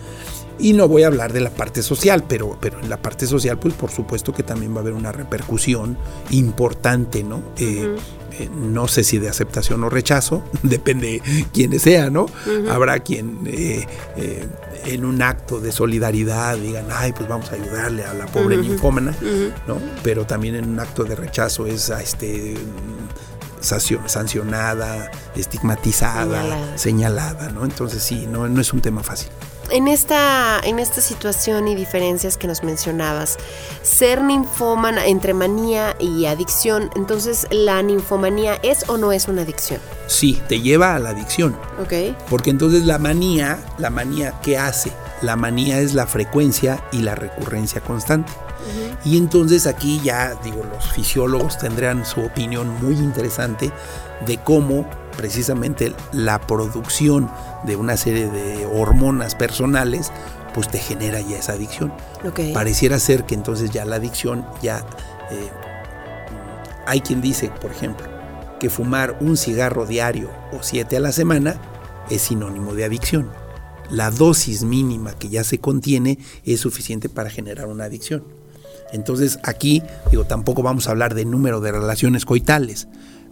Y 0.58 0.72
no 0.72 0.86
voy 0.88 1.02
a 1.02 1.08
hablar 1.08 1.32
de 1.32 1.40
la 1.40 1.50
parte 1.50 1.82
social, 1.82 2.24
pero, 2.28 2.56
pero 2.60 2.78
en 2.80 2.88
la 2.88 2.96
parte 2.96 3.26
social, 3.26 3.58
pues 3.58 3.74
por 3.74 3.90
supuesto 3.90 4.32
que 4.32 4.42
también 4.42 4.72
va 4.72 4.78
a 4.78 4.80
haber 4.82 4.92
una 4.94 5.10
repercusión 5.12 5.96
importante, 6.30 7.24
¿no? 7.24 7.42
Eh, 7.56 7.96
eh, 8.38 8.48
no 8.54 8.86
sé 8.88 9.04
si 9.04 9.18
de 9.18 9.28
aceptación 9.28 9.82
o 9.84 9.88
rechazo, 9.90 10.42
depende 10.62 11.20
quién 11.52 11.78
sea, 11.80 12.10
¿no? 12.10 12.26
Habrá 12.70 13.00
quien 13.00 13.40
eh, 13.46 13.86
eh, 14.16 14.46
en 14.86 15.04
un 15.04 15.22
acto 15.22 15.60
de 15.60 15.72
solidaridad 15.72 16.56
digan, 16.56 16.86
ay, 16.92 17.12
pues 17.12 17.28
vamos 17.28 17.50
a 17.50 17.54
ayudarle 17.54 18.04
a 18.04 18.14
la 18.14 18.26
pobre 18.26 18.56
ninfómana, 18.56 19.14
¿no? 19.66 19.78
Pero 20.02 20.24
también 20.26 20.54
en 20.56 20.68
un 20.68 20.78
acto 20.80 21.04
de 21.04 21.14
rechazo 21.16 21.66
es 21.66 21.90
a 21.90 22.00
este 22.02 22.54
mm, 22.54 23.62
sancio- 23.64 24.06
sancionada, 24.08 25.10
estigmatizada, 25.36 26.42
Señalada. 26.42 26.78
señalada, 26.78 27.48
¿no? 27.50 27.64
Entonces 27.64 28.02
sí, 28.02 28.26
no, 28.30 28.48
no 28.48 28.60
es 28.60 28.72
un 28.72 28.80
tema 28.80 29.02
fácil. 29.02 29.30
En 29.74 29.88
esta, 29.88 30.60
en 30.62 30.78
esta 30.78 31.00
situación 31.00 31.66
y 31.66 31.74
diferencias 31.74 32.36
que 32.36 32.46
nos 32.46 32.62
mencionabas, 32.62 33.38
ser 33.82 34.22
ninfómana 34.22 35.06
entre 35.06 35.34
manía 35.34 35.96
y 35.98 36.26
adicción, 36.26 36.90
entonces 36.94 37.48
la 37.50 37.82
ninfomanía 37.82 38.60
es 38.62 38.88
o 38.88 38.96
no 38.98 39.10
es 39.10 39.26
una 39.26 39.42
adicción? 39.42 39.80
Sí, 40.06 40.40
te 40.48 40.60
lleva 40.60 40.94
a 40.94 41.00
la 41.00 41.08
adicción. 41.10 41.58
Ok. 41.82 42.16
Porque 42.30 42.50
entonces 42.50 42.84
la 42.84 42.98
manía, 42.98 43.58
la 43.78 43.90
manía, 43.90 44.34
¿qué 44.42 44.56
hace? 44.56 44.92
La 45.22 45.34
manía 45.34 45.80
es 45.80 45.92
la 45.92 46.06
frecuencia 46.06 46.84
y 46.92 46.98
la 46.98 47.16
recurrencia 47.16 47.80
constante. 47.80 48.32
Y 49.04 49.18
entonces 49.18 49.66
aquí 49.66 50.00
ya, 50.02 50.34
digo, 50.42 50.62
los 50.64 50.90
fisiólogos 50.92 51.58
tendrán 51.58 52.06
su 52.06 52.20
opinión 52.22 52.68
muy 52.80 52.94
interesante 52.94 53.70
de 54.24 54.38
cómo 54.38 54.88
precisamente 55.16 55.94
la 56.12 56.40
producción 56.40 57.30
de 57.64 57.76
una 57.76 57.96
serie 57.96 58.28
de 58.28 58.66
hormonas 58.66 59.34
personales, 59.34 60.12
pues 60.54 60.68
te 60.68 60.78
genera 60.78 61.20
ya 61.20 61.38
esa 61.38 61.52
adicción. 61.52 61.92
Pareciera 62.52 62.98
ser 62.98 63.24
que 63.24 63.34
entonces 63.34 63.70
ya 63.70 63.84
la 63.84 63.96
adicción 63.96 64.46
ya... 64.62 64.78
eh, 65.30 65.50
hay 66.86 67.00
quien 67.00 67.20
dice, 67.20 67.50
por 67.60 67.70
ejemplo, 67.70 68.06
que 68.60 68.70
fumar 68.70 69.16
un 69.20 69.36
cigarro 69.36 69.86
diario 69.86 70.30
o 70.52 70.62
siete 70.62 70.96
a 70.96 71.00
la 71.00 71.12
semana 71.12 71.56
es 72.10 72.22
sinónimo 72.22 72.74
de 72.74 72.84
adicción. 72.84 73.30
La 73.90 74.10
dosis 74.10 74.64
mínima 74.64 75.12
que 75.12 75.28
ya 75.28 75.44
se 75.44 75.58
contiene 75.58 76.18
es 76.44 76.60
suficiente 76.60 77.08
para 77.08 77.30
generar 77.30 77.66
una 77.66 77.84
adicción. 77.84 78.24
Entonces 78.92 79.38
aquí, 79.42 79.82
digo, 80.10 80.24
tampoco 80.24 80.62
vamos 80.62 80.86
a 80.86 80.92
hablar 80.92 81.14
de 81.14 81.24
número 81.24 81.60
de 81.60 81.72
relaciones 81.72 82.24
coitales, 82.24 82.88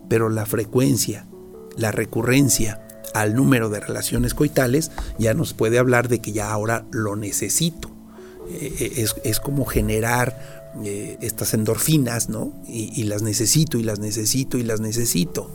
pero 0.09 0.29
la 0.29 0.45
frecuencia, 0.45 1.27
la 1.77 1.93
recurrencia 1.93 2.81
al 3.15 3.35
número 3.35 3.69
de 3.69 3.81
relaciones 3.81 4.35
coitales 4.35 4.91
ya 5.19 5.35
nos 5.35 5.53
puede 5.53 5.79
hablar 5.79 6.09
de 6.09 6.21
que 6.21 6.33
ya 6.33 6.51
ahora 6.51 6.87
lo 6.91 7.17
necesito. 7.17 7.91
Eh, 8.49 8.95
es, 8.97 9.17
es 9.25 9.41
como 9.41 9.65
generar 9.65 10.63
eh, 10.85 11.19
estas 11.21 11.53
endorfinas, 11.53 12.31
¿no? 12.31 12.53
Y 12.67 13.05
las 13.05 13.23
necesito 13.23 13.79
y 13.79 13.83
las 13.83 13.99
necesito 13.99 14.57
y 14.57 14.63
las 14.63 14.81
necesito. 14.81 15.51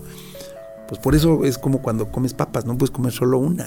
Pues 0.87 1.01
por 1.01 1.15
eso 1.15 1.43
es 1.43 1.57
como 1.57 1.81
cuando 1.81 2.11
comes 2.11 2.33
papas, 2.33 2.65
no 2.65 2.77
puedes 2.77 2.91
comer 2.91 3.11
solo 3.11 3.39
una, 3.39 3.65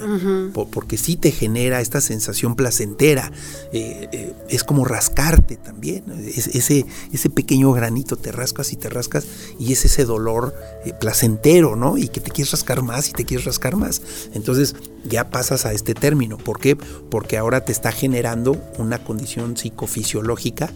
po- 0.53 0.67
porque 0.67 0.97
sí 0.97 1.15
te 1.17 1.31
genera 1.31 1.79
esta 1.79 2.01
sensación 2.01 2.55
placentera, 2.55 3.31
eh, 3.71 4.09
eh, 4.11 4.33
es 4.49 4.63
como 4.63 4.85
rascarte 4.85 5.55
también. 5.57 6.03
Es- 6.35 6.47
ese, 6.47 6.85
ese 7.13 7.29
pequeño 7.29 7.71
granito 7.73 8.15
te 8.17 8.31
rascas 8.31 8.73
y 8.73 8.75
te 8.75 8.89
rascas 8.89 9.25
y 9.59 9.71
es 9.71 9.85
ese 9.85 10.05
dolor 10.05 10.55
eh, 10.85 10.93
placentero, 10.99 11.75
¿no? 11.75 11.97
Y 11.97 12.07
que 12.07 12.21
te 12.21 12.31
quieres 12.31 12.51
rascar 12.53 12.81
más 12.81 13.09
y 13.09 13.13
te 13.13 13.23
quieres 13.25 13.45
rascar 13.45 13.75
más. 13.75 14.01
Entonces 14.33 14.75
ya 15.07 15.29
pasas 15.29 15.65
a 15.67 15.73
este 15.73 15.93
término, 15.93 16.37
¿por 16.37 16.59
qué? 16.59 16.75
Porque 16.75 17.37
ahora 17.37 17.63
te 17.65 17.71
está 17.71 17.91
generando 17.91 18.57
una 18.79 18.97
condición 19.03 19.57
psicofisiológica 19.57 20.69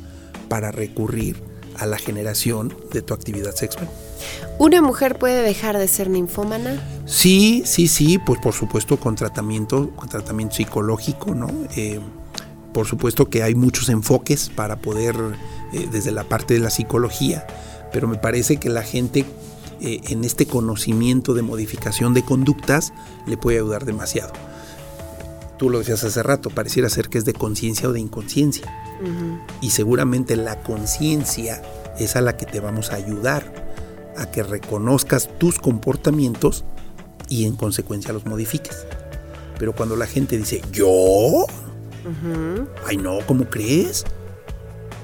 para 0.49 0.71
recurrir 0.71 1.41
a 1.79 1.85
la 1.85 1.97
generación 1.97 2.73
de 2.91 3.01
tu 3.01 3.13
actividad 3.13 3.55
sexual. 3.55 3.89
¿Una 4.57 4.81
mujer 4.81 5.17
puede 5.17 5.41
dejar 5.41 5.77
de 5.77 5.87
ser 5.87 6.09
ninfómana? 6.09 6.81
Sí, 7.05 7.63
sí, 7.65 7.87
sí, 7.87 8.17
pues 8.17 8.39
por 8.39 8.53
supuesto 8.53 8.97
con 8.97 9.15
tratamiento, 9.15 9.91
con 9.95 10.09
tratamiento 10.09 10.55
psicológico, 10.55 11.35
¿no? 11.35 11.47
Eh, 11.75 11.99
por 12.73 12.87
supuesto 12.87 13.29
que 13.29 13.43
hay 13.43 13.55
muchos 13.55 13.89
enfoques 13.89 14.49
para 14.49 14.77
poder, 14.77 15.15
eh, 15.73 15.87
desde 15.91 16.11
la 16.11 16.23
parte 16.23 16.53
de 16.53 16.59
la 16.59 16.69
psicología, 16.69 17.45
pero 17.91 18.07
me 18.07 18.17
parece 18.17 18.57
que 18.57 18.69
la 18.69 18.83
gente 18.83 19.25
eh, 19.81 20.01
en 20.09 20.23
este 20.23 20.45
conocimiento 20.45 21.33
de 21.33 21.41
modificación 21.41 22.13
de 22.13 22.23
conductas 22.23 22.93
le 23.25 23.37
puede 23.37 23.57
ayudar 23.57 23.85
demasiado. 23.85 24.33
Tú 25.57 25.69
lo 25.69 25.79
decías 25.79 26.03
hace 26.03 26.21
rato, 26.21 26.49
pareciera 26.49 26.89
ser 26.89 27.09
que 27.09 27.17
es 27.17 27.25
de 27.25 27.33
conciencia 27.33 27.87
o 27.87 27.93
de 27.93 27.99
inconsciencia. 27.99 28.65
Y 29.61 29.71
seguramente 29.71 30.35
la 30.35 30.61
conciencia 30.61 31.61
es 31.99 32.15
a 32.15 32.21
la 32.21 32.37
que 32.37 32.45
te 32.45 32.59
vamos 32.59 32.91
a 32.91 32.95
ayudar 32.95 33.65
a 34.17 34.31
que 34.31 34.43
reconozcas 34.43 35.29
tus 35.37 35.59
comportamientos 35.59 36.63
y 37.29 37.45
en 37.45 37.55
consecuencia 37.55 38.13
los 38.13 38.25
modifiques. 38.25 38.85
Pero 39.57 39.73
cuando 39.73 39.95
la 39.95 40.07
gente 40.07 40.37
dice, 40.37 40.61
¿yo? 40.71 41.45
Ay, 42.85 42.97
no, 42.97 43.19
¿cómo 43.25 43.45
crees? 43.45 44.05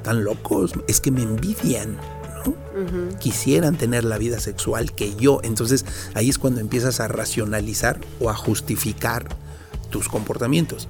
Tan 0.03 0.23
locos, 0.23 0.73
es 0.87 1.01
que 1.01 1.11
me 1.11 1.23
envidian, 1.23 1.97
¿no? 2.45 3.17
Quisieran 3.19 3.77
tener 3.77 4.03
la 4.03 4.17
vida 4.17 4.39
sexual 4.39 4.93
que 4.93 5.15
yo. 5.15 5.39
Entonces 5.43 5.85
ahí 6.13 6.29
es 6.29 6.37
cuando 6.37 6.59
empiezas 6.59 6.99
a 6.99 7.07
racionalizar 7.07 7.99
o 8.19 8.29
a 8.29 8.35
justificar 8.35 9.25
tus 9.89 10.07
comportamientos. 10.07 10.87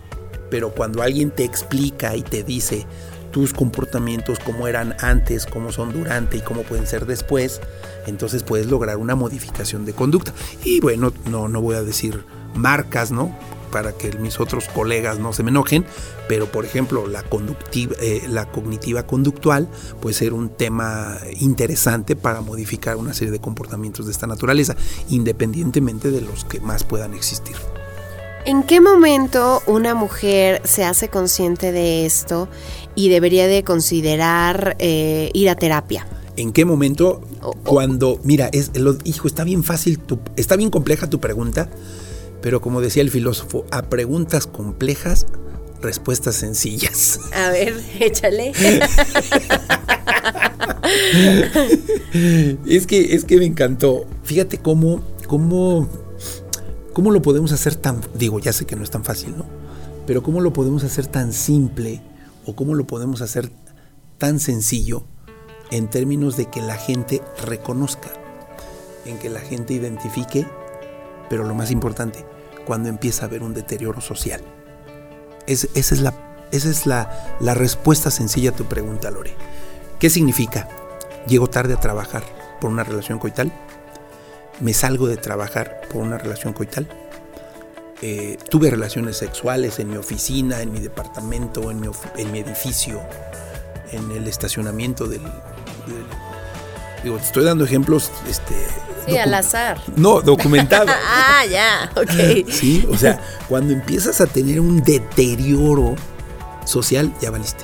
Pero 0.51 0.75
cuando 0.75 1.01
alguien 1.01 1.31
te 1.31 1.43
explica 1.43 2.15
y 2.15 2.21
te 2.21 2.43
dice 2.43 2.85
tus 3.31 3.53
comportamientos, 3.53 4.37
cómo 4.39 4.67
eran 4.67 4.95
antes, 4.99 5.47
cómo 5.47 5.71
son 5.71 5.91
durante 5.93 6.37
y 6.37 6.41
cómo 6.41 6.61
pueden 6.61 6.85
ser 6.85 7.05
después, 7.07 7.61
entonces 8.05 8.43
puedes 8.43 8.67
lograr 8.67 8.97
una 8.97 9.15
modificación 9.15 9.85
de 9.85 9.93
conducta. 9.93 10.33
Y 10.63 10.79
bueno, 10.81 11.11
no, 11.29 11.47
no 11.47 11.61
voy 11.61 11.75
a 11.75 11.81
decir 11.81 12.23
marcas, 12.53 13.11
¿no? 13.11 13.35
Para 13.71 13.93
que 13.93 14.11
mis 14.17 14.41
otros 14.41 14.67
colegas 14.67 15.19
no 15.19 15.31
se 15.31 15.43
me 15.43 15.49
enojen, 15.49 15.85
pero 16.27 16.51
por 16.51 16.65
ejemplo, 16.65 17.07
la, 17.07 17.23
conductiva, 17.23 17.95
eh, 18.01 18.23
la 18.29 18.51
cognitiva 18.51 19.07
conductual 19.07 19.69
puede 20.01 20.13
ser 20.13 20.33
un 20.33 20.49
tema 20.49 21.17
interesante 21.39 22.17
para 22.17 22.41
modificar 22.41 22.97
una 22.97 23.13
serie 23.13 23.31
de 23.31 23.39
comportamientos 23.39 24.07
de 24.07 24.11
esta 24.11 24.27
naturaleza, 24.27 24.75
independientemente 25.09 26.11
de 26.11 26.19
los 26.19 26.43
que 26.43 26.59
más 26.59 26.83
puedan 26.83 27.13
existir. 27.13 27.55
¿En 28.45 28.63
qué 28.63 28.81
momento 28.81 29.61
una 29.67 29.93
mujer 29.95 30.61
se 30.65 30.83
hace 30.83 31.09
consciente 31.09 31.71
de 31.71 32.05
esto 32.05 32.47
y 32.95 33.09
debería 33.09 33.47
de 33.47 33.63
considerar 33.63 34.75
eh, 34.79 35.29
ir 35.33 35.49
a 35.49 35.55
terapia? 35.55 36.07
¿En 36.37 36.51
qué 36.53 36.65
momento? 36.65 37.21
Cuando, 37.63 38.19
mira, 38.23 38.49
es, 38.51 38.71
lo- 38.77 38.97
hijo, 39.03 39.27
está 39.27 39.43
bien 39.43 39.63
fácil, 39.63 39.99
tu, 39.99 40.19
está 40.37 40.55
bien 40.55 40.69
compleja 40.71 41.09
tu 41.09 41.19
pregunta, 41.19 41.69
pero 42.41 42.61
como 42.61 42.81
decía 42.81 43.03
el 43.03 43.11
filósofo, 43.11 43.65
a 43.69 43.83
preguntas 43.83 44.47
complejas, 44.47 45.27
respuestas 45.81 46.35
sencillas. 46.35 47.19
A 47.33 47.49
ver, 47.51 47.79
échale. 47.99 48.53
es 52.67 52.87
que, 52.87 53.13
es 53.15 53.25
que 53.25 53.37
me 53.37 53.45
encantó. 53.45 54.05
Fíjate 54.23 54.57
cómo, 54.57 55.01
cómo, 55.27 55.87
cómo 56.93 57.11
lo 57.11 57.21
podemos 57.21 57.51
hacer 57.51 57.75
tan, 57.75 58.01
digo, 58.15 58.39
ya 58.39 58.53
sé 58.53 58.65
que 58.65 58.75
no 58.75 58.83
es 58.83 58.91
tan 58.91 59.03
fácil, 59.03 59.37
¿no? 59.37 59.45
Pero 60.07 60.23
cómo 60.23 60.41
lo 60.41 60.51
podemos 60.53 60.83
hacer 60.83 61.07
tan 61.07 61.31
simple 61.33 62.01
o 62.45 62.55
cómo 62.55 62.73
lo 62.75 62.85
podemos 62.85 63.21
hacer 63.21 63.51
tan 64.17 64.39
sencillo 64.39 65.03
en 65.69 65.89
términos 65.89 66.37
de 66.37 66.47
que 66.49 66.61
la 66.61 66.75
gente 66.75 67.21
reconozca, 67.45 68.09
en 69.05 69.17
que 69.19 69.29
la 69.29 69.39
gente 69.39 69.73
identifique, 69.73 70.45
pero 71.29 71.43
lo 71.45 71.55
más 71.55 71.71
importante, 71.71 72.25
cuando 72.65 72.89
empieza 72.89 73.23
a 73.23 73.27
haber 73.27 73.41
un 73.43 73.53
deterioro 73.53 74.01
social. 74.01 74.41
Es- 75.47 75.69
esa 75.75 75.95
es, 75.95 76.01
la, 76.01 76.13
esa 76.51 76.69
es 76.69 76.85
la, 76.85 77.37
la 77.39 77.53
respuesta 77.53 78.11
sencilla 78.11 78.49
a 78.51 78.55
tu 78.55 78.65
pregunta, 78.65 79.09
Lore. 79.11 79.33
¿Qué 79.99 80.09
significa? 80.09 80.67
Llego 81.27 81.47
tarde 81.49 81.73
a 81.73 81.79
trabajar 81.79 82.23
por 82.59 82.69
una 82.71 82.83
relación 82.83 83.17
coital. 83.19 83.51
Me 84.61 84.73
salgo 84.73 85.07
de 85.07 85.17
trabajar 85.17 85.81
por 85.91 86.01
una 86.03 86.17
relación 86.17 86.53
coital. 86.53 86.87
Eh, 88.01 88.37
tuve 88.49 88.69
relaciones 88.71 89.17
sexuales 89.17 89.79
en 89.79 89.89
mi 89.89 89.97
oficina, 89.97 90.61
en 90.61 90.71
mi 90.71 90.79
departamento, 90.79 91.69
en 91.69 91.79
mi, 91.79 91.87
of- 91.87 92.05
en 92.17 92.31
mi 92.31 92.39
edificio, 92.39 92.99
en 93.91 94.09
el 94.11 94.27
estacionamiento 94.27 95.05
del, 95.07 95.21
del- 95.21 96.05
Digo, 97.03 97.17
te 97.17 97.23
estoy 97.25 97.43
dando 97.43 97.63
ejemplos. 97.65 98.11
Este, 98.29 98.55
Sí, 99.07 99.17
al 99.17 99.33
azar. 99.33 99.81
No, 99.95 100.21
documentados. 100.21 100.91
Ah, 101.07 101.43
ya, 101.49 101.91
ok. 101.95 102.47
Sí, 102.51 102.87
o 102.91 102.95
sea, 102.95 103.19
cuando 103.49 103.73
empiezas 103.73 104.21
a 104.21 104.27
tener 104.27 104.59
un 104.59 104.83
deterioro 104.83 105.95
social, 106.65 107.11
ya 107.19 107.31
valiste. 107.31 107.63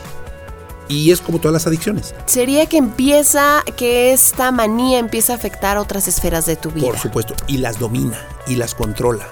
Y 0.90 1.12
es 1.12 1.22
como 1.22 1.40
todas 1.40 1.54
las 1.54 1.68
adicciones. 1.68 2.16
Sería 2.26 2.66
que 2.66 2.78
empieza, 2.78 3.64
que 3.76 4.14
esta 4.14 4.52
manía 4.52 5.00
empieza 5.00 5.34
a 5.34 5.36
afectar 5.36 5.78
otras 5.78 6.08
esferas 6.08 6.46
de 6.46 6.56
tu 6.56 6.72
vida. 6.72 6.88
Por 6.88 6.98
supuesto. 6.98 7.36
Y 7.48 7.58
las 7.58 7.80
domina 7.80 8.20
y 8.48 8.56
las 8.56 8.74
controla. 8.74 9.28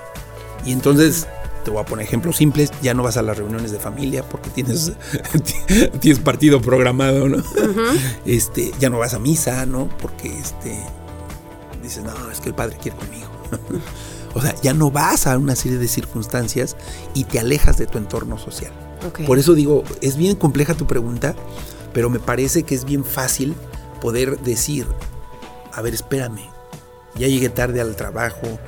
Y 0.65 0.71
entonces, 0.71 1.27
te 1.63 1.71
voy 1.71 1.81
a 1.81 1.85
poner 1.85 2.05
ejemplos 2.05 2.37
simples, 2.37 2.71
ya 2.81 2.93
no 2.93 3.03
vas 3.03 3.17
a 3.17 3.21
las 3.21 3.37
reuniones 3.37 3.71
de 3.71 3.79
familia 3.79 4.23
porque 4.23 4.49
tienes, 4.49 4.93
tienes 5.99 6.19
partido 6.19 6.61
programado, 6.61 7.29
¿no? 7.29 7.43
Este, 8.25 8.71
ya 8.79 8.89
no 8.89 8.99
vas 8.99 9.13
a 9.13 9.19
misa, 9.19 9.65
¿no? 9.65 9.87
Porque 10.01 10.27
este 10.27 10.77
dices, 11.85 12.03
no, 12.03 12.31
es 12.31 12.39
que 12.39 12.49
el 12.49 12.55
padre 12.55 12.77
quiere 12.81 12.97
conmigo. 12.97 13.29
o 14.35 14.41
sea, 14.41 14.53
ya 14.61 14.73
no 14.73 14.91
vas 14.91 15.27
a 15.27 15.37
una 15.37 15.55
serie 15.55 15.77
de 15.77 15.87
circunstancias 15.87 16.75
y 17.13 17.23
te 17.23 17.39
alejas 17.39 17.77
de 17.77 17.87
tu 17.87 17.97
entorno 17.97 18.37
social. 18.37 18.71
Por 19.25 19.39
eso 19.39 19.53
digo, 19.53 19.83
es 20.01 20.17
bien 20.17 20.35
compleja 20.35 20.73
tu 20.73 20.87
pregunta, 20.87 21.35
pero 21.93 22.09
me 22.09 22.19
parece 22.19 22.63
que 22.63 22.75
es 22.75 22.85
bien 22.85 23.05
fácil 23.05 23.55
poder 24.01 24.39
decir, 24.41 24.87
a 25.71 25.81
ver, 25.81 25.93
espérame, 25.93 26.49
ya 27.15 27.27
llegué 27.27 27.49
tarde 27.49 27.79
al 27.79 27.95
trabajo, 27.95 28.59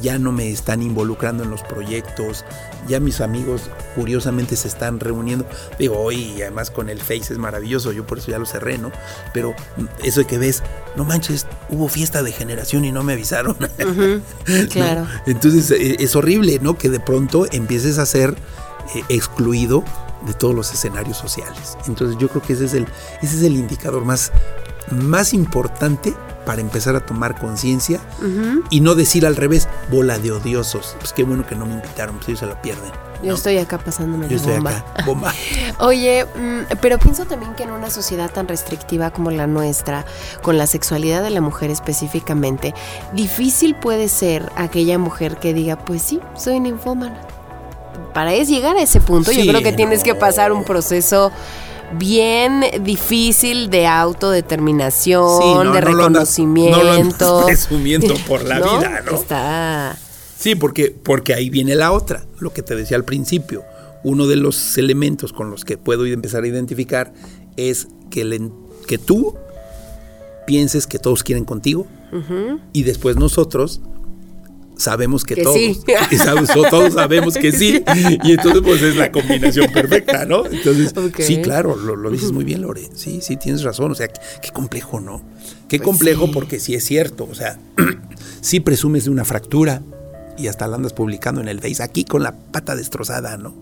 ya 0.00 0.18
no 0.18 0.32
me 0.32 0.50
están 0.50 0.82
involucrando 0.82 1.42
en 1.42 1.50
los 1.50 1.62
proyectos, 1.62 2.44
ya 2.88 3.00
mis 3.00 3.20
amigos 3.20 3.62
curiosamente 3.94 4.56
se 4.56 4.68
están 4.68 5.00
reuniendo. 5.00 5.44
Digo, 5.78 5.98
hoy 5.98 6.40
además 6.40 6.70
con 6.70 6.88
el 6.88 6.98
Face 6.98 7.32
es 7.32 7.38
maravilloso, 7.38 7.92
yo 7.92 8.06
por 8.06 8.18
eso 8.18 8.30
ya 8.30 8.38
lo 8.38 8.46
cerré, 8.46 8.78
¿no? 8.78 8.90
Pero 9.34 9.54
eso 10.02 10.20
de 10.20 10.26
que 10.26 10.38
ves, 10.38 10.62
no 10.96 11.04
manches, 11.04 11.46
hubo 11.70 11.88
fiesta 11.88 12.22
de 12.22 12.32
generación 12.32 12.84
y 12.84 12.92
no 12.92 13.02
me 13.02 13.14
avisaron. 13.14 13.56
claro. 14.70 15.06
Entonces 15.26 15.70
e, 15.70 16.02
es 16.02 16.16
horrible, 16.16 16.58
¿no? 16.60 16.76
Que 16.76 16.88
de 16.88 17.00
pronto 17.00 17.46
empieces 17.50 17.98
a 17.98 18.06
ser 18.06 18.36
eh, 18.94 19.02
excluido 19.08 19.84
de 20.26 20.34
todos 20.34 20.54
los 20.54 20.72
escenarios 20.72 21.16
sociales. 21.16 21.78
Entonces 21.86 22.16
yo 22.18 22.28
creo 22.28 22.42
que 22.42 22.52
ese 22.52 22.66
es 22.66 22.74
el, 22.74 22.86
ese 23.22 23.36
es 23.36 23.42
el 23.42 23.54
indicador 23.54 24.04
más, 24.04 24.32
más 24.90 25.32
importante 25.32 26.14
para 26.44 26.60
empezar 26.60 26.96
a 26.96 27.00
tomar 27.00 27.38
conciencia 27.38 28.00
y 28.70 28.80
no 28.80 28.94
decir 28.94 29.26
al 29.26 29.36
revés, 29.36 29.68
bola 29.90 30.18
de 30.18 30.32
odiosos. 30.32 30.96
Pues 30.98 31.12
qué 31.12 31.22
bueno 31.22 31.46
que 31.46 31.54
no 31.54 31.66
me 31.66 31.74
invitaron, 31.74 32.16
pues 32.16 32.28
ellos 32.28 32.40
se 32.40 32.46
la 32.46 32.60
pierden. 32.60 33.09
Yo 33.22 33.34
estoy 33.34 33.58
acá 33.58 33.76
pasándome 33.78 34.28
Yo 34.28 34.36
estoy 34.36 34.54
bomba. 34.54 34.70
acá, 34.70 35.04
bomba. 35.04 35.34
Oye, 35.80 36.24
mm, 36.24 36.76
pero 36.80 36.98
pienso 36.98 37.26
también 37.26 37.54
que 37.54 37.64
en 37.64 37.70
una 37.70 37.90
sociedad 37.90 38.30
tan 38.30 38.48
restrictiva 38.48 39.10
como 39.10 39.30
la 39.30 39.46
nuestra, 39.46 40.04
con 40.42 40.56
la 40.56 40.66
sexualidad 40.66 41.22
de 41.22 41.30
la 41.30 41.40
mujer 41.40 41.70
específicamente, 41.70 42.74
difícil 43.12 43.74
puede 43.74 44.08
ser 44.08 44.50
aquella 44.56 44.98
mujer 44.98 45.36
que 45.36 45.52
diga, 45.52 45.76
pues 45.76 46.02
sí, 46.02 46.20
soy 46.34 46.60
ninfómana. 46.60 47.20
Para 48.14 48.32
es 48.32 48.48
llegar 48.48 48.76
a 48.76 48.82
ese 48.82 49.00
punto, 49.00 49.30
yo 49.32 49.46
creo 49.46 49.62
que 49.62 49.72
tienes 49.72 50.02
que 50.02 50.14
pasar 50.14 50.52
un 50.52 50.64
proceso 50.64 51.30
bien 51.92 52.64
difícil 52.82 53.68
de 53.68 53.86
autodeterminación, 53.86 55.42
Sí, 55.42 55.54
no, 55.54 55.58
de 55.58 55.64
no 55.64 55.72
lo 55.72 55.76
andas- 55.78 55.84
reconocimiento. 55.84 56.78
no 56.78 56.84
lo 56.84 56.92
andas 56.92 57.44
presumiendo 57.46 58.14
por 58.26 58.42
la 58.44 58.56
vida, 58.60 59.02
¿no? 59.04 59.12
Está. 59.16 59.96
Sí, 60.40 60.54
porque, 60.54 60.94
porque 61.02 61.34
ahí 61.34 61.50
viene 61.50 61.74
la 61.74 61.92
otra, 61.92 62.24
lo 62.38 62.52
que 62.52 62.62
te 62.62 62.74
decía 62.74 62.96
al 62.96 63.04
principio. 63.04 63.62
Uno 64.02 64.26
de 64.26 64.36
los 64.36 64.78
elementos 64.78 65.34
con 65.34 65.50
los 65.50 65.66
que 65.66 65.76
puedo 65.76 66.06
empezar 66.06 66.44
a 66.44 66.46
identificar 66.46 67.12
es 67.58 67.88
que, 68.10 68.22
el 68.22 68.32
en- 68.32 68.52
que 68.86 68.96
tú 68.96 69.34
pienses 70.46 70.86
que 70.86 70.98
todos 70.98 71.22
quieren 71.22 71.44
contigo 71.44 71.86
y 72.72 72.82
después 72.84 73.16
nosotros 73.16 73.80
sabemos 74.76 75.24
que, 75.24 75.34
Que 75.34 75.42
todos, 75.42 75.56
sí. 75.56 75.78
y 76.10 76.16
sabes- 76.16 76.48
todos 76.70 76.94
sabemos 76.94 77.34
que 77.34 77.52
sí 77.60 77.84
y 78.24 78.32
entonces 78.32 78.62
pues 78.64 78.80
es 78.82 78.96
la 78.96 79.12
combinación 79.12 79.70
perfecta, 79.70 80.24
¿no? 80.24 80.46
Entonces, 80.46 80.92
sí, 81.18 81.42
claro, 81.42 81.76
lo, 81.76 81.94
lo 81.96 82.10
dices 82.10 82.32
muy 82.32 82.44
bien, 82.44 82.62
Lore. 82.62 82.88
Sí, 82.94 83.20
sí, 83.20 83.36
tienes 83.36 83.62
razón. 83.62 83.92
O 83.92 83.94
sea, 83.94 84.08
qué, 84.08 84.18
qué 84.42 84.48
complejo, 84.50 84.98
¿no? 85.00 85.20
Qué 85.68 85.76
Pues 85.78 85.82
complejo 85.86 86.26
sí. 86.26 86.30
porque 86.32 86.58
sí 86.58 86.74
es 86.74 86.82
cierto. 86.84 87.28
O 87.30 87.34
sea, 87.34 87.58
sí 88.40 88.60
presumes 88.60 89.04
de 89.04 89.10
una 89.10 89.26
fractura 89.26 89.82
y 90.40 90.48
hasta 90.48 90.66
la 90.66 90.76
andas 90.76 90.92
publicando 90.92 91.40
en 91.40 91.48
el 91.48 91.60
Face 91.60 91.82
aquí 91.82 92.04
con 92.04 92.22
la 92.22 92.32
pata 92.32 92.74
destrozada, 92.74 93.36
¿no? 93.36 93.54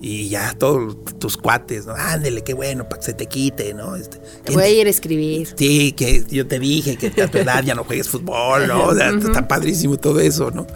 Y 0.00 0.28
ya 0.28 0.54
todos 0.58 0.96
tus 1.18 1.36
cuates, 1.36 1.86
¿no? 1.86 1.94
Ándele, 1.94 2.44
qué 2.44 2.52
bueno, 2.52 2.88
para 2.88 3.00
que 3.00 3.06
se 3.06 3.14
te 3.14 3.26
quite, 3.26 3.72
¿no? 3.72 3.96
Este, 3.96 4.18
Te 4.44 4.52
voy 4.52 4.64
a 4.64 4.68
ir 4.68 4.86
a 4.86 4.90
escribir. 4.90 5.54
Sí, 5.56 5.92
que 5.92 6.24
yo 6.30 6.46
te 6.46 6.58
dije 6.58 6.96
que 6.96 7.22
a 7.22 7.30
tu 7.30 7.38
edad 7.38 7.64
ya 7.64 7.74
no 7.74 7.84
juegues 7.84 8.08
fútbol, 8.08 8.68
¿no? 8.68 8.88
O 8.88 8.94
sea, 8.94 9.10
está 9.10 9.48
padrísimo 9.48 9.96
todo 9.96 10.20
eso, 10.20 10.50
¿no? 10.50 10.66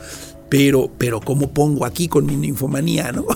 Pero, 0.48 0.90
pero 0.96 1.20
¿cómo 1.20 1.52
pongo 1.52 1.84
aquí 1.84 2.08
con 2.08 2.24
mi 2.26 2.36
ninfomanía, 2.36 3.12
no? 3.12 3.26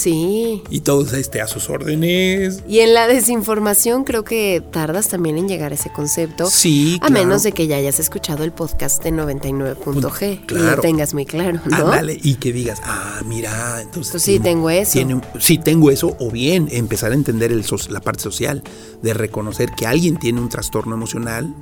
Sí. 0.00 0.62
Y 0.70 0.80
todos 0.80 1.12
este, 1.12 1.40
a 1.40 1.46
sus 1.46 1.68
órdenes. 1.68 2.62
Y 2.68 2.80
en 2.80 2.94
la 2.94 3.06
desinformación 3.06 4.04
creo 4.04 4.24
que 4.24 4.62
tardas 4.72 5.08
también 5.08 5.36
en 5.38 5.48
llegar 5.48 5.72
a 5.72 5.74
ese 5.74 5.90
concepto. 5.92 6.46
Sí, 6.46 6.98
A 7.02 7.06
claro. 7.06 7.12
menos 7.24 7.42
de 7.42 7.52
que 7.52 7.66
ya 7.66 7.76
hayas 7.76 8.00
escuchado 8.00 8.44
el 8.44 8.52
podcast 8.52 9.02
de 9.04 9.12
99.g 9.12 10.32
y 10.32 10.36
lo 10.40 10.46
Claro. 10.46 10.82
tengas 10.82 11.14
muy 11.14 11.26
claro, 11.26 11.60
¿no? 11.66 11.76
Ándale, 11.76 12.18
y 12.22 12.34
que 12.36 12.52
digas, 12.52 12.80
ah, 12.84 13.20
mira, 13.26 13.80
entonces. 13.82 14.12
Pues 14.12 14.22
sí, 14.22 14.38
tengo 14.40 14.70
eso. 14.70 14.92
tiene 14.92 15.20
sí, 15.38 15.58
tengo 15.58 15.90
eso, 15.90 16.16
o 16.18 16.30
bien 16.30 16.68
empezar 16.70 17.12
a 17.12 17.14
entender 17.14 17.52
el 17.52 17.64
la 17.90 18.00
parte 18.00 18.22
social, 18.22 18.62
de 19.02 19.14
reconocer 19.14 19.70
que 19.72 19.86
alguien 19.86 20.18
tiene 20.18 20.40
un 20.40 20.48
trastorno 20.48 20.94
emocional. 20.94 21.54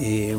Eh, 0.00 0.36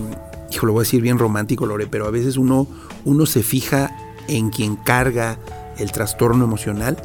hijo, 0.51 0.65
lo 0.65 0.73
voy 0.73 0.81
a 0.81 0.83
decir 0.83 1.01
bien 1.01 1.17
romántico, 1.17 1.65
Lore, 1.65 1.87
pero 1.87 2.05
a 2.05 2.11
veces 2.11 2.37
uno, 2.37 2.67
uno 3.05 3.25
se 3.25 3.43
fija 3.43 3.95
en 4.27 4.49
quien 4.49 4.75
carga 4.75 5.39
el 5.77 5.91
trastorno 5.91 6.43
emocional, 6.45 6.97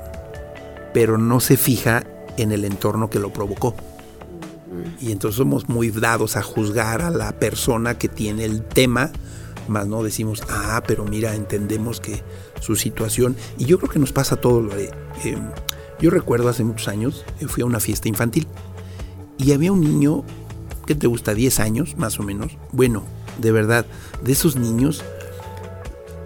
pero 0.95 1.19
no 1.19 1.41
se 1.41 1.59
fija 1.59 2.05
en 2.39 2.53
el 2.53 2.65
entorno 2.65 3.11
que 3.11 3.19
lo 3.19 3.33
provocó. 3.33 3.75
Y 5.01 5.13
entonces 5.13 5.37
somos 5.37 5.69
muy 5.69 5.91
dados 5.91 6.37
a 6.37 6.43
juzgar 6.43 7.03
a 7.03 7.11
la 7.11 7.33
persona 7.39 7.99
que 7.99 8.09
tiene 8.09 8.45
el 8.45 8.65
tema, 8.65 9.13
más 9.69 9.87
no 9.87 10.03
decimos, 10.03 10.43
ah, 10.49 10.83
pero 10.87 11.05
mira, 11.05 11.35
entendemos 11.35 12.01
que 12.01 12.23
su 12.61 12.77
situación, 12.77 13.37
y 13.59 13.67
yo 13.67 13.79
creo 13.79 13.91
que 13.91 13.99
nos 13.99 14.13
pasa 14.13 14.37
a 14.37 14.41
todos. 14.41 14.63
Lore. 14.65 14.91
Eh, 15.25 15.37
yo 16.01 16.11
recuerdo 16.11 16.49
hace 16.49 16.65
muchos 16.65 16.89
años, 16.89 17.25
eh, 17.41 17.47
fui 17.47 17.63
a 17.63 17.67
una 17.67 17.81
fiesta 17.81 18.09
infantil 18.09 18.47
y 19.39 19.53
había 19.53 19.73
un 19.73 19.81
niño, 19.81 20.25
que 20.87 20.95
te 20.95 21.07
gusta? 21.07 21.35
10 21.35 21.61
años, 21.61 21.97
más 21.97 22.19
o 22.21 22.23
menos. 22.23 22.57
Bueno, 22.73 23.05
de 23.39 23.53
verdad, 23.53 23.87
de 24.23 24.33
esos 24.33 24.57
niños, 24.57 25.03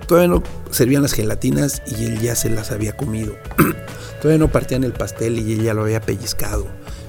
todavía 0.09 0.28
no 0.28 0.42
servían 0.72 1.02
las 1.02 1.12
gelatinas 1.12 1.82
y 1.86 2.06
él 2.06 2.20
ya 2.20 2.34
se 2.34 2.50
las 2.50 2.72
había 2.72 2.96
comido. 2.96 3.36
todavía 4.20 4.38
no 4.38 4.50
partían 4.50 4.82
el 4.82 4.92
pastel 4.92 5.38
y 5.38 5.52
él 5.52 5.62
ya 5.62 5.74
lo 5.74 5.82
había 5.82 6.00
pellizcado. 6.00 6.66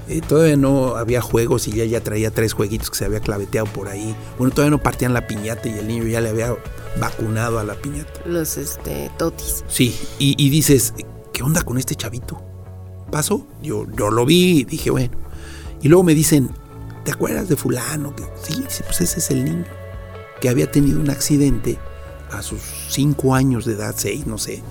Eh, 0.08 0.20
todavía 0.20 0.56
no 0.56 0.96
había 0.96 1.20
juegos 1.20 1.66
y 1.66 1.80
él 1.80 1.88
ya 1.88 2.00
traía 2.00 2.30
tres 2.30 2.52
jueguitos 2.52 2.90
que 2.90 2.96
se 2.96 3.04
había 3.04 3.20
claveteado 3.20 3.66
por 3.66 3.88
ahí. 3.88 4.14
Bueno, 4.38 4.54
todavía 4.54 4.76
no 4.76 4.82
partían 4.82 5.14
la 5.14 5.26
piñata 5.26 5.68
y 5.68 5.78
el 5.78 5.88
niño 5.88 6.04
ya 6.04 6.20
le 6.20 6.28
había 6.28 6.54
vacunado 7.00 7.58
a 7.58 7.64
la 7.64 7.74
piñata. 7.74 8.20
Los 8.26 8.56
este, 8.56 9.10
totis. 9.18 9.64
Sí, 9.66 9.98
y, 10.18 10.34
y 10.38 10.50
dices, 10.50 10.94
¿qué 11.32 11.42
onda 11.42 11.62
con 11.62 11.78
este 11.78 11.94
chavito? 11.94 12.42
¿Pasó? 13.10 13.46
Yo, 13.62 13.86
yo 13.96 14.10
lo 14.10 14.26
vi 14.26 14.60
y 14.60 14.64
dije, 14.64 14.90
bueno. 14.90 15.16
Y 15.80 15.88
luego 15.88 16.04
me 16.04 16.14
dicen, 16.14 16.50
¿te 17.04 17.12
acuerdas 17.12 17.48
de 17.48 17.56
fulano? 17.56 18.14
Que, 18.14 18.24
sí, 18.42 18.64
sí, 18.68 18.82
pues 18.84 19.00
ese 19.00 19.20
es 19.20 19.30
el 19.30 19.44
niño. 19.44 19.64
Que 20.40 20.48
había 20.48 20.70
tenido 20.70 21.00
un 21.00 21.10
accidente 21.10 21.78
a 22.32 22.42
sus 22.42 22.60
cinco 22.88 23.34
años 23.34 23.64
de 23.64 23.74
edad, 23.74 23.94
seis, 23.96 24.26
no 24.26 24.38
sé. 24.38 24.62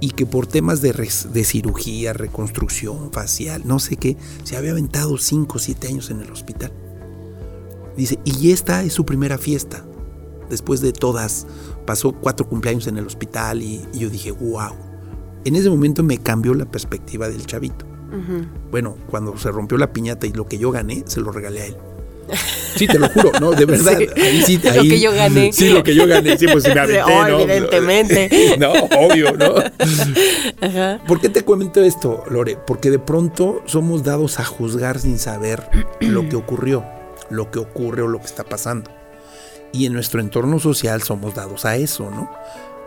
Y 0.00 0.10
que 0.10 0.26
por 0.26 0.46
temas 0.46 0.82
de, 0.82 0.92
res- 0.92 1.32
de 1.32 1.44
cirugía, 1.44 2.12
reconstrucción 2.12 3.12
facial, 3.12 3.62
no 3.64 3.78
sé 3.78 3.96
qué, 3.96 4.16
se 4.44 4.56
había 4.56 4.72
aventado 4.72 5.16
cinco 5.18 5.56
o 5.56 5.60
siete 5.60 5.88
años 5.88 6.10
en 6.10 6.20
el 6.20 6.30
hospital. 6.30 6.72
Dice, 7.96 8.18
y 8.24 8.50
esta 8.50 8.82
es 8.82 8.92
su 8.94 9.04
primera 9.04 9.38
fiesta. 9.38 9.84
Después 10.50 10.80
de 10.80 10.92
todas, 10.92 11.46
pasó 11.86 12.12
cuatro 12.12 12.48
cumpleaños 12.48 12.86
en 12.86 12.98
el 12.98 13.06
hospital 13.06 13.62
y, 13.62 13.86
y 13.92 14.00
yo 14.00 14.10
dije, 14.10 14.32
wow. 14.32 14.72
En 15.44 15.56
ese 15.56 15.70
momento 15.70 16.02
me 16.02 16.18
cambió 16.18 16.54
la 16.54 16.64
perspectiva 16.66 17.28
del 17.28 17.46
chavito. 17.46 17.86
Bueno, 18.70 18.96
cuando 19.08 19.38
se 19.38 19.50
rompió 19.50 19.78
la 19.78 19.92
piñata 19.92 20.26
y 20.26 20.32
lo 20.32 20.46
que 20.46 20.58
yo 20.58 20.70
gané, 20.70 21.02
se 21.06 21.20
lo 21.20 21.32
regalé 21.32 21.62
a 21.62 21.66
él. 21.66 21.76
Sí, 22.76 22.86
te 22.86 22.98
lo 22.98 23.08
juro, 23.08 23.32
no, 23.40 23.50
de 23.52 23.64
verdad. 23.66 23.96
Sí. 23.98 24.08
ahí 24.20 24.42
sí, 24.42 24.60
Lo 24.62 24.70
ahí- 24.70 24.88
que 24.88 25.00
yo 25.00 25.12
gané. 25.12 25.52
Sí, 25.52 25.68
lo 25.70 25.82
que 25.82 25.94
yo 25.94 26.06
gané, 26.06 26.36
sí, 26.38 26.46
pues 26.50 26.64
me 26.64 26.72
aventé, 26.80 27.02
Oh, 27.02 27.28
¿no? 27.28 27.38
evidentemente. 27.40 28.56
No, 28.58 28.72
obvio, 28.72 29.32
¿no? 29.36 29.54
¿Por 31.06 31.20
qué 31.20 31.28
te 31.28 31.44
comento 31.44 31.82
esto, 31.82 32.24
Lore? 32.30 32.56
Porque 32.66 32.90
de 32.90 32.98
pronto 32.98 33.62
somos 33.66 34.04
dados 34.04 34.38
a 34.40 34.44
juzgar 34.44 34.98
sin 34.98 35.18
saber 35.18 35.62
lo 36.00 36.28
que 36.28 36.36
ocurrió, 36.36 36.84
lo 37.30 37.50
que 37.50 37.58
ocurre 37.58 38.02
o 38.02 38.08
lo 38.08 38.18
que 38.18 38.26
está 38.26 38.44
pasando. 38.44 38.90
Y 39.72 39.86
en 39.86 39.92
nuestro 39.94 40.20
entorno 40.20 40.58
social 40.60 41.02
somos 41.02 41.34
dados 41.34 41.64
a 41.64 41.76
eso, 41.76 42.10
¿no? 42.10 42.30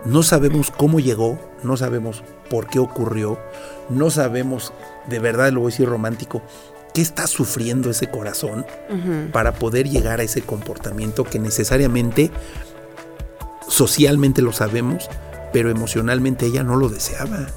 No 0.05 0.21
sabemos 0.21 0.71
cómo 0.71 0.99
llegó, 0.99 1.39
no 1.63 1.77
sabemos 1.77 2.23
por 2.49 2.67
qué 2.67 2.77
ocurrió, 2.77 3.39
no 3.89 4.11
sabemos, 4.11 4.71
de 5.07 5.17
verdad 5.19 5.51
lo 5.51 5.61
voy 5.61 5.69
a 5.69 5.73
decir 5.73 5.89
romántico, 5.89 6.43
qué 6.95 7.01
está 7.01 7.27
sufriendo 7.27 7.91
ese 7.91 8.09
corazón 8.09 8.65
para 9.33 9.53
poder 9.53 9.89
llegar 9.89 10.21
a 10.21 10.23
ese 10.23 10.41
comportamiento 10.41 11.25
que 11.25 11.39
necesariamente 11.39 12.31
socialmente 13.67 14.41
lo 14.41 14.53
sabemos, 14.53 15.09
pero 15.51 15.69
emocionalmente 15.69 16.45
ella 16.45 16.63
no 16.63 16.77
lo 16.77 16.87
deseaba. 16.87 17.47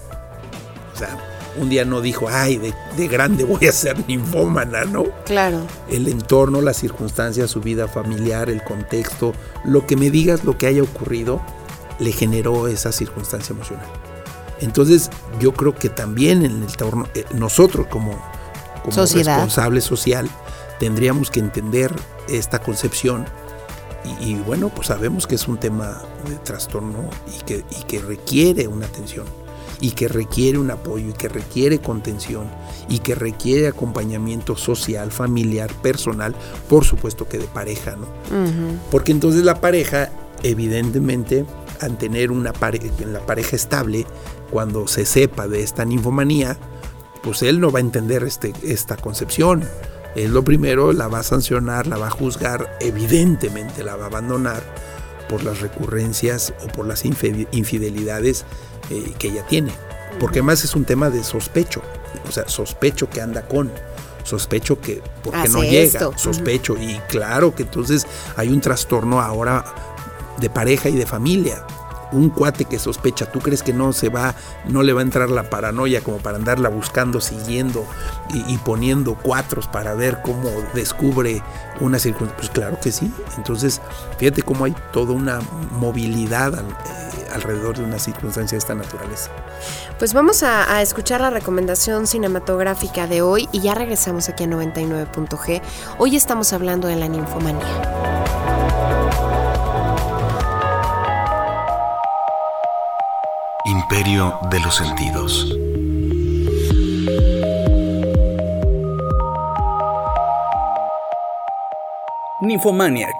O 0.92 0.98
sea, 0.98 1.16
un 1.56 1.68
día 1.68 1.84
no 1.84 2.00
dijo, 2.00 2.28
ay, 2.28 2.56
de, 2.56 2.74
de 2.96 3.06
grande 3.06 3.44
voy 3.44 3.68
a 3.68 3.72
ser 3.72 4.08
ninfómana, 4.08 4.84
¿no? 4.84 5.04
Claro. 5.24 5.60
El 5.88 6.08
entorno, 6.08 6.60
las 6.60 6.78
circunstancias, 6.78 7.48
su 7.48 7.60
vida 7.60 7.86
familiar, 7.86 8.50
el 8.50 8.64
contexto, 8.64 9.34
lo 9.64 9.86
que 9.86 9.94
me 9.94 10.10
digas, 10.10 10.42
lo 10.42 10.58
que 10.58 10.66
haya 10.66 10.82
ocurrido, 10.82 11.40
le 12.00 12.10
generó 12.10 12.66
esa 12.66 12.90
circunstancia 12.90 13.52
emocional. 13.52 13.86
Entonces, 14.60 15.10
yo 15.38 15.52
creo 15.52 15.76
que 15.76 15.88
también 15.88 16.44
en 16.44 16.56
el 16.56 16.62
entorno, 16.64 17.06
eh, 17.14 17.24
nosotros 17.34 17.86
como, 17.86 18.20
como 18.90 19.06
Sociedad. 19.06 19.36
responsable 19.36 19.80
social, 19.80 20.28
tendríamos 20.78 21.30
que 21.30 21.40
entender 21.40 21.94
esta 22.28 22.60
concepción 22.60 23.26
y, 24.20 24.30
y, 24.30 24.34
bueno, 24.36 24.68
pues 24.68 24.88
sabemos 24.88 25.26
que 25.26 25.34
es 25.34 25.48
un 25.48 25.58
tema 25.58 26.02
de 26.28 26.36
trastorno 26.36 27.10
y 27.36 27.44
que, 27.44 27.64
y 27.70 27.82
que 27.84 28.00
requiere 28.00 28.68
una 28.68 28.86
atención 28.86 29.26
y 29.80 29.92
que 29.92 30.08
requiere 30.08 30.58
un 30.58 30.70
apoyo 30.70 31.10
y 31.10 31.12
que 31.12 31.28
requiere 31.28 31.78
contención 31.78 32.48
y 32.88 32.98
que 32.98 33.14
requiere 33.14 33.68
acompañamiento 33.68 34.56
social, 34.56 35.12
familiar, 35.12 35.72
personal, 35.82 36.34
por 36.68 36.84
supuesto 36.84 37.28
que 37.28 37.38
de 37.38 37.46
pareja, 37.46 37.96
¿no? 37.96 38.06
Porque 38.90 39.12
entonces 39.12 39.44
la 39.44 39.60
pareja 39.60 40.10
evidentemente, 40.42 41.44
al 41.80 41.98
tener 41.98 42.30
una 42.30 42.52
en 42.98 43.12
la 43.12 43.20
pareja 43.20 43.56
estable, 43.56 44.06
cuando 44.50 44.86
se 44.88 45.04
sepa 45.04 45.46
de 45.48 45.62
esta 45.62 45.84
ninfomanía, 45.84 46.56
pues 47.22 47.42
él 47.42 47.60
no 47.60 47.70
va 47.70 47.78
a 47.78 47.80
entender 47.80 48.22
este, 48.24 48.52
esta 48.62 48.96
concepción. 48.96 49.64
Él 50.14 50.32
lo 50.32 50.42
primero 50.42 50.92
la 50.92 51.08
va 51.08 51.20
a 51.20 51.22
sancionar, 51.22 51.86
la 51.86 51.96
va 51.96 52.08
a 52.08 52.10
juzgar, 52.10 52.76
evidentemente 52.80 53.84
la 53.84 53.96
va 53.96 54.04
a 54.04 54.06
abandonar 54.06 54.62
por 55.28 55.44
las 55.44 55.60
recurrencias 55.60 56.54
o 56.64 56.68
por 56.68 56.86
las 56.86 57.04
infidelidades 57.04 58.44
eh, 58.90 59.12
que 59.18 59.28
ella 59.28 59.46
tiene. 59.46 59.72
Porque 60.18 60.38
además 60.38 60.64
es 60.64 60.74
un 60.74 60.84
tema 60.84 61.10
de 61.10 61.22
sospecho. 61.22 61.82
O 62.26 62.32
sea, 62.32 62.48
sospecho 62.48 63.08
que 63.10 63.20
anda 63.20 63.46
con 63.46 63.70
sospecho 64.24 64.78
que 64.78 65.02
porque 65.22 65.48
no 65.48 65.62
llega, 65.62 66.10
sospecho 66.16 66.76
y 66.76 67.00
claro 67.08 67.54
que 67.54 67.62
entonces 67.62 68.06
hay 68.36 68.48
un 68.48 68.60
trastorno 68.60 69.20
ahora 69.20 69.64
de 70.38 70.50
pareja 70.50 70.88
y 70.88 70.96
de 70.96 71.06
familia. 71.06 71.64
Un 72.12 72.30
cuate 72.30 72.64
que 72.64 72.78
sospecha, 72.78 73.26
¿tú 73.26 73.40
crees 73.40 73.62
que 73.62 73.72
no 73.72 73.92
se 73.92 74.08
va, 74.08 74.34
no 74.66 74.82
le 74.82 74.92
va 74.92 75.00
a 75.00 75.02
entrar 75.02 75.28
la 75.30 75.50
paranoia 75.50 76.00
como 76.00 76.18
para 76.18 76.36
andarla 76.36 76.68
buscando, 76.68 77.20
siguiendo 77.20 77.86
y, 78.32 78.56
poniendo 78.58 79.14
cuatros 79.14 79.66
para 79.66 79.94
ver 79.94 80.20
cómo 80.22 80.50
descubre 80.74 81.42
una 81.80 81.98
circunstancia? 81.98 82.36
Pues 82.38 82.50
claro 82.50 82.78
que 82.80 82.92
sí. 82.92 83.12
Entonces, 83.36 83.80
fíjate 84.18 84.42
cómo 84.42 84.64
hay 84.64 84.74
toda 84.92 85.12
una 85.12 85.40
movilidad 85.78 86.54
eh, 86.54 87.18
alrededor 87.32 87.76
de 87.76 87.84
una 87.84 87.98
circunstancia 87.98 88.56
de 88.56 88.60
esta 88.60 88.74
naturaleza. 88.74 89.30
Pues 89.98 90.14
vamos 90.14 90.42
a, 90.42 90.80
escuchar 90.82 91.20
la 91.20 91.30
recomendación 91.30 92.06
cinematográfica 92.06 93.06
de 93.06 93.22
hoy 93.22 93.48
y 93.52 93.60
ya 93.60 93.74
regresamos 93.74 94.28
aquí 94.28 94.44
a 94.44 94.46
99.g. 94.46 95.62
Hoy 95.98 96.16
estamos 96.16 96.52
hablando 96.52 96.88
de 96.88 96.96
la 96.96 97.08
ninfomanía. 97.08 98.47
Imperio 103.90 104.34
de 104.50 104.60
los 104.60 104.76
sentidos. 104.76 105.56
Ninfomaniac, 112.42 113.14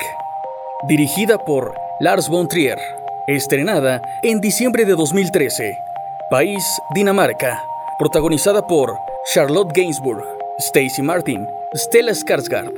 dirigida 0.87 1.39
por 1.39 1.73
Lars 2.01 2.29
von 2.29 2.49
Trier, 2.49 2.79
estrenada 3.27 4.03
en 4.23 4.43
diciembre 4.43 4.85
de 4.85 4.95
2013. 4.95 5.75
País 6.31 6.63
Dinamarca, 6.95 7.63
protagonizada 7.99 8.67
por 8.67 8.95
Charlotte 9.33 9.73
Gainsbourg, 9.75 10.23
Stacy 10.59 11.01
Martin, 11.01 11.47
Stella 11.75 12.13
Skarsgård. 12.13 12.75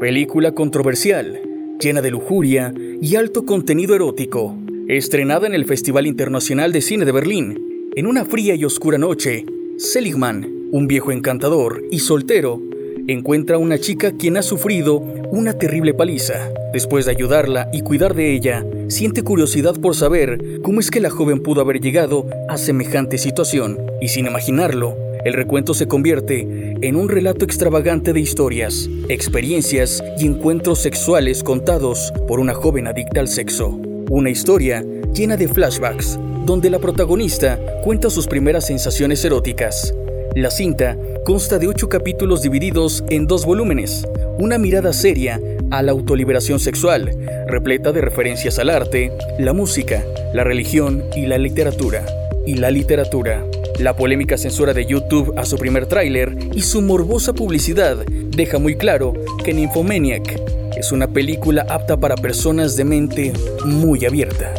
Película 0.00 0.52
controversial, 0.52 1.38
llena 1.78 2.00
de 2.00 2.10
lujuria 2.10 2.72
y 3.02 3.16
alto 3.16 3.44
contenido 3.44 3.94
erótico 3.94 4.56
Estrenada 4.88 5.46
en 5.46 5.52
el 5.52 5.66
Festival 5.66 6.06
Internacional 6.06 6.72
de 6.72 6.80
Cine 6.80 7.04
de 7.04 7.12
Berlín, 7.12 7.90
en 7.94 8.06
una 8.06 8.24
fría 8.24 8.54
y 8.54 8.64
oscura 8.64 8.96
noche, 8.96 9.44
Seligman, 9.76 10.50
un 10.72 10.86
viejo 10.86 11.12
encantador 11.12 11.84
y 11.90 11.98
soltero, 11.98 12.62
encuentra 13.06 13.56
a 13.56 13.58
una 13.58 13.78
chica 13.78 14.12
quien 14.12 14.38
ha 14.38 14.42
sufrido 14.42 14.96
una 15.30 15.52
terrible 15.52 15.92
paliza. 15.92 16.50
Después 16.72 17.04
de 17.04 17.10
ayudarla 17.10 17.68
y 17.70 17.82
cuidar 17.82 18.14
de 18.14 18.32
ella, 18.34 18.64
siente 18.88 19.22
curiosidad 19.22 19.78
por 19.78 19.94
saber 19.94 20.62
cómo 20.62 20.80
es 20.80 20.90
que 20.90 21.00
la 21.00 21.10
joven 21.10 21.42
pudo 21.42 21.60
haber 21.60 21.82
llegado 21.82 22.26
a 22.48 22.56
semejante 22.56 23.18
situación, 23.18 23.76
y 24.00 24.08
sin 24.08 24.26
imaginarlo, 24.26 24.96
el 25.22 25.34
recuento 25.34 25.74
se 25.74 25.86
convierte 25.86 26.78
en 26.80 26.96
un 26.96 27.10
relato 27.10 27.44
extravagante 27.44 28.14
de 28.14 28.20
historias, 28.20 28.88
experiencias 29.10 30.02
y 30.18 30.24
encuentros 30.24 30.78
sexuales 30.78 31.42
contados 31.42 32.10
por 32.26 32.40
una 32.40 32.54
joven 32.54 32.86
adicta 32.86 33.20
al 33.20 33.28
sexo. 33.28 33.82
Una 34.10 34.30
historia 34.30 34.82
llena 35.12 35.36
de 35.36 35.48
flashbacks, 35.48 36.18
donde 36.46 36.70
la 36.70 36.78
protagonista 36.78 37.58
cuenta 37.84 38.08
sus 38.08 38.26
primeras 38.26 38.66
sensaciones 38.66 39.22
eróticas. 39.22 39.94
La 40.34 40.50
cinta 40.50 40.96
consta 41.26 41.58
de 41.58 41.68
ocho 41.68 41.90
capítulos 41.90 42.40
divididos 42.40 43.04
en 43.10 43.26
dos 43.26 43.44
volúmenes, 43.44 44.06
una 44.38 44.56
mirada 44.56 44.94
seria 44.94 45.38
a 45.70 45.82
la 45.82 45.92
autoliberación 45.92 46.58
sexual, 46.58 47.14
repleta 47.48 47.92
de 47.92 48.00
referencias 48.00 48.58
al 48.58 48.70
arte, 48.70 49.12
la 49.38 49.52
música, 49.52 50.02
la 50.32 50.42
religión 50.42 51.04
y 51.14 51.26
la 51.26 51.36
literatura. 51.36 52.06
Y 52.46 52.54
la 52.54 52.70
literatura. 52.70 53.44
La 53.78 53.94
polémica 53.94 54.38
censura 54.38 54.72
de 54.72 54.86
YouTube 54.86 55.34
a 55.36 55.44
su 55.44 55.58
primer 55.58 55.84
tráiler 55.84 56.34
y 56.54 56.62
su 56.62 56.80
morbosa 56.80 57.34
publicidad 57.34 57.98
deja 58.06 58.58
muy 58.58 58.74
claro 58.76 59.12
que 59.44 59.52
Nymphomaniac 59.52 60.57
es 60.78 60.92
una 60.92 61.08
película 61.08 61.66
apta 61.68 61.98
para 61.98 62.14
personas 62.14 62.76
de 62.76 62.84
mente 62.84 63.32
muy 63.64 64.06
abierta. 64.06 64.54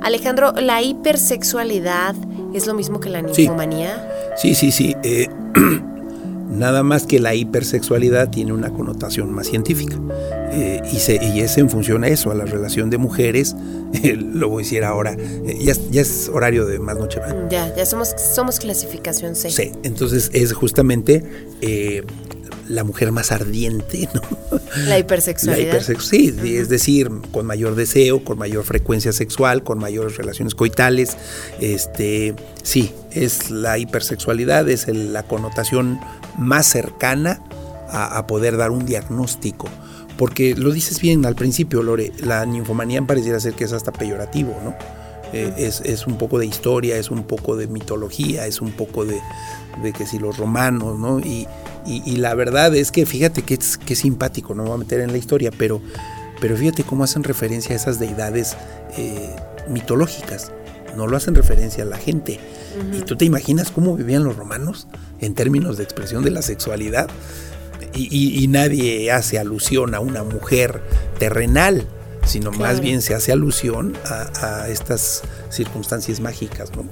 Alejandro, 0.00 0.52
¿la 0.52 0.80
hipersexualidad 0.80 2.14
es 2.54 2.68
lo 2.68 2.74
mismo 2.74 3.00
que 3.00 3.10
la 3.10 3.22
ninfomanía? 3.22 4.08
Sí, 4.36 4.54
sí, 4.54 4.70
sí. 4.70 4.94
Eh, 5.02 5.26
Nada 6.50 6.82
más 6.82 7.06
que 7.06 7.18
la 7.18 7.34
hipersexualidad 7.34 8.30
tiene 8.30 8.52
una 8.52 8.70
connotación 8.70 9.32
más 9.32 9.48
científica. 9.48 9.96
Eh, 10.50 10.80
y, 10.92 10.96
se, 10.98 11.18
y, 11.22 11.40
es 11.40 11.58
en 11.58 11.68
función 11.68 12.04
a 12.04 12.08
eso, 12.08 12.30
a 12.30 12.34
la 12.34 12.44
relación 12.44 12.90
de 12.90 12.98
mujeres. 12.98 13.54
lo 14.14 14.48
voy 14.48 14.62
a 14.62 14.64
decir 14.64 14.84
ahora. 14.84 15.12
Eh, 15.12 15.58
ya, 15.60 15.74
ya, 15.90 16.00
es 16.00 16.30
horario 16.32 16.66
de 16.66 16.78
más 16.78 16.96
noche. 16.96 17.20
Ya, 17.50 17.74
ya 17.74 17.86
somos, 17.86 18.14
somos 18.34 18.58
clasificación 18.58 19.36
C. 19.36 19.50
Sí, 19.50 19.72
entonces 19.82 20.30
es 20.32 20.52
justamente 20.52 21.22
eh, 21.60 22.02
la 22.68 22.84
mujer 22.84 23.12
más 23.12 23.32
ardiente, 23.32 24.08
¿no? 24.14 24.22
La 24.86 24.98
hipersexualidad. 24.98 25.80
sí, 26.00 26.34
es 26.44 26.68
decir, 26.68 27.10
con 27.32 27.46
mayor 27.46 27.74
deseo, 27.74 28.22
con 28.22 28.38
mayor 28.38 28.64
frecuencia 28.64 29.12
sexual, 29.12 29.62
con 29.62 29.78
mayores 29.78 30.16
relaciones 30.16 30.54
coitales. 30.54 31.16
Este, 31.60 32.34
sí, 32.62 32.92
es 33.12 33.50
la 33.50 33.78
hipersexualidad, 33.78 34.68
es 34.68 34.88
la 34.88 35.22
connotación 35.22 35.98
más 36.38 36.66
cercana 36.66 37.40
a, 37.90 38.26
poder 38.26 38.56
dar 38.56 38.70
un 38.70 38.86
diagnóstico. 38.86 39.68
Porque 40.16 40.54
lo 40.54 40.72
dices 40.72 41.00
bien 41.00 41.24
al 41.26 41.34
principio, 41.34 41.82
Lore, 41.82 42.12
la 42.20 42.44
ninfomanía 42.44 43.02
pareciera 43.02 43.38
ser 43.40 43.54
que 43.54 43.64
es 43.64 43.72
hasta 43.72 43.92
peyorativo, 43.92 44.56
¿no? 44.64 44.74
Eh, 45.32 45.70
es, 45.84 46.06
un 46.06 46.16
poco 46.16 46.38
de 46.38 46.46
historia, 46.46 46.96
es 46.96 47.10
un 47.10 47.22
poco 47.22 47.56
de 47.56 47.66
mitología, 47.66 48.46
es 48.46 48.62
un 48.62 48.72
poco 48.72 49.04
de, 49.04 49.20
que 49.92 50.06
si 50.06 50.18
los 50.18 50.38
romanos, 50.38 50.98
¿no? 50.98 51.20
Y, 51.20 51.46
la 52.16 52.34
verdad 52.34 52.74
es 52.74 52.92
que 52.92 53.06
fíjate 53.06 53.42
que 53.42 53.54
es, 53.54 53.78
que 53.78 53.94
simpático, 53.94 54.54
no 54.54 54.62
me 54.62 54.68
voy 54.68 54.76
a 54.76 54.78
meter 54.78 55.00
en 55.00 55.12
la 55.12 55.18
historia, 55.18 55.50
pero, 55.56 55.80
pero 56.40 56.56
fíjate 56.56 56.82
cómo 56.82 57.04
hacen 57.04 57.24
referencia 57.24 57.72
a 57.72 57.76
esas 57.76 57.98
deidades 57.98 58.56
eh, 58.96 59.34
mitológicas, 59.68 60.52
no 60.96 61.06
lo 61.06 61.16
hacen 61.16 61.34
referencia 61.34 61.84
a 61.84 61.86
la 61.86 61.98
gente. 61.98 62.40
¿Y 62.92 63.02
tú 63.02 63.16
te 63.16 63.24
imaginas 63.24 63.70
cómo 63.70 63.96
vivían 63.96 64.24
los 64.24 64.36
romanos 64.36 64.86
en 65.20 65.34
términos 65.34 65.76
de 65.76 65.84
expresión 65.84 66.22
de 66.22 66.30
la 66.30 66.42
sexualidad? 66.42 67.08
Y, 67.94 68.46
nadie 68.48 69.10
hace 69.10 69.38
alusión 69.38 69.94
a 69.94 70.00
una 70.00 70.22
mujer 70.22 70.82
terrenal, 71.18 71.86
sino 72.24 72.52
más 72.52 72.80
bien 72.80 73.02
se 73.02 73.14
hace 73.14 73.32
alusión 73.32 73.96
a, 74.04 74.68
estas 74.68 75.22
circunstancias 75.50 76.20
mágicas, 76.20 76.70
¿no? 76.76 76.84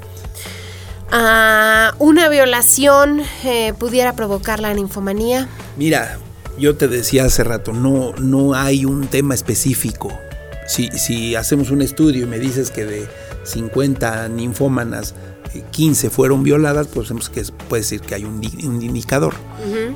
¿Una 1.98 2.28
violación 2.28 3.22
eh, 3.44 3.72
pudiera 3.78 4.14
provocar 4.14 4.58
la 4.58 4.74
ninfomanía? 4.74 5.48
Mira, 5.76 6.18
yo 6.58 6.76
te 6.76 6.88
decía 6.88 7.24
hace 7.26 7.44
rato, 7.44 7.72
no, 7.72 8.12
no 8.18 8.54
hay 8.54 8.84
un 8.84 9.06
tema 9.06 9.34
específico. 9.34 10.18
Si, 10.66 10.88
si 10.88 11.36
hacemos 11.36 11.70
un 11.70 11.82
estudio 11.82 12.24
y 12.24 12.26
me 12.26 12.40
dices 12.40 12.72
que 12.72 12.84
de 12.84 13.08
50 13.46 14.28
ninfómanas 14.28 15.14
15 15.62 16.10
fueron 16.10 16.42
violadas, 16.42 16.88
pues 16.88 17.10
que 17.30 17.42
puede 17.68 17.82
decir 17.82 18.00
que 18.00 18.14
hay 18.14 18.24
un, 18.24 18.42
indicador, 18.42 19.34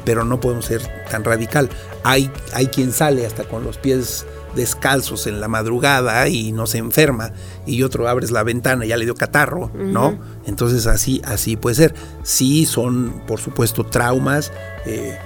pero 0.04 0.24
no 0.24 0.40
podemos 0.40 0.64
ser 0.66 0.82
tan 1.10 1.24
radical. 1.24 1.68
Hay, 2.02 2.30
hay 2.52 2.66
quien 2.66 2.92
sale 2.92 3.26
hasta 3.26 3.44
con 3.44 3.64
los 3.64 3.76
pies 3.78 4.26
descalzos 4.54 5.26
en 5.26 5.40
la 5.40 5.48
madrugada 5.48 6.28
y 6.28 6.52
no 6.52 6.66
se 6.66 6.78
enferma 6.78 7.32
y 7.66 7.82
otro 7.84 8.08
abres 8.08 8.32
la 8.32 8.42
ventana 8.42 8.84
y 8.84 8.88
ya 8.88 8.96
le 8.96 9.04
dio 9.04 9.14
catarro, 9.14 9.70
¿no? 9.74 10.18
Entonces 10.46 10.86
así, 10.86 11.20
así 11.24 11.56
puede 11.56 11.76
ser. 11.76 11.94
Sí 12.22 12.66
son, 12.66 13.22
por 13.26 13.40
supuesto, 13.40 13.84
traumas, 13.84 14.52
eh, 14.86 15.16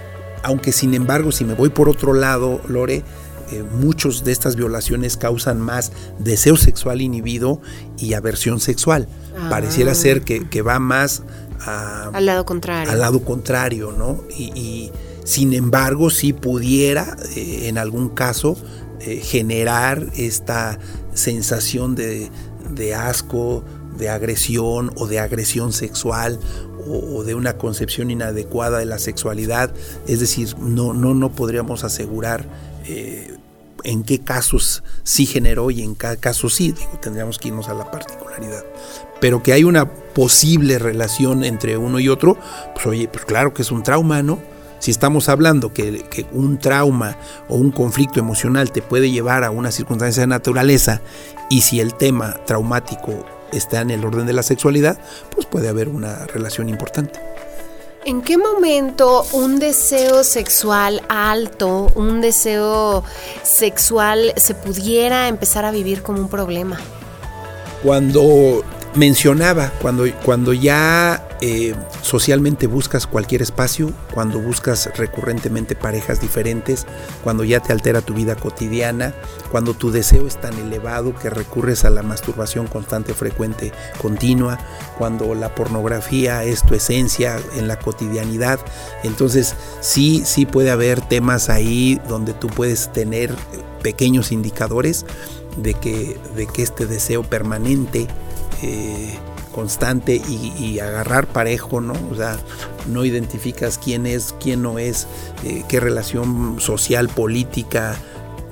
aunque 0.42 0.72
sin 0.72 0.94
embargo, 0.94 1.32
si 1.32 1.44
me 1.44 1.54
voy 1.54 1.70
por 1.70 1.88
otro 1.88 2.12
lado, 2.12 2.60
Lore, 2.68 3.02
eh, 3.51 3.62
muchos 3.62 4.24
de 4.24 4.32
estas 4.32 4.57
violaciones 4.57 5.16
causan 5.16 5.61
más 5.61 5.92
deseo 6.18 6.57
sexual 6.57 7.01
inhibido 7.01 7.61
y 7.99 8.14
aversión 8.14 8.61
sexual. 8.61 9.09
Pareciera 9.51 9.92
ah. 9.92 9.97
ser 9.97 10.22
que, 10.22 10.62
va 10.62 10.78
más 10.78 11.22
al 11.66 12.26
lado 12.26 12.45
contrario. 12.45 12.92
Al 12.92 13.01
lado 13.01 13.24
contrario, 13.24 13.92
¿no? 13.97 14.22
Y, 14.36 14.90
sin 15.24 15.55
embargo, 15.55 16.11
sí 16.11 16.34
pudiera, 16.34 17.16
eh, 17.34 17.68
en 17.68 17.78
algún 17.78 18.11
caso, 18.11 18.59
eh, 19.01 19.16
generar 19.16 20.07
esta 20.16 20.78
sensación 21.14 21.95
de, 21.95 22.30
de, 22.74 22.95
asco, 22.95 23.64
de 23.97 24.11
agresión 24.11 24.92
o 24.97 25.07
de 25.07 25.20
agresión 25.20 25.72
sexual 25.72 26.38
o, 26.86 27.24
de 27.24 27.34
una 27.34 27.57
concepción 27.57 28.11
inadecuada 28.11 28.78
de 28.78 28.84
la 28.84 28.99
sexualidad. 28.99 29.72
Es 30.07 30.20
decir, 30.20 30.57
no, 30.59 30.92
no, 30.92 31.14
no 31.14 31.32
podríamos 31.32 31.84
asegurar 31.84 32.47
eh, 32.85 33.37
en 33.85 34.03
qué 34.03 34.20
casos 34.20 34.82
sí 35.03 35.26
generó 35.26 35.70
y 35.70 35.82
en 35.82 35.95
qué 35.95 36.16
casos 36.16 36.55
sí, 36.55 36.72
digo, 36.72 36.99
tendríamos 37.01 37.39
que 37.39 37.49
irnos 37.49 37.68
a 37.68 37.74
la 37.74 37.91
particularidad. 37.91 38.64
Pero 39.20 39.43
que 39.43 39.53
hay 39.53 39.64
una 39.64 39.91
posible 39.91 40.78
relación 40.78 41.45
entre 41.45 41.76
uno 41.76 42.01
y 42.01 42.09
otro, 42.09 42.37
pues 42.74 42.87
oye, 42.87 43.09
pues 43.09 43.24
claro 43.24 43.55
que 43.55 43.62
es 43.62 43.70
un 43.70 43.82
trauma, 43.82 44.22
¿no? 44.22 44.39
Si 44.78 44.91
estamos 44.91 45.28
hablando 45.28 45.72
que, 45.72 46.05
que, 46.11 46.26
un 46.32 46.59
trauma 46.59 47.16
o 47.49 47.57
un 47.57 47.70
conflicto 47.70 48.20
emocional 48.20 48.70
te 48.70 48.82
puede 48.82 49.11
llevar 49.11 49.45
a 49.45 49.51
una 49.51 49.70
circunstancia 49.70 50.22
de 50.22 50.26
naturaleza 50.26 51.01
y 51.49 51.62
si 51.62 51.80
el 51.80 51.95
tema 51.95 52.37
traumático 52.45 53.24
está 53.53 53.80
en 53.80 53.91
el 53.91 54.05
orden 54.05 54.26
de 54.26 54.32
la 54.32 54.43
sexualidad, 54.43 54.99
pues 55.30 55.47
puede 55.47 55.68
haber 55.68 55.89
una 55.89 56.26
relación 56.26 56.68
importante. 56.68 57.18
¿En 58.07 58.20
qué 58.20 58.36
momento 58.36 59.24
un 59.32 59.59
deseo 59.59 60.24
sexual 60.24 61.00
alto, 61.09 61.90
un 61.94 62.20
deseo 62.20 63.02
sexual 63.42 64.34
se 64.36 64.55
pudiera 64.55 65.26
empezar 65.28 65.64
a 65.64 65.70
vivir 65.70 66.02
como 66.02 66.20
un 66.20 66.28
problema? 66.28 66.78
Cuando 67.82 68.62
mencionaba, 68.95 69.72
cuando, 69.82 70.05
cuando 70.24 70.53
ya 70.53 71.26
eh, 71.40 71.74
socialmente 72.03 72.66
buscas 72.66 73.07
cualquier 73.07 73.42
espacio, 73.42 73.92
cuando 74.12 74.38
buscas 74.38 74.90
recurrentemente 74.97 75.74
parejas 75.74 76.20
diferentes, 76.20 76.86
cuando 77.22 77.45
ya 77.45 77.61
te 77.61 77.72
altera 77.72 78.01
tu 78.01 78.14
vida 78.14 78.36
cotidiana, 78.36 79.14
cuando 79.51 79.74
tu 79.74 79.90
deseo 79.90 80.26
es 80.26 80.40
tan 80.40 80.55
elevado 80.55 81.14
que 81.14 81.30
recurres 81.30 81.84
a 81.84 81.90
la 81.90 82.03
masturbación 82.03 82.66
constante, 82.66 83.14
frecuente, 83.14 83.72
continua, 84.01 84.59
cuando 84.97 85.34
la 85.34 85.55
pornografía 85.55 86.45
es 86.45 86.64
tu 86.64 86.74
esencia 86.74 87.38
en 87.57 87.66
la 87.66 87.78
cotidianidad, 87.78 88.61
entonces 89.03 89.55
sí, 89.80 90.22
sí 90.24 90.47
puede 90.47 90.70
haber 90.70 91.01
temas 91.01 91.51
ahí 91.51 92.01
donde 92.09 92.32
tú 92.32 92.47
puedes 92.47 92.92
tener 92.92 93.34
pequeños 93.82 94.30
indicadores 94.32 95.05
de 95.57 95.74
que, 95.74 96.18
de 96.36 96.47
que 96.47 96.62
este 96.62 96.86
deseo 96.86 97.22
permanente 97.22 98.09
eh, 98.62 99.18
constante 99.52 100.16
y, 100.16 100.80
agarrar 100.80 101.28
parejo, 101.28 101.80
¿no? 101.80 101.94
O 102.11 102.16
sea, 102.16 102.36
no 102.88 103.05
identificas 103.05 103.78
quién 103.78 104.05
es, 104.05 104.34
quién 104.40 104.62
no 104.62 104.78
es, 104.78 105.07
eh, 105.44 105.62
qué 105.68 105.78
relación 105.78 106.61
social, 106.61 107.09
política, 107.09 107.96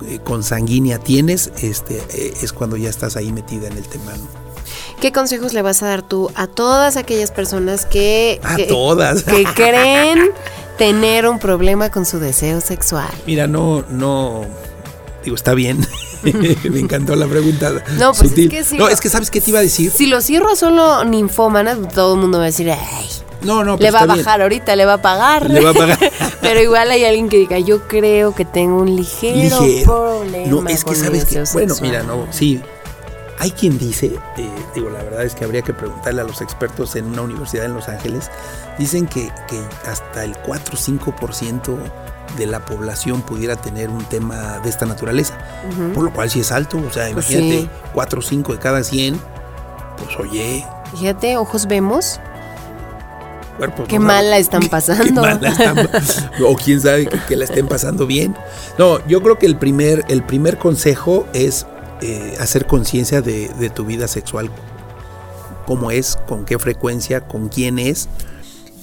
eh, 0.08 0.20
consanguínea 0.22 0.98
tienes, 0.98 1.50
este, 1.60 2.00
es 2.40 2.52
cuando 2.52 2.76
ya 2.76 2.88
estás 2.88 3.16
ahí 3.16 3.32
metida 3.32 3.66
en 3.66 3.76
el 3.76 3.88
tema, 3.88 4.12
¿no? 4.12 4.42
¿Qué 5.00 5.10
consejos 5.10 5.52
le 5.52 5.62
vas 5.62 5.82
a 5.82 5.88
dar 5.88 6.02
tú 6.02 6.30
a 6.36 6.46
todas 6.46 6.96
aquellas 6.96 7.32
personas 7.32 7.84
que, 7.84 8.40
a 8.44 8.56
todas. 8.68 9.24
que 9.24 9.42
creen 9.56 10.30
tener 10.78 11.26
un 11.26 11.40
problema 11.40 11.90
con 11.90 12.06
su 12.06 12.20
deseo 12.20 12.60
sexual? 12.60 13.10
Mira, 13.26 13.48
no, 13.48 13.84
no, 13.90 14.44
digo, 15.24 15.36
está 15.36 15.54
bien. 15.54 15.86
Me 16.22 16.78
encantó 16.78 17.16
la 17.16 17.26
pregunta. 17.26 17.72
No, 17.98 18.12
pues 18.12 18.32
es 18.36 18.48
que 18.48 18.76
No, 18.76 18.88
es 18.88 19.00
que 19.00 19.08
sabes 19.08 19.30
qué 19.30 19.40
te 19.40 19.50
iba 19.50 19.58
a 19.58 19.62
decir. 19.62 19.90
Si 19.90 20.06
los 20.06 20.24
cierro 20.24 20.54
solo 20.56 21.04
ninfómanas, 21.04 21.78
todo 21.94 22.14
el 22.14 22.20
mundo 22.20 22.38
va 22.38 22.44
a 22.44 22.46
decir, 22.46 22.70
ay. 22.70 23.08
No, 23.42 23.64
no, 23.64 23.76
Le 23.76 23.90
va 23.90 24.00
a 24.02 24.06
bajar 24.06 24.40
ahorita, 24.40 24.76
le 24.76 24.84
va 24.84 24.94
a 24.94 25.02
pagar. 25.02 25.50
Le 25.50 25.60
va 25.60 25.70
a 25.70 25.74
pagar. 25.74 25.98
Pero 26.40 26.60
igual 26.60 26.90
hay 26.90 27.04
alguien 27.04 27.28
que 27.28 27.38
diga, 27.38 27.58
yo 27.58 27.88
creo 27.88 28.34
que 28.34 28.44
tengo 28.44 28.80
un 28.80 28.94
ligero, 28.94 29.58
problema. 29.84 30.46
No, 30.46 30.68
es 30.68 30.84
que 30.84 30.94
sabes 30.94 31.24
que. 31.24 31.42
Bueno, 31.52 31.74
mira, 31.80 32.02
no, 32.02 32.26
sí. 32.30 32.60
Hay 33.38 33.50
quien 33.50 33.76
dice, 33.76 34.12
eh, 34.36 34.48
digo, 34.72 34.88
la 34.90 35.02
verdad 35.02 35.24
es 35.24 35.34
que 35.34 35.44
habría 35.44 35.62
que 35.62 35.72
preguntarle 35.72 36.20
a 36.20 36.24
los 36.24 36.40
expertos 36.40 36.94
en 36.94 37.06
una 37.06 37.22
universidad 37.22 37.64
en 37.64 37.74
Los 37.74 37.88
Ángeles, 37.88 38.30
dicen 38.78 39.08
que, 39.08 39.32
que 39.48 39.60
hasta 39.90 40.22
el 40.22 40.36
4 40.46 40.76
o 40.76 40.78
5% 40.78 41.76
de 42.36 42.46
la 42.46 42.64
población 42.64 43.22
pudiera 43.22 43.56
tener 43.56 43.90
un 43.90 44.04
tema 44.04 44.60
de 44.62 44.68
esta 44.68 44.86
naturaleza. 44.86 45.38
Por 45.94 46.04
lo 46.04 46.12
cual 46.12 46.30
si 46.30 46.40
es 46.40 46.52
alto, 46.52 46.78
o 46.78 46.92
sea, 46.92 47.10
pues 47.12 47.30
imagínate, 47.30 47.68
4 47.94 48.18
o 48.18 48.22
5 48.22 48.52
de 48.52 48.58
cada 48.58 48.82
100, 48.82 49.20
pues 49.98 50.18
oye. 50.18 50.66
Fíjate, 50.96 51.36
ojos 51.36 51.66
vemos. 51.66 52.20
qué 53.88 53.98
mal 53.98 54.30
la 54.30 54.38
están 54.38 54.68
pasando. 54.68 55.22
o 56.46 56.56
quién 56.56 56.80
sabe 56.80 57.06
que, 57.06 57.36
la 57.36 57.44
estén 57.44 57.68
pasando 57.68 58.06
bien. 58.06 58.36
No, 58.78 59.04
yo 59.06 59.22
creo 59.22 59.38
que 59.38 59.46
el 59.46 59.56
primer, 59.56 60.04
el 60.08 60.22
primer 60.22 60.58
consejo 60.58 61.26
es 61.32 61.66
eh, 62.00 62.36
hacer 62.40 62.66
conciencia 62.66 63.22
de, 63.22 63.48
de 63.48 63.70
tu 63.70 63.84
vida 63.84 64.08
sexual. 64.08 64.50
Cómo 65.66 65.90
es, 65.90 66.18
con 66.26 66.44
qué 66.44 66.58
frecuencia, 66.58 67.20
con 67.20 67.48
quién 67.48 67.78
es 67.78 68.08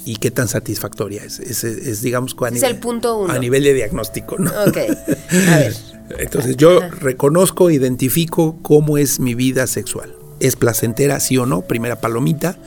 y 0.09 0.15
qué 0.15 0.31
tan 0.31 0.47
satisfactoria 0.47 1.23
es. 1.23 1.39
Es, 1.39 2.01
digamos, 2.01 2.35
a, 2.41 2.49
nivel, 2.49 2.71
el 2.71 2.77
punto 2.77 3.29
a 3.29 3.37
nivel 3.37 3.63
de 3.63 3.75
diagnóstico. 3.75 4.39
¿no? 4.39 4.49
Ok, 4.49 4.77
a 4.77 5.57
ver. 5.57 5.75
Entonces 6.17 6.57
yo 6.57 6.79
reconozco, 6.79 7.69
identifico 7.69 8.57
cómo 8.63 8.97
es 8.97 9.19
mi 9.19 9.35
vida 9.35 9.67
sexual. 9.67 10.15
¿Es 10.39 10.55
placentera, 10.55 11.19
sí 11.19 11.37
o 11.37 11.45
no? 11.45 11.61
Primera 11.61 12.01
palomita. 12.01 12.57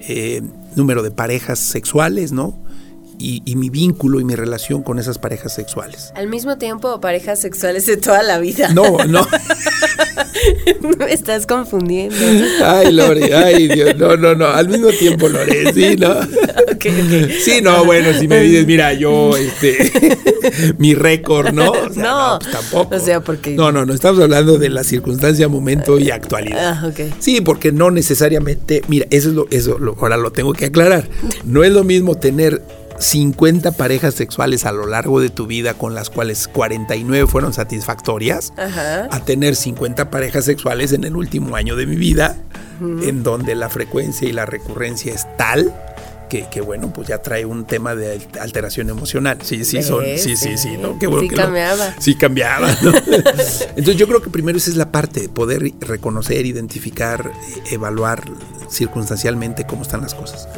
Eh, 0.00 0.42
número 0.76 1.02
de 1.02 1.10
parejas 1.10 1.58
sexuales, 1.58 2.32
¿no? 2.32 2.54
y, 3.20 3.56
mi 3.56 3.68
vínculo 3.68 4.18
y 4.20 4.24
mi 4.24 4.34
relación 4.34 4.82
con 4.82 4.98
esas 4.98 5.18
parejas 5.18 5.54
sexuales. 5.54 6.12
Al 6.14 6.28
mismo 6.28 6.56
tiempo, 6.56 7.00
parejas 7.00 7.38
sexuales 7.40 7.86
de 7.86 7.96
toda 7.98 8.22
la 8.22 8.38
vida. 8.38 8.72
No, 8.72 9.04
no. 9.04 9.26
Me 10.98 11.12
estás 11.12 11.46
confundiendo. 11.46 12.16
Ay, 12.64 12.92
Lore, 12.92 13.34
ay, 13.34 13.68
Dios, 13.74 13.96
no, 13.96 14.16
no, 14.16 14.34
no, 14.34 14.46
al 14.46 14.68
mismo 14.68 14.88
tiempo, 14.88 15.28
Lore, 15.28 15.72
sí, 15.72 15.96
¿no? 15.96 16.16
Sí, 17.40 17.60
no, 17.62 17.84
bueno, 17.84 18.18
si 18.18 18.26
me 18.26 18.40
dices, 18.40 18.66
mira, 18.66 18.94
yo, 18.94 19.36
este, 19.36 20.16
mi 20.78 20.94
récord, 20.94 21.52
¿no? 21.52 21.72
no, 21.94 22.38
pues 22.38 22.50
tampoco. 22.50 22.96
O 22.96 22.98
sea, 22.98 23.20
porque... 23.20 23.50
No, 23.50 23.70
no, 23.70 23.84
no, 23.84 23.92
estamos 23.92 24.22
hablando 24.22 24.56
de 24.56 24.70
la 24.70 24.82
circunstancia, 24.82 25.46
momento 25.46 25.98
y 25.98 26.10
actualidad. 26.10 26.80
Ah, 26.82 26.86
ok. 26.86 27.12
Sí, 27.18 27.42
porque 27.42 27.70
no 27.70 27.90
necesariamente, 27.90 28.82
mira, 28.88 29.06
eso 29.10 29.28
es 29.28 29.34
lo, 29.34 29.46
eso, 29.50 29.78
lo, 29.78 29.94
ahora 30.00 30.16
lo 30.16 30.32
tengo 30.32 30.54
que 30.54 30.66
aclarar. 30.66 31.06
No 31.44 31.64
es 31.64 31.72
lo 31.72 31.84
mismo 31.84 32.14
tener 32.14 32.62
50 33.00 33.72
parejas 33.72 34.14
sexuales 34.14 34.66
a 34.66 34.72
lo 34.72 34.86
largo 34.86 35.20
de 35.20 35.30
tu 35.30 35.46
vida, 35.46 35.74
con 35.74 35.94
las 35.94 36.10
cuales 36.10 36.48
49 36.48 37.26
fueron 37.26 37.52
satisfactorias, 37.52 38.52
a 38.56 39.20
tener 39.24 39.56
50 39.56 40.10
parejas 40.10 40.44
sexuales 40.44 40.92
en 40.92 41.04
el 41.04 41.16
último 41.16 41.56
año 41.56 41.76
de 41.76 41.86
mi 41.86 41.96
vida, 41.96 42.36
en 42.80 43.22
donde 43.22 43.54
la 43.54 43.68
frecuencia 43.68 44.28
y 44.28 44.32
la 44.32 44.46
recurrencia 44.46 45.12
es 45.12 45.26
tal 45.36 45.74
que, 46.30 46.60
bueno, 46.60 46.92
pues 46.92 47.08
ya 47.08 47.18
trae 47.18 47.44
un 47.44 47.64
tema 47.64 47.94
de 47.94 48.20
alteración 48.40 48.88
emocional. 48.88 49.38
Sí, 49.42 49.64
sí, 49.64 49.82
son, 49.82 50.04
sí, 50.16 50.36
sí, 50.36 50.56
sí, 50.56 50.76
¿no? 50.76 50.98
Qué 50.98 51.06
bueno 51.08 51.28
sí 51.28 51.34
cambiaba. 51.34 51.94
sí 51.98 52.14
cambiaba, 52.14 52.70
Entonces 53.76 53.96
yo 53.96 54.06
creo 54.06 54.22
que 54.22 54.30
primero 54.30 54.56
esa 54.56 54.70
es 54.70 54.76
la 54.76 54.92
parte, 54.92 55.28
poder 55.28 55.72
reconocer, 55.80 56.46
identificar, 56.46 57.32
eh, 57.56 57.62
evaluar 57.72 58.22
circunstancialmente 58.70 59.66
cómo 59.66 59.82
están 59.82 60.00
las 60.00 60.14
cosas. 60.14 60.48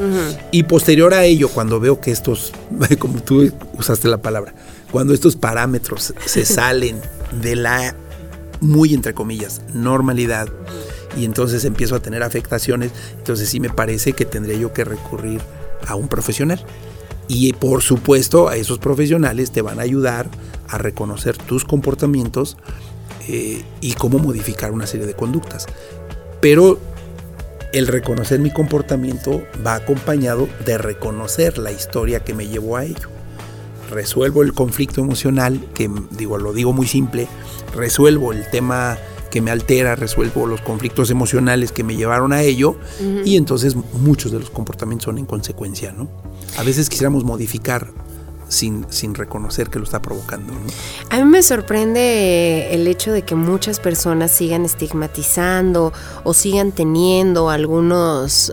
Y 0.50 0.64
posterior 0.64 1.14
a 1.14 1.24
ello, 1.24 1.48
cuando 1.48 1.80
veo 1.80 2.00
que 2.00 2.10
estos, 2.10 2.52
como 2.98 3.22
tú 3.22 3.50
usaste 3.78 4.08
la 4.08 4.18
palabra, 4.18 4.52
cuando 4.90 5.14
estos 5.14 5.36
parámetros 5.36 6.12
se 6.26 6.44
salen 6.44 7.00
de 7.40 7.56
la, 7.56 7.94
muy 8.60 8.92
entre 8.92 9.14
comillas, 9.14 9.62
normalidad, 9.72 10.48
y 11.16 11.24
entonces 11.24 11.64
empiezo 11.64 11.94
a 11.94 12.00
tener 12.00 12.22
afectaciones, 12.22 12.92
entonces 13.18 13.48
sí 13.48 13.60
me 13.60 13.70
parece 13.70 14.12
que 14.12 14.24
tendría 14.24 14.56
yo 14.56 14.72
que 14.72 14.84
recurrir 14.84 15.40
a 15.86 15.94
un 15.94 16.08
profesional. 16.08 16.64
Y 17.28 17.52
por 17.52 17.82
supuesto 17.82 18.48
a 18.48 18.56
esos 18.56 18.78
profesionales 18.78 19.52
te 19.52 19.62
van 19.62 19.78
a 19.78 19.82
ayudar 19.82 20.28
a 20.68 20.78
reconocer 20.78 21.36
tus 21.36 21.64
comportamientos 21.64 22.56
eh, 23.28 23.64
y 23.80 23.92
cómo 23.94 24.18
modificar 24.18 24.72
una 24.72 24.86
serie 24.86 25.06
de 25.06 25.14
conductas. 25.14 25.66
Pero 26.40 26.78
el 27.72 27.86
reconocer 27.86 28.38
mi 28.40 28.52
comportamiento 28.52 29.42
va 29.66 29.74
acompañado 29.74 30.48
de 30.66 30.76
reconocer 30.76 31.58
la 31.58 31.72
historia 31.72 32.20
que 32.20 32.34
me 32.34 32.48
llevó 32.48 32.76
a 32.76 32.84
ello. 32.84 33.08
Resuelvo 33.90 34.42
el 34.42 34.52
conflicto 34.52 35.00
emocional, 35.00 35.60
que 35.74 35.90
digo, 36.10 36.38
lo 36.38 36.52
digo 36.52 36.72
muy 36.72 36.86
simple, 36.86 37.28
resuelvo 37.74 38.32
el 38.32 38.48
tema 38.50 38.98
que 39.32 39.40
me 39.40 39.50
altera, 39.50 39.96
resuelvo 39.96 40.46
los 40.46 40.60
conflictos 40.60 41.10
emocionales 41.10 41.72
que 41.72 41.82
me 41.82 41.96
llevaron 41.96 42.34
a 42.34 42.42
ello 42.42 42.76
y 43.24 43.38
entonces 43.38 43.74
muchos 43.74 44.30
de 44.30 44.38
los 44.38 44.50
comportamientos 44.50 45.06
son 45.06 45.16
en 45.16 45.24
consecuencia, 45.24 45.90
¿no? 45.90 46.06
A 46.58 46.62
veces 46.62 46.90
quisiéramos 46.90 47.24
modificar 47.24 47.88
sin, 48.48 48.84
sin, 48.90 49.14
reconocer 49.14 49.70
que 49.70 49.78
lo 49.78 49.86
está 49.86 50.02
provocando. 50.02 50.52
A 51.08 51.16
mí 51.16 51.24
me 51.24 51.42
sorprende 51.42 52.74
el 52.74 52.86
hecho 52.86 53.10
de 53.10 53.22
que 53.22 53.34
muchas 53.34 53.80
personas 53.80 54.32
sigan 54.32 54.66
estigmatizando 54.66 55.94
o 56.24 56.34
sigan 56.34 56.70
teniendo 56.70 57.48
algunos 57.48 58.52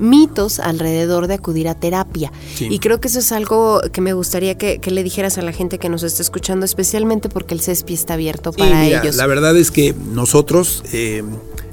mitos 0.00 0.58
alrededor 0.58 1.28
de 1.28 1.34
acudir 1.34 1.68
a 1.68 1.74
terapia. 1.74 2.32
Sí. 2.54 2.68
Y 2.70 2.78
creo 2.80 3.00
que 3.00 3.08
eso 3.08 3.20
es 3.20 3.30
algo 3.32 3.80
que 3.92 4.00
me 4.00 4.12
gustaría 4.12 4.56
que, 4.58 4.78
que 4.78 4.90
le 4.90 5.02
dijeras 5.04 5.38
a 5.38 5.42
la 5.42 5.52
gente 5.52 5.78
que 5.78 5.88
nos 5.88 6.02
está 6.02 6.22
escuchando, 6.22 6.64
especialmente 6.64 7.28
porque 7.28 7.54
el 7.54 7.60
CESPI 7.60 7.94
está 7.94 8.14
abierto 8.14 8.52
Sí, 8.52 8.58
para 8.58 8.82
mira, 8.82 9.02
ellos. 9.02 9.16
La 9.16 9.26
verdad 9.26 9.56
es 9.56 9.70
que 9.70 9.94
nosotros, 10.12 10.82
eh, 10.92 11.22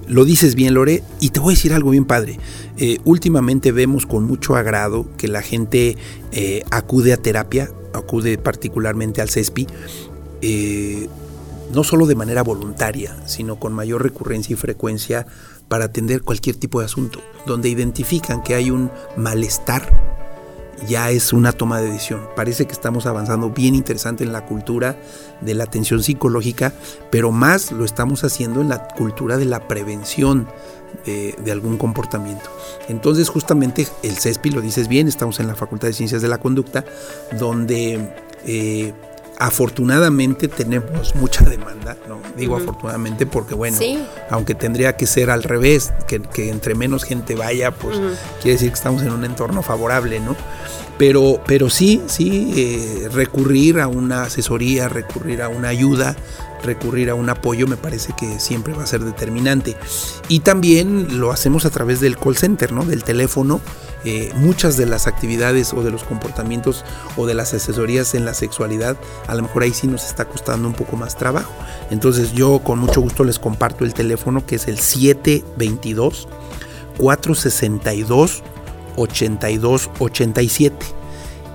lo 0.08 0.26
dices 0.26 0.56
bien, 0.56 0.74
Lore, 0.74 1.04
y 1.20 1.30
te 1.30 1.40
voy 1.40 1.54
a 1.54 1.56
decir 1.56 1.74
algo 1.74 1.92
bien 1.92 2.06
padre. 2.06 2.40
Eh, 2.78 3.00
últimamente 3.06 3.72
vemos 3.72 4.06
con 4.06 4.26
mucho 4.26 4.56
agrado 4.56 5.08
que 5.18 5.28
la 5.28 5.42
gente 5.42 5.98
eh, 6.32 6.64
acude 6.70 7.14
a 7.14 7.18
terapia, 7.18 7.72
acude 7.94 8.38
particularmente 8.38 9.22
al 9.22 9.30
CESPI, 9.30 9.68
eh, 10.42 11.10
no 11.74 11.84
solo 11.84 12.06
de 12.06 12.16
manera 12.16 12.44
voluntaria, 12.44 13.16
sino 13.26 13.60
con 13.60 13.74
mayor 13.74 14.04
recurrencia 14.04 14.54
y 14.54 14.58
frecuencia 14.58 15.28
para 15.68 15.86
atender 15.86 16.22
cualquier 16.22 16.56
tipo 16.56 16.80
de 16.80 16.86
asunto, 16.86 17.22
donde 17.46 17.70
identifican 17.70 18.42
que 18.42 18.56
hay 18.56 18.72
un 18.72 18.92
malestar 19.16 20.08
ya 20.86 21.10
es 21.10 21.34
una 21.34 21.52
toma 21.52 21.82
de 21.82 21.88
decisión. 21.88 22.22
Parece 22.36 22.66
que 22.66 22.74
estamos 22.74 23.06
avanzando 23.06 23.50
bien 23.50 23.74
interesante 23.74 24.24
en 24.24 24.32
la 24.32 24.46
cultura 24.46 24.98
de 25.42 25.54
la 25.56 25.64
atención 25.64 26.04
psicológica, 26.04 26.74
pero 27.10 27.32
más 27.32 27.72
lo 27.72 27.84
estamos 27.84 28.24
haciendo 28.24 28.62
en 28.62 28.70
la 28.70 28.88
cultura 28.90 29.38
de 29.38 29.46
la 29.46 29.68
prevención 29.68 30.48
de, 31.06 31.52
algún 31.52 31.78
comportamiento. 31.78 32.50
Entonces 32.90 33.30
justamente 33.30 33.88
el 34.04 34.18
CESPI, 34.18 34.52
lo 34.52 34.62
dices 34.62 34.88
bien, 34.88 35.08
estamos 35.08 35.40
en 35.40 35.48
la 35.48 35.56
Facultad 35.56 35.88
de 35.88 35.94
Ciencias 35.94 36.22
de 36.22 36.28
la 36.28 36.38
Conducta, 36.38 36.86
donde 37.40 38.14
eh, 38.46 38.94
afortunadamente 39.40 40.48
tenemos 40.48 41.16
mucha 41.16 41.46
demanda, 41.46 41.96
¿no? 42.08 42.20
Digo 42.36 42.56
afortunadamente 42.58 43.26
porque 43.26 43.54
bueno, 43.56 43.78
Sí. 43.78 44.00
aunque 44.30 44.56
tendría 44.56 44.96
que 44.98 45.06
ser 45.08 45.30
al 45.30 45.44
revés, 45.44 45.94
que, 46.08 46.22
que 46.22 46.50
entre 46.50 46.76
menos 46.76 47.04
gente 47.04 47.36
vaya, 47.36 47.72
pues 47.72 47.98
quiere 48.42 48.54
decir 48.54 48.70
que 48.70 48.76
estamos 48.76 49.04
en 49.04 49.12
un 49.12 49.24
entorno 49.26 49.62
favorable, 49.62 50.20
¿no? 50.20 50.36
Pero, 50.98 51.40
pero 51.46 51.70
sí, 51.70 52.02
sí, 52.08 52.54
eh, 52.58 53.10
recurrir 53.14 53.80
a 53.80 53.88
una 53.88 54.24
asesoría, 54.24 54.90
recurrir 54.90 55.44
a 55.44 55.50
una 55.50 55.68
ayuda, 55.68 56.16
recurrir 56.64 57.10
a 57.10 57.16
un 57.16 57.30
apoyo, 57.30 57.68
me 57.68 57.78
parece 57.78 58.14
que 58.18 58.40
siempre 58.40 58.74
va 58.74 58.84
a 58.84 58.88
ser 58.88 59.04
determinante. 59.04 59.76
Y 60.28 60.42
también 60.42 61.20
lo 61.20 61.32
hacemos 61.32 61.66
a 61.66 61.70
través 61.70 62.00
del 62.00 62.18
call 62.18 62.38
center, 62.38 62.72
¿no? 62.72 62.86
Del 62.86 63.04
teléfono. 63.04 63.62
Eh, 64.06 64.32
muchas 64.36 64.78
de 64.78 64.86
las 64.86 65.08
actividades 65.08 65.74
o 65.74 65.84
de 65.84 65.92
los 65.92 66.04
comportamientos 66.04 66.86
o 67.18 67.26
de 67.26 67.34
las 67.34 67.54
asesorías 67.54 68.14
en 68.14 68.26
la 68.26 68.34
sexualidad, 68.34 68.96
a 69.28 69.36
lo 69.36 69.42
mejor 69.42 69.64
ahí 69.64 69.74
sí 69.74 69.88
nos 69.88 70.06
está 70.06 70.26
costando 70.26 70.68
un 70.68 70.76
poco 70.76 70.96
más 70.96 71.18
trabajo. 71.18 71.52
Entonces 71.90 72.32
yo 72.32 72.60
con 72.60 72.80
mucho 72.80 73.02
gusto 73.02 73.24
les 73.24 73.40
comparto 73.40 73.84
el 73.86 73.94
teléfono 73.94 74.46
que 74.46 74.56
es 74.56 74.68
el 74.68 74.80
722 74.80 76.28
462 76.98 78.44
8287 78.96 80.86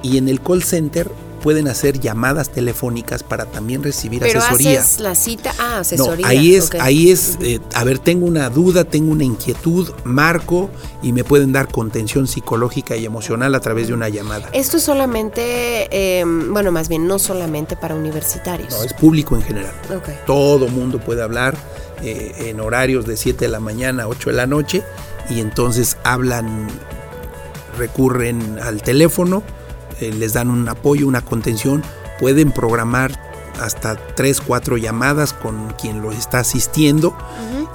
y 0.03 0.19
en 0.19 0.29
el 0.29 0.41
call 0.41 0.63
center 0.63 1.11
pueden 1.43 1.69
hacer 1.69 2.01
llamadas 2.01 2.51
telefónicas 2.51 3.23
para 3.23 3.45
también 3.47 3.83
recibir 3.83 4.21
Pero 4.23 4.39
asesoría. 4.41 4.81
haces 4.81 5.01
la 5.01 5.15
cita, 5.15 5.53
ah, 5.59 5.73
No, 5.75 5.81
asesoría. 5.81 6.27
ahí 6.29 6.55
es, 6.55 6.71
ahí 6.81 7.11
es, 7.11 7.37
eh, 7.43 7.61
a 7.75 7.85
ver, 7.85 7.99
tengo 7.99 8.25
una 8.27 8.49
duda, 8.49 8.85
tengo 8.85 9.13
una 9.13 9.25
inquietud, 9.25 9.91
marco 10.05 10.71
y 11.03 11.13
me 11.13 11.25
pueden 11.25 11.53
dar 11.53 11.69
contención 11.69 12.27
psicológica 12.27 12.97
y 12.97 13.05
emocional 13.05 13.55
a 13.55 13.61
través 13.61 13.89
de 13.89 13.95
una 13.95 14.09
llamada. 14.09 14.49
Esto 14.53 14.77
es 14.79 14.85
solamente, 14.85 15.89
eh, 15.91 16.25
bueno, 16.25 16.73
más 16.73 16.89
bien 16.89 17.07
no 17.07 17.19
solamente 17.19 17.77
para 17.77 17.95
universitarios. 17.95 18.71
No, 18.73 18.83
es 18.85 18.95
público 18.95 19.35
en 19.37 19.43
general. 19.43 19.73
Ok. 19.95 20.09
Todo 20.27 20.69
mundo 20.69 21.01
puede 21.01 21.23
hablar 21.23 21.57
eh, 22.03 22.49
en 22.49 22.61
horarios 22.61 23.05
de 23.07 23.17
7 23.17 23.45
de 23.45 23.51
la 23.51 23.61
mañana 23.61 24.05
a 24.05 24.09
8 24.09 24.31
de 24.31 24.37
la 24.37 24.47
noche 24.47 24.83
y 25.29 25.41
entonces 25.41 25.97
hablan, 26.05 26.69
recurren 27.79 28.59
al 28.63 28.83
teléfono, 28.83 29.43
les 30.11 30.33
dan 30.33 30.51
un 30.51 30.69
apoyo, 30.69 31.07
una 31.07 31.21
contención, 31.21 31.83
pueden 32.19 32.51
programar 32.51 33.32
hasta 33.65 33.97
3, 33.97 34.41
4 34.41 34.77
llamadas 34.77 35.33
con 35.33 35.73
quien 35.75 36.03
lo 36.03 36.13
está 36.13 36.41
asistiendo 36.41 37.17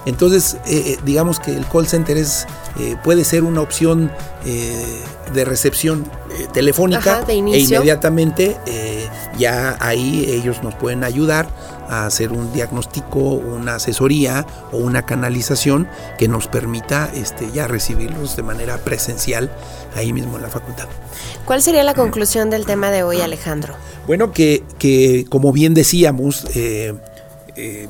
Entonces, 0.06 0.54
eh, 0.66 0.82
eh, 0.86 0.98
digamos 1.04 1.40
que 1.40 1.54
el 1.54 1.66
call 1.66 1.86
center 1.86 2.16
es, 2.16 2.46
eh, 2.78 2.96
puede 3.04 3.24
ser 3.24 3.42
una 3.42 3.60
opción 3.60 4.10
eh, 4.46 5.02
de 5.34 5.44
recepción 5.44 6.10
telefónica 6.52 7.18
Ajá, 7.18 7.24
de 7.24 7.34
e 7.34 7.60
inmediatamente 7.60 8.56
ya 9.38 9.76
ahí 9.80 10.24
ellos 10.28 10.64
nos 10.64 10.74
pueden 10.74 11.04
ayudar 11.04 11.48
a 11.88 12.06
hacer 12.06 12.32
un 12.32 12.52
diagnóstico, 12.52 13.18
una 13.18 13.76
asesoría 13.76 14.46
o 14.72 14.78
una 14.78 15.06
canalización 15.06 15.88
que 16.18 16.28
nos 16.28 16.48
permita 16.48 17.10
este, 17.14 17.50
ya 17.52 17.66
recibirlos 17.66 18.36
de 18.36 18.42
manera 18.42 18.78
presencial 18.78 19.50
ahí 19.94 20.12
mismo 20.12 20.36
en 20.36 20.42
la 20.42 20.48
facultad. 20.48 20.86
¿Cuál 21.44 21.62
sería 21.62 21.84
la 21.84 21.94
conclusión 21.94 22.50
del 22.50 22.66
tema 22.66 22.90
de 22.90 23.02
hoy, 23.02 23.20
Alejandro? 23.20 23.74
Bueno, 24.06 24.32
que, 24.32 24.62
que 24.78 25.26
como 25.28 25.52
bien 25.52 25.74
decíamos, 25.74 26.46
eh, 26.54 26.94
eh, 27.56 27.88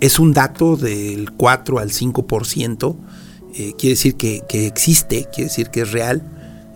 es 0.00 0.18
un 0.18 0.32
dato 0.32 0.76
del 0.76 1.32
4 1.32 1.78
al 1.78 1.90
5%, 1.90 2.96
eh, 3.54 3.74
quiere 3.76 3.94
decir 3.94 4.16
que, 4.16 4.42
que 4.48 4.66
existe, 4.66 5.26
quiere 5.32 5.48
decir 5.48 5.70
que 5.70 5.82
es 5.82 5.92
real, 5.92 6.22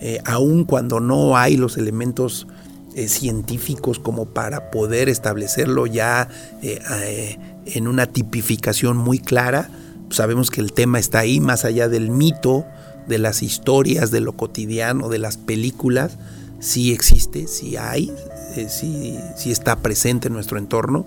eh, 0.01 0.21
aun 0.27 0.65
cuando 0.65 1.01
no 1.01 1.37
hay 1.37 1.57
los 1.57 1.79
elementos 1.79 2.47
eh, 2.95 3.09
científicos 3.09 3.99
como 3.99 4.26
para 4.26 4.70
poder 4.70 5.09
establecerlo 5.09 5.86
ya 5.86 6.28
eh, 6.62 6.80
eh, 7.03 7.38
en 7.66 7.88
una 7.88 8.07
tipificación 8.07 8.97
muy 8.97 9.18
clara. 9.18 9.68
Sabemos 10.11 10.51
que 10.51 10.61
el 10.61 10.72
tema 10.72 11.01
está 11.01 11.18
ahí, 11.18 11.40
más 11.40 11.64
allá 11.64 11.88
del 11.88 12.11
mito, 12.11 12.64
de 13.09 13.18
las 13.18 13.42
historias, 13.42 14.12
de 14.12 14.20
lo 14.20 14.34
cotidiano, 14.34 15.09
de 15.09 15.18
las 15.18 15.36
películas, 15.36 16.18
sí 16.61 16.92
existe, 16.92 17.49
sí 17.49 17.76
hay, 17.76 18.12
sí, 18.68 19.18
sí 19.36 19.51
está 19.51 19.76
presente 19.76 20.28
en 20.28 20.34
nuestro 20.34 20.57
entorno 20.57 21.07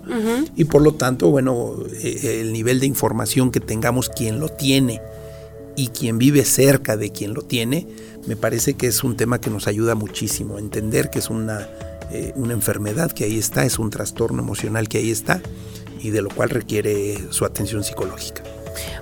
y 0.54 0.64
por 0.66 0.82
lo 0.82 0.92
tanto, 0.94 1.30
bueno, 1.30 1.74
el 2.02 2.52
nivel 2.52 2.80
de 2.80 2.86
información 2.86 3.50
que 3.50 3.60
tengamos 3.60 4.10
quien 4.10 4.40
lo 4.40 4.50
tiene 4.50 5.00
y 5.78 5.88
quien 5.88 6.18
vive 6.18 6.44
cerca 6.44 6.96
de 6.96 7.12
quien 7.12 7.34
lo 7.34 7.42
tiene, 7.42 7.86
me 8.26 8.34
parece 8.34 8.74
que 8.74 8.88
es 8.88 9.04
un 9.04 9.16
tema 9.16 9.40
que 9.40 9.48
nos 9.48 9.68
ayuda 9.68 9.94
muchísimo 9.94 10.56
a 10.56 10.58
entender 10.58 11.08
que 11.08 11.20
es 11.20 11.30
una, 11.30 11.68
eh, 12.10 12.32
una 12.34 12.52
enfermedad 12.52 13.12
que 13.12 13.22
ahí 13.22 13.38
está, 13.38 13.64
es 13.64 13.78
un 13.78 13.90
trastorno 13.90 14.42
emocional 14.42 14.88
que 14.88 14.98
ahí 14.98 15.12
está 15.12 15.40
y 16.00 16.10
de 16.10 16.20
lo 16.20 16.30
cual 16.30 16.50
requiere 16.50 17.16
su 17.30 17.44
atención 17.44 17.84
psicológica. 17.84 18.42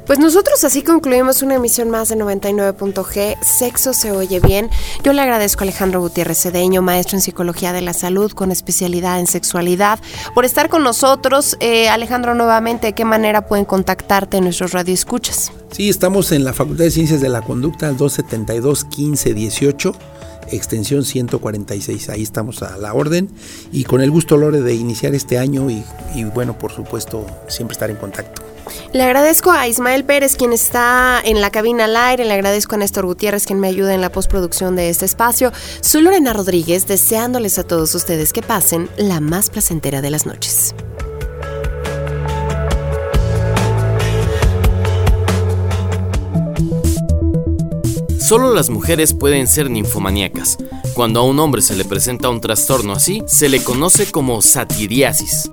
Pues 0.07 0.19
nosotros 0.19 0.63
así 0.63 0.83
concluimos 0.83 1.43
una 1.43 1.57
emisión 1.57 1.91
más 1.91 2.09
de 2.09 2.17
99.g. 2.17 3.37
Sexo 3.43 3.93
se 3.93 4.13
oye 4.13 4.39
bien. 4.39 4.71
Yo 5.03 5.13
le 5.13 5.21
agradezco 5.21 5.61
a 5.61 5.65
Alejandro 5.65 6.01
Gutiérrez 6.01 6.39
Cedeño, 6.39 6.81
maestro 6.81 7.17
en 7.17 7.23
psicología 7.23 7.73
de 7.73 7.81
la 7.81 7.93
salud 7.93 8.31
con 8.33 8.53
especialidad 8.53 9.19
en 9.19 9.27
sexualidad, 9.27 9.99
por 10.35 10.45
estar 10.45 10.69
con 10.69 10.85
nosotros. 10.85 11.57
Eh, 11.61 11.89
Alejandro, 11.89 12.35
nuevamente, 12.35 12.89
¿de 12.89 12.93
qué 12.93 13.05
manera 13.05 13.47
pueden 13.47 13.65
contactarte 13.65 14.37
en 14.37 14.45
nuestros 14.45 14.73
radioescuchas? 14.73 15.51
Sí, 15.73 15.89
estamos 15.89 16.31
en 16.33 16.45
la 16.45 16.53
Facultad 16.53 16.85
de 16.85 16.91
Ciencias 16.91 17.21
de 17.21 17.29
la 17.29 17.43
Conducta, 17.43 17.89
al 17.89 17.97
272 17.97 18.85
15 18.85 19.35
18 19.35 19.93
extensión 20.51 21.05
146. 21.05 22.09
Ahí 22.09 22.23
estamos 22.23 22.63
a 22.63 22.77
la 22.79 22.95
orden 22.95 23.29
y 23.73 23.83
con 23.83 24.01
el 24.01 24.13
gusto, 24.13 24.37
Lore, 24.37 24.61
de 24.61 24.75
iniciar 24.75 25.15
este 25.15 25.39
año 25.39 25.69
y 25.69 26.25
bueno, 26.35 26.57
por 26.57 26.73
supuesto, 26.73 27.27
siempre 27.49 27.73
estar 27.73 27.91
en 27.91 27.97
contacto. 27.97 28.46
Le 28.93 29.03
agradezco 29.03 29.51
a 29.51 29.69
Ismael 29.69 30.05
Pérez, 30.05 30.37
quien 30.37 30.53
está 30.53 31.21
en 31.25 31.41
la 31.41 31.51
cabina 31.51 31.85
al 31.85 31.97
aire. 31.97 32.25
Le 32.25 32.33
agradezco 32.35 32.75
a 32.75 32.79
Néstor 32.79 33.07
Gutiérrez, 33.07 33.47
quien 33.47 33.61
me 33.61 33.69
ayuda 33.69 33.95
en 33.95 34.01
la 34.01 34.11
postproducción 34.11 34.77
de 34.77 34.89
este 34.89 35.05
espacio. 35.05 35.53
Soy 35.81 36.03
Lorena 36.03 36.33
Rodríguez, 36.33 36.87
deseándoles 36.87 37.59
a 37.59 37.65
todos 37.65 37.95
ustedes 37.95 38.33
que 38.33 38.43
pasen 38.43 38.89
la 38.97 39.21
más 39.21 39.51
placentera 39.51 40.01
de 40.01 40.11
las 40.11 40.27
noches. 40.27 40.75
Solo 48.27 48.53
las 48.53 48.71
mujeres 48.71 49.15
pueden 49.15 49.47
ser 49.47 49.71
ninfomaníacas. 49.71 50.59
Cuando 50.95 51.21
a 51.21 51.23
un 51.23 51.39
hombre 51.39 51.63
se 51.63 51.77
le 51.77 51.85
presenta 51.85 52.29
un 52.29 52.41
trastorno 52.41 52.93
así, 52.93 53.23
se 53.29 53.49
le 53.49 53.63
conoce 53.63 54.11
como 54.11 54.43
satiriasis. 54.43 55.53